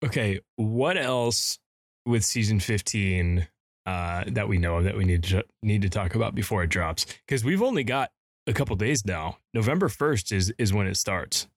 okay 0.05 0.39
what 0.55 0.97
else 0.97 1.59
with 2.05 2.23
season 2.23 2.59
15 2.59 3.47
uh 3.85 4.23
that 4.27 4.47
we 4.47 4.57
know 4.57 4.77
of 4.77 4.83
that 4.83 4.95
we 4.97 5.05
need 5.05 5.23
to 5.23 5.43
need 5.63 5.81
to 5.81 5.89
talk 5.89 6.15
about 6.15 6.35
before 6.35 6.63
it 6.63 6.69
drops 6.69 7.05
because 7.25 7.43
we've 7.43 7.61
only 7.63 7.83
got 7.83 8.09
a 8.47 8.53
couple 8.53 8.75
days 8.75 9.05
now 9.05 9.37
november 9.53 9.87
1st 9.87 10.31
is 10.31 10.53
is 10.57 10.73
when 10.73 10.87
it 10.87 10.95
starts 10.97 11.47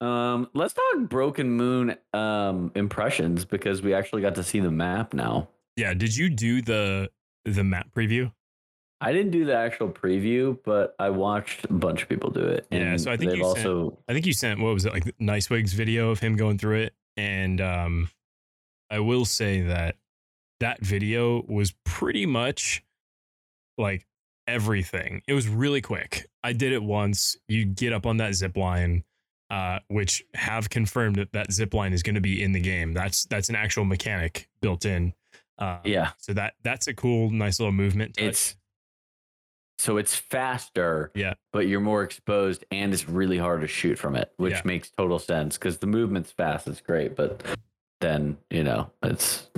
Um, 0.00 0.48
let's 0.54 0.74
talk 0.74 1.08
Broken 1.08 1.50
Moon 1.50 1.96
um 2.14 2.70
impressions 2.76 3.44
because 3.44 3.82
we 3.82 3.94
actually 3.94 4.22
got 4.22 4.36
to 4.36 4.44
see 4.44 4.60
the 4.60 4.70
map 4.70 5.12
now. 5.12 5.48
Yeah 5.78 5.94
did 5.94 6.16
you 6.16 6.28
do 6.28 6.62
the 6.62 7.10
the 7.44 7.64
map 7.64 7.88
preview 7.96 8.30
I 9.00 9.12
didn't 9.12 9.30
do 9.30 9.44
the 9.44 9.54
actual 9.54 9.88
preview, 9.88 10.58
but 10.64 10.96
I 10.98 11.10
watched 11.10 11.66
a 11.66 11.72
bunch 11.72 12.02
of 12.02 12.08
people 12.08 12.30
do 12.30 12.40
it. 12.40 12.66
Yeah, 12.70 12.78
and 12.78 13.00
so 13.00 13.12
I 13.12 13.16
think 13.16 13.30
they've 13.30 13.38
you 13.38 13.54
sent- 13.54 13.66
also 13.66 13.98
I 14.08 14.12
think 14.12 14.26
you 14.26 14.32
sent 14.32 14.60
what 14.60 14.74
was 14.74 14.86
it 14.86 14.92
like 14.92 15.04
NiceWigg's 15.18 15.72
video 15.72 16.10
of 16.10 16.18
him 16.18 16.36
going 16.36 16.58
through 16.58 16.80
it, 16.80 16.94
and 17.16 17.60
um, 17.60 18.10
I 18.90 18.98
will 19.00 19.24
say 19.24 19.60
that 19.62 19.96
that 20.60 20.80
video 20.80 21.44
was 21.46 21.74
pretty 21.84 22.26
much 22.26 22.82
like 23.76 24.04
everything. 24.48 25.22
It 25.28 25.34
was 25.34 25.46
really 25.46 25.80
quick. 25.80 26.26
I 26.42 26.52
did 26.52 26.72
it 26.72 26.82
once. 26.82 27.36
You 27.46 27.64
get 27.64 27.92
up 27.92 28.04
on 28.06 28.16
that 28.16 28.34
zip 28.34 28.56
line, 28.56 29.04
uh, 29.50 29.78
which 29.86 30.24
have 30.34 30.70
confirmed 30.70 31.16
that 31.16 31.32
that 31.32 31.52
zip 31.52 31.72
line 31.72 31.92
is 31.92 32.02
going 32.02 32.16
to 32.16 32.20
be 32.20 32.42
in 32.42 32.50
the 32.50 32.60
game. 32.60 32.94
That's 32.94 33.26
that's 33.26 33.48
an 33.48 33.54
actual 33.54 33.84
mechanic 33.84 34.48
built 34.60 34.84
in. 34.84 35.14
Uh, 35.58 35.78
yeah. 35.84 36.10
So 36.18 36.32
that 36.34 36.54
that's 36.62 36.86
a 36.86 36.94
cool, 36.94 37.30
nice 37.30 37.58
little 37.58 37.72
movement. 37.72 38.14
touch. 38.16 38.24
It's 38.24 38.56
so 39.78 39.96
it's 39.96 40.14
faster, 40.16 41.12
Yeah. 41.14 41.34
but 41.52 41.68
you're 41.68 41.80
more 41.80 42.02
exposed 42.02 42.64
and 42.72 42.92
it's 42.92 43.08
really 43.08 43.38
hard 43.38 43.60
to 43.60 43.68
shoot 43.68 43.96
from 43.98 44.16
it, 44.16 44.32
which 44.36 44.52
Yeah. 44.54 44.62
makes 44.64 44.90
total 44.90 45.18
sense 45.20 45.56
because 45.56 45.78
the 45.78 45.86
movement's 45.86 46.32
fast, 46.32 46.66
it's 46.66 46.80
great, 46.80 47.14
but 47.14 47.44
then 48.00 48.38
you 48.50 48.64
know 48.64 48.90
it's 49.02 49.48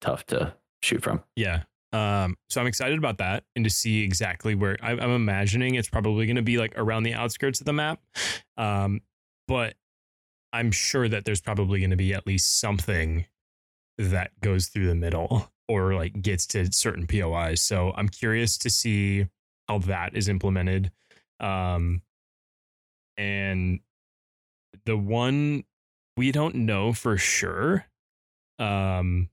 tough 0.00 0.26
to 0.26 0.54
shoot 0.82 1.02
from. 1.02 1.22
Yeah. 1.36 1.62
Um, 1.92 2.36
so 2.48 2.60
I'm 2.60 2.68
excited 2.68 2.98
about 2.98 3.18
that 3.18 3.44
and 3.56 3.64
to 3.64 3.70
see 3.70 4.02
exactly 4.04 4.54
where 4.54 4.76
I, 4.80 4.92
I'm 4.92 5.10
imagining 5.10 5.74
it's 5.74 5.88
probably 5.88 6.24
going 6.26 6.36
to 6.36 6.42
be 6.42 6.56
like 6.56 6.72
around 6.76 7.02
the 7.02 7.14
outskirts 7.14 7.58
of 7.60 7.66
the 7.66 7.72
map. 7.72 8.00
Um, 8.56 9.00
but 9.48 9.74
I'm 10.52 10.70
sure 10.70 11.08
that 11.08 11.24
there's 11.24 11.40
probably 11.40 11.80
going 11.80 11.90
to 11.90 11.96
be 11.96 12.14
at 12.14 12.26
least 12.28 12.60
something 12.60 13.26
that 14.08 14.30
goes 14.40 14.68
through 14.68 14.86
the 14.86 14.94
middle 14.94 15.50
or 15.68 15.94
like 15.94 16.20
gets 16.22 16.46
to 16.48 16.72
certain 16.72 17.06
POIs. 17.06 17.60
So 17.60 17.92
I'm 17.96 18.08
curious 18.08 18.56
to 18.58 18.70
see 18.70 19.26
how 19.68 19.78
that 19.78 20.16
is 20.16 20.28
implemented. 20.28 20.90
Um, 21.38 22.02
and 23.16 23.80
the 24.86 24.96
one 24.96 25.64
we 26.16 26.32
don't 26.32 26.54
know 26.54 26.92
for 26.92 27.16
sure. 27.16 27.86
Um, 28.58 29.28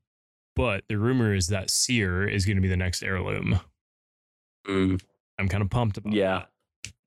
but 0.56 0.84
the 0.90 0.98
rumor 0.98 1.34
is 1.34 1.48
that 1.48 1.70
Seer 1.70 2.28
is 2.28 2.46
going 2.46 2.58
to 2.58 2.62
be 2.62 2.68
the 2.68 2.78
next 2.78 3.04
heirloom. 3.04 3.60
I'm 4.68 5.00
kind 5.48 5.62
of 5.64 5.70
pumped 5.70 5.98
about 5.98 6.14
Yeah. 6.14 6.44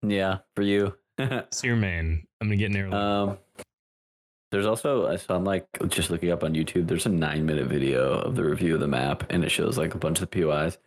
Yeah, 0.02 0.38
for 0.56 0.62
you. 0.62 0.94
that. 1.18 1.52
Seer 1.54 1.76
man. 1.76 2.26
I'm 2.40 2.48
going 2.48 2.58
to 2.58 2.62
get 2.62 2.70
an 2.70 2.76
heirloom. 2.76 2.94
um 2.94 3.38
there's 4.50 4.66
also 4.66 5.14
so 5.16 5.34
I'm 5.34 5.44
like 5.44 5.66
just 5.88 6.10
looking 6.10 6.30
up 6.30 6.42
on 6.44 6.54
YouTube. 6.54 6.88
There's 6.88 7.06
a 7.06 7.10
nine 7.10 7.46
minute 7.46 7.66
video 7.66 8.14
of 8.18 8.36
the 8.36 8.44
review 8.44 8.74
of 8.74 8.80
the 8.80 8.88
map, 8.88 9.24
and 9.30 9.44
it 9.44 9.50
shows 9.50 9.78
like 9.78 9.94
a 9.94 9.98
bunch 9.98 10.20
of 10.20 10.28
the 10.30 10.42
POIs. 10.42 10.78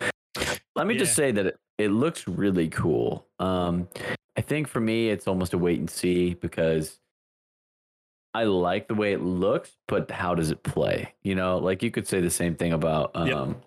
Let 0.76 0.88
me 0.88 0.98
just 0.98 1.16
say 1.16 1.32
that 1.32 1.46
it, 1.46 1.58
it 1.78 1.90
looks 1.90 2.28
really 2.28 2.68
cool. 2.68 3.28
Um, 3.40 3.88
I 4.36 4.42
think 4.42 4.68
for 4.68 4.80
me, 4.80 5.10
it's 5.10 5.28
almost 5.28 5.54
a 5.54 5.58
wait 5.58 5.80
and 5.80 5.90
see 5.90 6.34
because 6.34 7.00
I 8.34 8.46
like 8.46 8.88
the 8.88 8.96
way 8.96 9.14
it 9.14 9.22
looks, 9.22 9.72
but 9.88 10.10
how 10.10 10.34
does 10.34 10.50
it 10.50 10.64
play? 10.64 11.14
You 11.22 11.36
know, 11.36 11.60
like 11.60 11.84
you 11.84 11.92
could 11.92 12.08
say 12.08 12.20
the 12.20 12.32
same 12.32 12.56
thing 12.56 12.74
about 12.74 13.12
um, 13.14 13.28
Yep. 13.28 13.64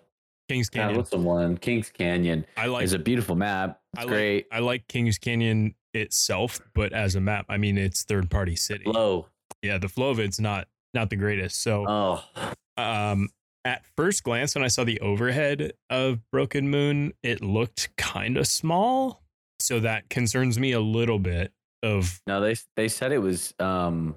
Kings 0.49 0.69
God, 0.69 0.79
Canyon. 0.79 0.97
what's 0.97 1.09
the 1.09 1.17
one? 1.17 1.57
Kings 1.57 1.89
Canyon 1.89 2.45
I 2.55 2.67
like 2.67 2.83
is 2.83 2.93
a 2.93 2.99
beautiful 2.99 3.35
map. 3.35 3.81
It's 3.93 4.01
I 4.01 4.03
like, 4.03 4.09
great. 4.11 4.45
I 4.51 4.59
like 4.59 4.87
Kings 4.87 5.17
Canyon 5.17 5.75
itself, 5.93 6.61
but 6.73 6.93
as 6.93 7.15
a 7.15 7.21
map, 7.21 7.45
I 7.49 7.57
mean, 7.57 7.77
it's 7.77 8.03
third 8.03 8.29
party 8.29 8.55
city. 8.55 8.83
Low. 8.85 9.27
Yeah, 9.61 9.77
the 9.77 9.89
flow 9.89 10.09
of 10.09 10.19
it's 10.19 10.39
not 10.39 10.67
not 10.93 11.09
the 11.09 11.15
greatest. 11.15 11.61
So 11.61 11.85
Oh, 11.87 12.23
um 12.77 13.29
at 13.65 13.85
first 13.97 14.23
glance, 14.23 14.55
when 14.55 14.63
I 14.63 14.67
saw 14.69 14.83
the 14.85 14.99
overhead 15.01 15.73
of 15.89 16.19
Broken 16.31 16.69
Moon, 16.69 17.11
it 17.21 17.41
looked 17.41 17.89
kind 17.97 18.37
of 18.37 18.47
small. 18.47 19.23
So 19.59 19.79
that 19.81 20.09
concerns 20.09 20.57
me 20.59 20.71
a 20.71 20.79
little 20.79 21.19
bit. 21.19 21.51
Of 21.83 22.21
No, 22.27 22.39
they 22.41 22.55
they 22.75 22.87
said 22.87 23.11
it 23.11 23.17
was. 23.19 23.53
um 23.59 24.15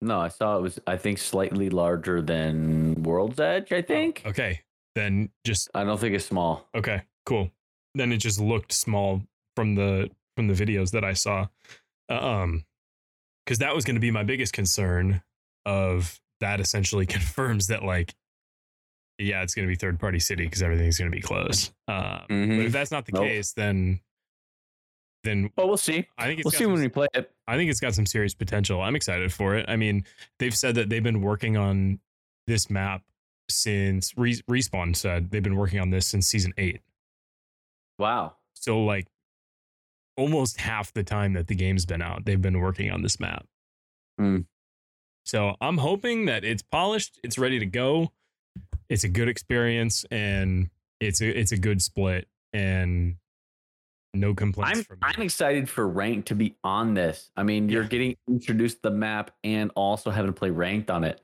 No, 0.00 0.20
I 0.20 0.28
saw 0.28 0.58
it 0.58 0.62
was. 0.62 0.78
I 0.86 0.96
think 0.96 1.18
slightly 1.18 1.70
larger 1.70 2.22
than 2.22 3.02
World's 3.02 3.40
Edge. 3.40 3.72
I 3.72 3.82
think. 3.82 4.22
okay, 4.26 4.60
then 4.94 5.30
just 5.44 5.68
I 5.74 5.84
don't 5.84 5.98
think 5.98 6.14
it's 6.14 6.26
small. 6.26 6.68
okay, 6.74 7.02
cool. 7.24 7.50
Then 7.94 8.12
it 8.12 8.18
just 8.18 8.40
looked 8.40 8.72
small 8.72 9.22
from 9.56 9.74
the 9.74 10.10
from 10.36 10.48
the 10.48 10.54
videos 10.54 10.90
that 10.92 11.02
I 11.04 11.14
saw. 11.14 11.46
Um, 12.08 12.64
because 13.46 13.58
that 13.60 13.74
was 13.74 13.84
going 13.86 13.94
to 13.96 14.00
be 14.00 14.10
my 14.10 14.24
biggest 14.24 14.52
concern. 14.52 15.22
Of 15.64 16.20
that 16.40 16.60
essentially 16.60 17.06
confirms 17.16 17.68
that 17.68 17.82
like, 17.82 18.14
yeah, 19.18 19.42
it's 19.42 19.52
going 19.54 19.66
to 19.66 19.72
be 19.72 19.74
third 19.74 19.98
party 19.98 20.20
city 20.20 20.44
because 20.44 20.62
everything's 20.62 20.96
going 20.98 21.10
to 21.10 21.16
be 21.16 21.20
closed. 21.22 21.72
Um, 21.88 22.20
But 22.28 22.34
Mhm. 22.34 22.66
if 22.66 22.72
that's 22.72 22.90
not 22.92 23.04
the 23.06 23.12
Nope. 23.12 23.24
case, 23.24 23.52
then 23.52 24.00
then 25.24 25.50
Well, 25.56 25.66
we'll 25.66 25.76
see. 25.76 26.06
I 26.16 26.26
think 26.26 26.38
it's 26.38 26.44
We'll 26.44 26.52
see 26.52 26.62
some- 26.64 26.72
when 26.74 26.82
we 26.82 26.88
play 26.88 27.08
it. 27.14 27.32
I 27.48 27.56
think 27.56 27.68
it's 27.68 27.80
got 27.80 27.94
some 27.96 28.06
serious 28.06 28.32
potential. 28.34 28.80
I'm 28.80 28.94
excited 28.94 29.32
for 29.32 29.56
it. 29.56 29.64
I 29.68 29.74
mean, 29.74 30.04
they've 30.38 30.56
said 30.56 30.76
that 30.76 30.88
they've 30.88 31.02
been 31.02 31.20
working 31.20 31.56
on 31.56 31.98
this 32.46 32.70
map 32.70 33.02
since 33.48 34.16
Re- 34.16 34.40
Respawn 34.48 34.94
said 34.94 35.30
they've 35.32 35.42
been 35.42 35.56
working 35.56 35.80
on 35.80 35.90
this 35.90 36.06
since 36.06 36.28
season 36.28 36.52
eight. 36.58 36.80
Wow. 37.98 38.36
So 38.54 38.84
like 38.84 39.08
almost 40.16 40.60
half 40.60 40.92
the 40.92 41.02
time 41.02 41.32
that 41.34 41.46
the 41.48 41.54
game's 41.54 41.86
been 41.86 42.02
out, 42.02 42.24
they've 42.24 42.40
been 42.40 42.60
working 42.60 42.90
on 42.90 43.02
this 43.02 43.20
map. 43.20 43.46
Hmm. 44.18 44.40
So 45.24 45.56
I'm 45.60 45.78
hoping 45.78 46.26
that 46.26 46.44
it's 46.44 46.62
polished, 46.62 47.18
it's 47.24 47.38
ready 47.38 47.58
to 47.58 47.66
go. 47.66 48.12
It's 48.88 49.02
a 49.04 49.08
good 49.08 49.28
experience 49.28 50.04
and 50.10 50.70
it's 51.00 51.20
a 51.20 51.28
it's 51.38 51.52
a 51.52 51.58
good 51.58 51.82
split 51.82 52.28
and 52.52 53.16
no 54.14 54.34
complaints 54.34 54.78
I'm 54.78 54.84
from 54.84 54.96
me. 54.96 55.02
I'm 55.14 55.22
excited 55.22 55.68
for 55.68 55.86
rank 55.88 56.26
to 56.26 56.34
be 56.34 56.54
on 56.64 56.94
this. 56.94 57.30
I 57.36 57.42
mean, 57.42 57.68
you're 57.68 57.82
Yeah. 57.82 57.88
getting 57.88 58.16
introduced 58.28 58.76
to 58.76 58.90
the 58.90 58.96
map 58.96 59.32
and 59.44 59.70
also 59.74 60.10
having 60.10 60.32
to 60.32 60.38
play 60.38 60.50
ranked 60.50 60.90
on 60.90 61.04
it. 61.04 61.20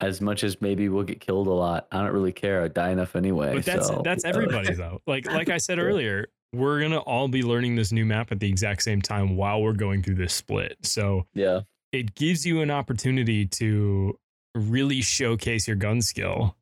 As 0.00 0.20
much 0.20 0.42
as 0.42 0.60
maybe 0.60 0.88
we'll 0.88 1.04
get 1.04 1.20
killed 1.20 1.46
a 1.46 1.52
lot, 1.52 1.86
I 1.92 1.98
don't 2.02 2.12
really 2.12 2.32
care. 2.32 2.62
I 2.62 2.68
die 2.68 2.90
enough 2.90 3.14
anyway. 3.14 3.54
But 3.54 3.64
that's 3.64 3.86
so, 3.88 4.00
that's 4.04 4.24
uh, 4.24 4.28
everybody 4.28 4.72
though. 4.74 5.00
Like 5.06 5.26
like 5.26 5.48
I 5.48 5.58
said 5.58 5.78
earlier, 5.80 6.28
we're 6.52 6.80
gonna 6.80 6.98
all 6.98 7.28
be 7.28 7.42
learning 7.42 7.76
this 7.76 7.92
new 7.92 8.04
map 8.04 8.30
at 8.32 8.40
the 8.40 8.48
exact 8.48 8.82
same 8.82 9.00
time 9.02 9.36
while 9.36 9.62
we're 9.62 9.72
going 9.72 10.02
through 10.02 10.16
this 10.16 10.34
split. 10.34 10.76
So 10.82 11.26
Yeah. 11.34 11.60
it 11.92 12.14
gives 12.14 12.44
you 12.46 12.60
an 12.60 12.70
opportunity 12.70 13.46
to 13.46 14.18
really 14.54 15.00
showcase 15.00 15.66
your 15.66 15.76
gun 15.76 16.02
skill. 16.02 16.56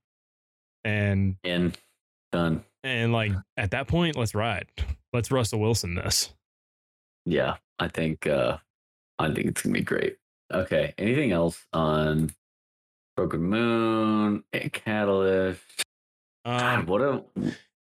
And 0.85 1.37
And 1.45 1.77
done. 2.33 2.65
and 2.85 3.13
like 3.13 3.33
at 3.57 3.73
that 3.73 3.89
point, 3.89 4.17
let's 4.17 4.35
ride. 4.35 4.67
Let's 5.13 5.31
Russell 5.31 5.61
Wilson 5.61 5.95
this. 5.97 6.33
Yeah. 7.27 7.57
I 7.79 7.89
think 7.89 8.27
uh 8.27 8.59
I 9.19 9.33
think 9.35 9.47
it's 9.49 9.63
gonna 9.63 9.75
be 9.75 9.83
great. 9.83 10.17
Okay. 10.53 10.95
Anything 10.99 11.33
else 11.33 11.67
on 11.73 12.31
Broken 13.17 13.43
Moon, 13.43 14.45
and 14.53 14.73
Catalyst? 14.73 15.61
God, 16.47 16.79
Um, 16.81 16.87
what 16.87 17.03
a 17.03 17.25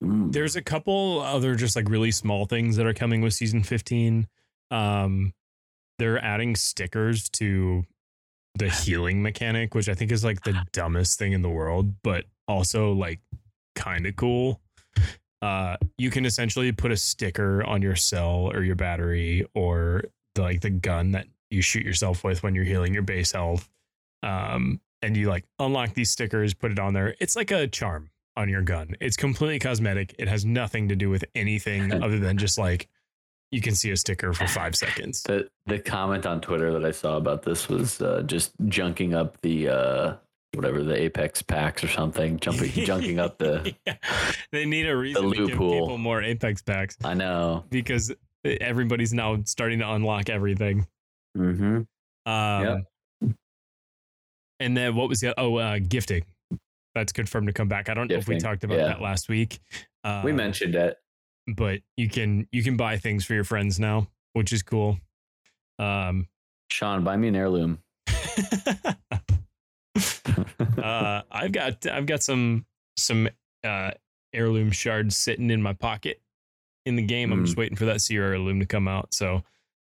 mm. 0.04 0.32
there's 0.32 0.56
a 0.56 0.62
couple 0.62 1.22
other 1.22 1.56
just 1.56 1.76
like 1.76 1.90
really 1.90 2.12
small 2.12 2.46
things 2.46 2.76
that 2.78 2.86
are 2.86 2.94
coming 2.94 3.22
with 3.22 3.34
season 3.34 3.64
15 3.64 4.28
um 4.72 5.34
they're 6.00 6.24
adding 6.24 6.56
stickers 6.56 7.30
to 7.30 7.84
the 8.56 8.70
healing 8.70 9.22
mechanic 9.22 9.76
which 9.76 9.88
i 9.90 9.94
think 9.94 10.12
is 10.12 10.24
like 10.24 10.42
the 10.44 10.58
dumbest 10.74 11.20
thing 11.20 11.34
in 11.34 11.42
the 11.42 11.50
world 11.50 11.94
but 12.04 12.26
also 12.48 12.94
like 12.94 13.20
kind 13.76 14.06
of 14.06 14.16
cool. 14.16 14.60
Uh 15.42 15.78
you 15.98 16.10
can 16.10 16.26
essentially 16.26 16.72
put 16.72 16.92
a 16.92 16.98
sticker 16.98 17.64
on 17.64 17.82
your 17.82 17.96
cell 17.96 18.50
or 18.52 18.64
your 18.64 18.76
battery 18.76 19.46
or 19.54 20.04
the, 20.36 20.42
like 20.42 20.62
the 20.62 20.72
gun 20.72 21.12
that 21.12 21.28
you 21.50 21.62
shoot 21.62 21.86
yourself 21.86 22.24
with 22.24 22.44
when 22.44 22.56
you're 22.56 22.66
healing 22.66 22.94
your 22.94 23.04
base 23.04 23.32
health. 23.32 23.70
Um 24.24 24.82
and 25.04 25.16
you 25.16 25.30
like 25.30 25.46
unlock 25.60 25.94
these 25.94 26.10
stickers 26.10 26.56
put 26.56 26.72
it 26.72 26.80
on 26.80 26.94
there. 26.94 27.16
It's 27.20 27.36
like 27.36 27.52
a 27.52 27.68
charm 27.68 28.10
on 28.38 28.48
your 28.48 28.62
gun. 28.62 28.96
It's 29.02 29.18
completely 29.18 29.60
cosmetic. 29.60 30.16
It 30.18 30.28
has 30.30 30.46
nothing 30.46 30.88
to 30.90 30.96
do 30.96 31.10
with 31.10 31.26
anything 31.36 31.92
other 32.04 32.20
than 32.20 32.38
just 32.38 32.58
like 32.58 32.88
you 33.52 33.62
can 33.62 33.76
see 33.76 33.92
a 33.92 33.98
sticker 33.98 34.34
for 34.34 34.48
five 34.48 34.76
seconds. 34.76 35.24
the 35.24 35.50
the 35.66 35.80
comment 35.80 36.26
on 36.26 36.40
Twitter 36.40 36.72
that 36.74 36.86
I 36.86 36.92
saw 36.92 37.18
about 37.18 37.44
this 37.44 37.68
was 37.68 38.02
uh, 38.02 38.22
just 38.26 38.56
junking 38.66 39.14
up 39.16 39.42
the 39.42 39.70
uh 39.70 40.16
whatever 40.54 40.84
the 40.84 41.00
Apex 41.00 41.42
packs 41.42 41.84
or 41.84 41.88
something, 41.88 42.40
jumping 42.40 42.70
junking 42.70 43.20
up 43.20 43.38
the 43.38 43.74
Yeah. 43.86 43.96
They 44.52 44.66
need 44.66 44.88
a 44.88 44.96
reason 44.96 45.30
to 45.30 45.36
give 45.36 45.58
people 45.58 45.98
more 45.98 46.22
Apex 46.22 46.62
packs 46.62 46.98
I 47.04 47.14
know. 47.14 47.66
because 47.70 48.14
everybody's 48.46 49.14
now 49.14 49.40
starting 49.46 49.80
to 49.80 49.92
unlock 49.92 50.30
everything. 50.30 50.88
Mm-hmm. 51.38 52.32
Um, 52.32 52.86
And 54.60 54.76
then 54.76 54.96
what 54.96 55.08
was 55.10 55.20
the 55.20 55.40
oh 55.40 55.56
uh, 55.58 55.80
gifting? 55.80 56.24
That's 56.98 57.14
confirmed 57.14 57.46
to 57.48 57.54
come 57.54 57.68
back. 57.68 57.90
I 57.90 57.94
don't 57.94 58.10
know 58.10 58.18
if 58.18 58.28
we 58.28 58.40
talked 58.40 58.64
about 58.64 58.80
yeah. 58.80 58.88
that 58.88 59.02
last 59.02 59.30
week. 59.30 59.60
Uh, 60.04 60.24
we 60.26 60.32
mentioned 60.32 60.74
it. 60.74 60.98
but 61.56 61.82
you 61.96 62.10
can 62.10 62.48
you 62.52 62.64
can 62.64 62.76
buy 62.76 62.98
things 62.98 63.24
for 63.24 63.36
your 63.36 63.44
friends 63.44 63.80
now, 63.80 64.08
which 64.34 64.52
is 64.52 64.64
cool. 64.64 64.98
Um, 65.78 66.28
Sean, 66.72 67.04
buy 67.04 67.16
me 67.18 67.28
an 67.28 67.36
heirloom. 67.36 67.78
uh, 70.82 71.22
I've 71.32 71.52
got 71.52 71.86
I've 71.88 72.08
got 72.08 72.24
some 72.24 72.66
some 72.98 73.30
uh, 73.64 73.92
heirloom 74.34 74.72
shards 74.72 75.16
sitting 75.16 75.52
in 75.52 75.62
my 75.62 75.74
pocket 75.74 76.20
in 76.86 76.96
the 76.96 77.04
game. 77.04 77.32
I'm 77.32 77.46
just 77.46 77.58
waiting 77.58 77.78
for 77.78 77.86
that 77.86 78.02
Seer 78.02 78.26
heirloom 78.26 78.60
to 78.60 78.66
come 78.66 78.88
out. 78.88 79.14
So 79.14 79.36
uh, 79.36 79.42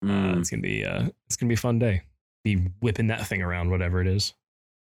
Mm. 0.07 0.41
it's 0.41 0.51
gonna 0.51 0.63
be 0.63 0.85
uh, 0.85 1.09
it's 1.27 1.37
gonna 1.37 1.49
be 1.49 1.55
a 1.55 1.59
fun 1.59 1.79
day. 1.79 2.03
Be 2.45 2.57
whipping 2.81 3.07
that 3.09 3.27
thing 3.27 3.43
around, 3.43 3.71
whatever 3.71 4.01
it 4.01 4.07
is. 4.07 4.35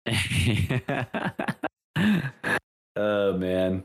oh 2.97 3.37
man. 3.37 3.85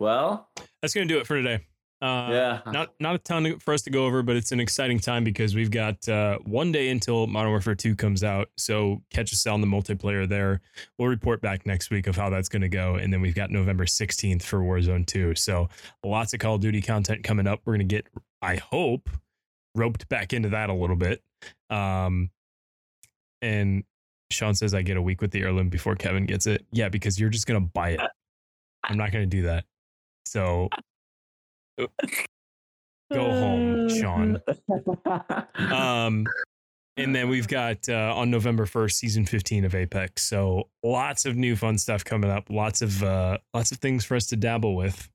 Well, 0.00 0.48
That's 0.82 0.94
gonna 0.94 1.06
do 1.06 1.18
it 1.18 1.26
for 1.26 1.36
today. 1.36 1.64
Uh, 2.04 2.28
yeah. 2.30 2.60
Not 2.66 2.92
not 3.00 3.14
a 3.14 3.18
ton 3.18 3.58
for 3.60 3.72
us 3.72 3.80
to 3.82 3.90
go 3.90 4.04
over, 4.04 4.22
but 4.22 4.36
it's 4.36 4.52
an 4.52 4.60
exciting 4.60 4.98
time 4.98 5.24
because 5.24 5.54
we've 5.54 5.70
got 5.70 6.06
uh, 6.06 6.36
one 6.44 6.70
day 6.70 6.90
until 6.90 7.26
Modern 7.26 7.50
Warfare 7.50 7.74
2 7.74 7.96
comes 7.96 8.22
out. 8.22 8.48
So 8.58 9.02
catch 9.10 9.32
us 9.32 9.46
on 9.46 9.62
the 9.62 9.66
multiplayer 9.66 10.28
there. 10.28 10.60
We'll 10.98 11.08
report 11.08 11.40
back 11.40 11.64
next 11.64 11.90
week 11.90 12.06
of 12.06 12.14
how 12.14 12.28
that's 12.28 12.50
going 12.50 12.60
to 12.60 12.68
go, 12.68 12.96
and 12.96 13.10
then 13.10 13.22
we've 13.22 13.34
got 13.34 13.50
November 13.50 13.86
16th 13.86 14.42
for 14.42 14.58
Warzone 14.58 15.06
2. 15.06 15.34
So 15.34 15.70
lots 16.04 16.34
of 16.34 16.40
Call 16.40 16.56
of 16.56 16.60
Duty 16.60 16.82
content 16.82 17.24
coming 17.24 17.46
up. 17.46 17.60
We're 17.64 17.76
going 17.76 17.88
to 17.88 17.94
get, 17.94 18.06
I 18.42 18.56
hope, 18.56 19.08
roped 19.74 20.06
back 20.10 20.34
into 20.34 20.50
that 20.50 20.68
a 20.68 20.74
little 20.74 20.96
bit. 20.96 21.22
Um, 21.70 22.28
and 23.40 23.84
Sean 24.34 24.54
says 24.54 24.74
I 24.74 24.82
get 24.82 24.96
a 24.96 25.02
week 25.02 25.20
with 25.20 25.30
the 25.30 25.40
heirloom 25.42 25.68
before 25.68 25.94
Kevin 25.94 26.26
gets 26.26 26.46
it. 26.46 26.64
Yeah, 26.72 26.88
because 26.88 27.18
you're 27.18 27.30
just 27.30 27.46
going 27.46 27.60
to 27.60 27.70
buy 27.72 27.90
it. 27.90 28.00
I'm 28.84 28.96
not 28.96 29.12
going 29.12 29.28
to 29.28 29.36
do 29.36 29.42
that. 29.42 29.64
So 30.26 30.68
go 31.78 33.30
home, 33.30 33.88
Sean. 33.88 34.40
Um, 35.56 36.26
and 36.96 37.14
then 37.14 37.28
we've 37.28 37.48
got 37.48 37.88
uh, 37.88 38.14
on 38.14 38.30
November 38.30 38.66
1st, 38.66 38.92
season 38.92 39.26
15 39.26 39.64
of 39.64 39.74
Apex. 39.74 40.22
So 40.24 40.68
lots 40.82 41.24
of 41.24 41.36
new 41.36 41.56
fun 41.56 41.78
stuff 41.78 42.04
coming 42.04 42.30
up. 42.30 42.48
Lots 42.50 42.82
of 42.82 43.02
uh, 43.02 43.38
lots 43.52 43.72
of 43.72 43.78
things 43.78 44.04
for 44.04 44.14
us 44.14 44.26
to 44.26 44.36
dabble 44.36 44.76
with. 44.76 45.08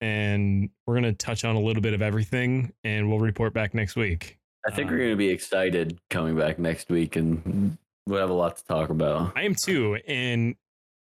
And 0.00 0.70
we're 0.86 0.94
gonna 0.94 1.12
touch 1.12 1.44
on 1.44 1.56
a 1.56 1.60
little 1.60 1.82
bit 1.82 1.94
of 1.94 2.02
everything, 2.02 2.72
and 2.84 3.08
we'll 3.08 3.20
report 3.20 3.54
back 3.54 3.74
next 3.74 3.96
week. 3.96 4.38
I 4.66 4.72
think 4.72 4.90
we're 4.90 4.98
gonna 4.98 5.16
be 5.16 5.30
excited 5.30 5.98
coming 6.10 6.36
back 6.36 6.58
next 6.58 6.88
week, 6.88 7.16
and 7.16 7.78
we'll 8.06 8.20
have 8.20 8.30
a 8.30 8.34
lot 8.34 8.56
to 8.56 8.64
talk 8.64 8.90
about. 8.90 9.32
I 9.36 9.42
am 9.42 9.54
too. 9.54 9.98
And 10.06 10.54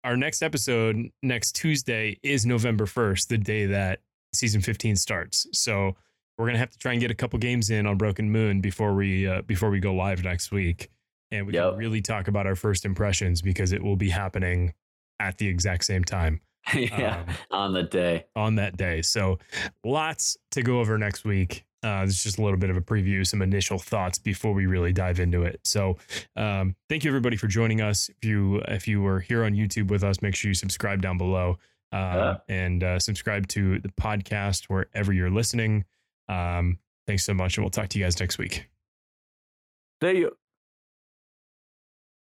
our 0.05 0.17
next 0.17 0.43
episode 0.43 1.11
next 1.23 1.53
Tuesday 1.53 2.19
is 2.23 2.47
November 2.47 2.87
1st, 2.87 3.29
the 3.29 3.39
day 3.39 3.67
that 3.67 4.01
season 4.33 4.61
15 4.61 4.97
starts. 4.97 5.47
So 5.53 5.97
we're 6.37 6.47
gonna 6.47 6.59
have 6.59 6.71
to 6.71 6.79
try 6.79 6.93
and 6.93 7.01
get 7.01 7.11
a 7.11 7.15
couple 7.15 7.39
games 7.39 7.71
in 7.71 7.87
on 7.87 7.97
Broken 7.97 8.31
Moon 8.31 8.61
before 8.61 8.95
we 8.95 9.27
uh, 9.27 9.43
before 9.43 9.71
we 9.71 9.81
go 9.81 9.93
live 9.95 10.23
next 10.23 10.53
week, 10.53 10.89
and 11.33 11.47
we 11.47 11.55
Yep. 11.55 11.71
can 11.71 11.79
really 11.79 12.01
talk 12.01 12.29
about 12.29 12.47
our 12.47 12.55
first 12.55 12.85
impressions 12.85 13.43
because 13.43 13.73
it 13.73 13.83
will 13.83 13.97
be 13.97 14.09
happening 14.11 14.73
at 15.19 15.39
the 15.39 15.49
exact 15.49 15.85
same 15.85 16.05
time 16.05 16.41
yeah, 16.75 17.25
um, 17.27 17.35
on 17.51 17.73
the 17.73 17.83
day. 17.83 18.27
on 18.37 18.55
that 18.55 18.77
day. 18.77 19.03
So 19.03 19.39
lots 19.85 20.37
to 20.53 20.63
go 20.63 20.79
over 20.79 20.97
next 20.97 21.25
week. 21.25 21.65
Uh, 21.85 22.03
is 22.05 22.22
just 22.24 22.39
a 22.39 22.43
little 22.43 22.59
bit 22.59 22.70
of 22.70 22.76
a 22.76 22.81
preview, 22.81 23.24
some 23.24 23.41
initial 23.41 23.79
thoughts 23.79 24.18
before 24.18 24.53
we 24.53 24.66
really 24.66 24.93
dive 24.93 25.20
into 25.20 25.45
it. 25.45 25.61
So, 25.62 25.97
um, 26.35 26.74
thank 26.89 27.05
you 27.05 27.11
everybody 27.11 27.37
for 27.37 27.47
joining 27.47 27.81
us. 27.81 28.09
If 28.09 28.24
you 28.29 28.57
if 28.66 28.89
you 28.89 29.01
were 29.01 29.20
here 29.20 29.45
on 29.45 29.53
YouTube 29.53 29.89
with 29.89 30.03
us, 30.03 30.20
make 30.20 30.35
sure 30.35 30.49
you 30.49 30.55
subscribe 30.55 31.01
down 31.03 31.18
below 31.18 31.59
uh, 31.93 31.97
Yeah. 31.97 32.37
and 32.49 32.83
uh, 32.83 32.99
subscribe 32.99 33.47
to 33.49 33.79
the 33.79 33.91
podcast 33.91 34.64
wherever 34.64 35.12
you're 35.12 35.31
listening. 35.31 35.85
Um, 36.29 36.79
thanks 37.07 37.24
so 37.24 37.33
much, 37.33 37.57
and 37.57 37.64
we'll 37.64 37.70
talk 37.70 37.89
to 37.91 37.99
you 37.99 38.05
guys 38.05 38.18
next 38.18 38.39
week. 38.39 38.68
There 40.01 40.14
you. 40.14 40.37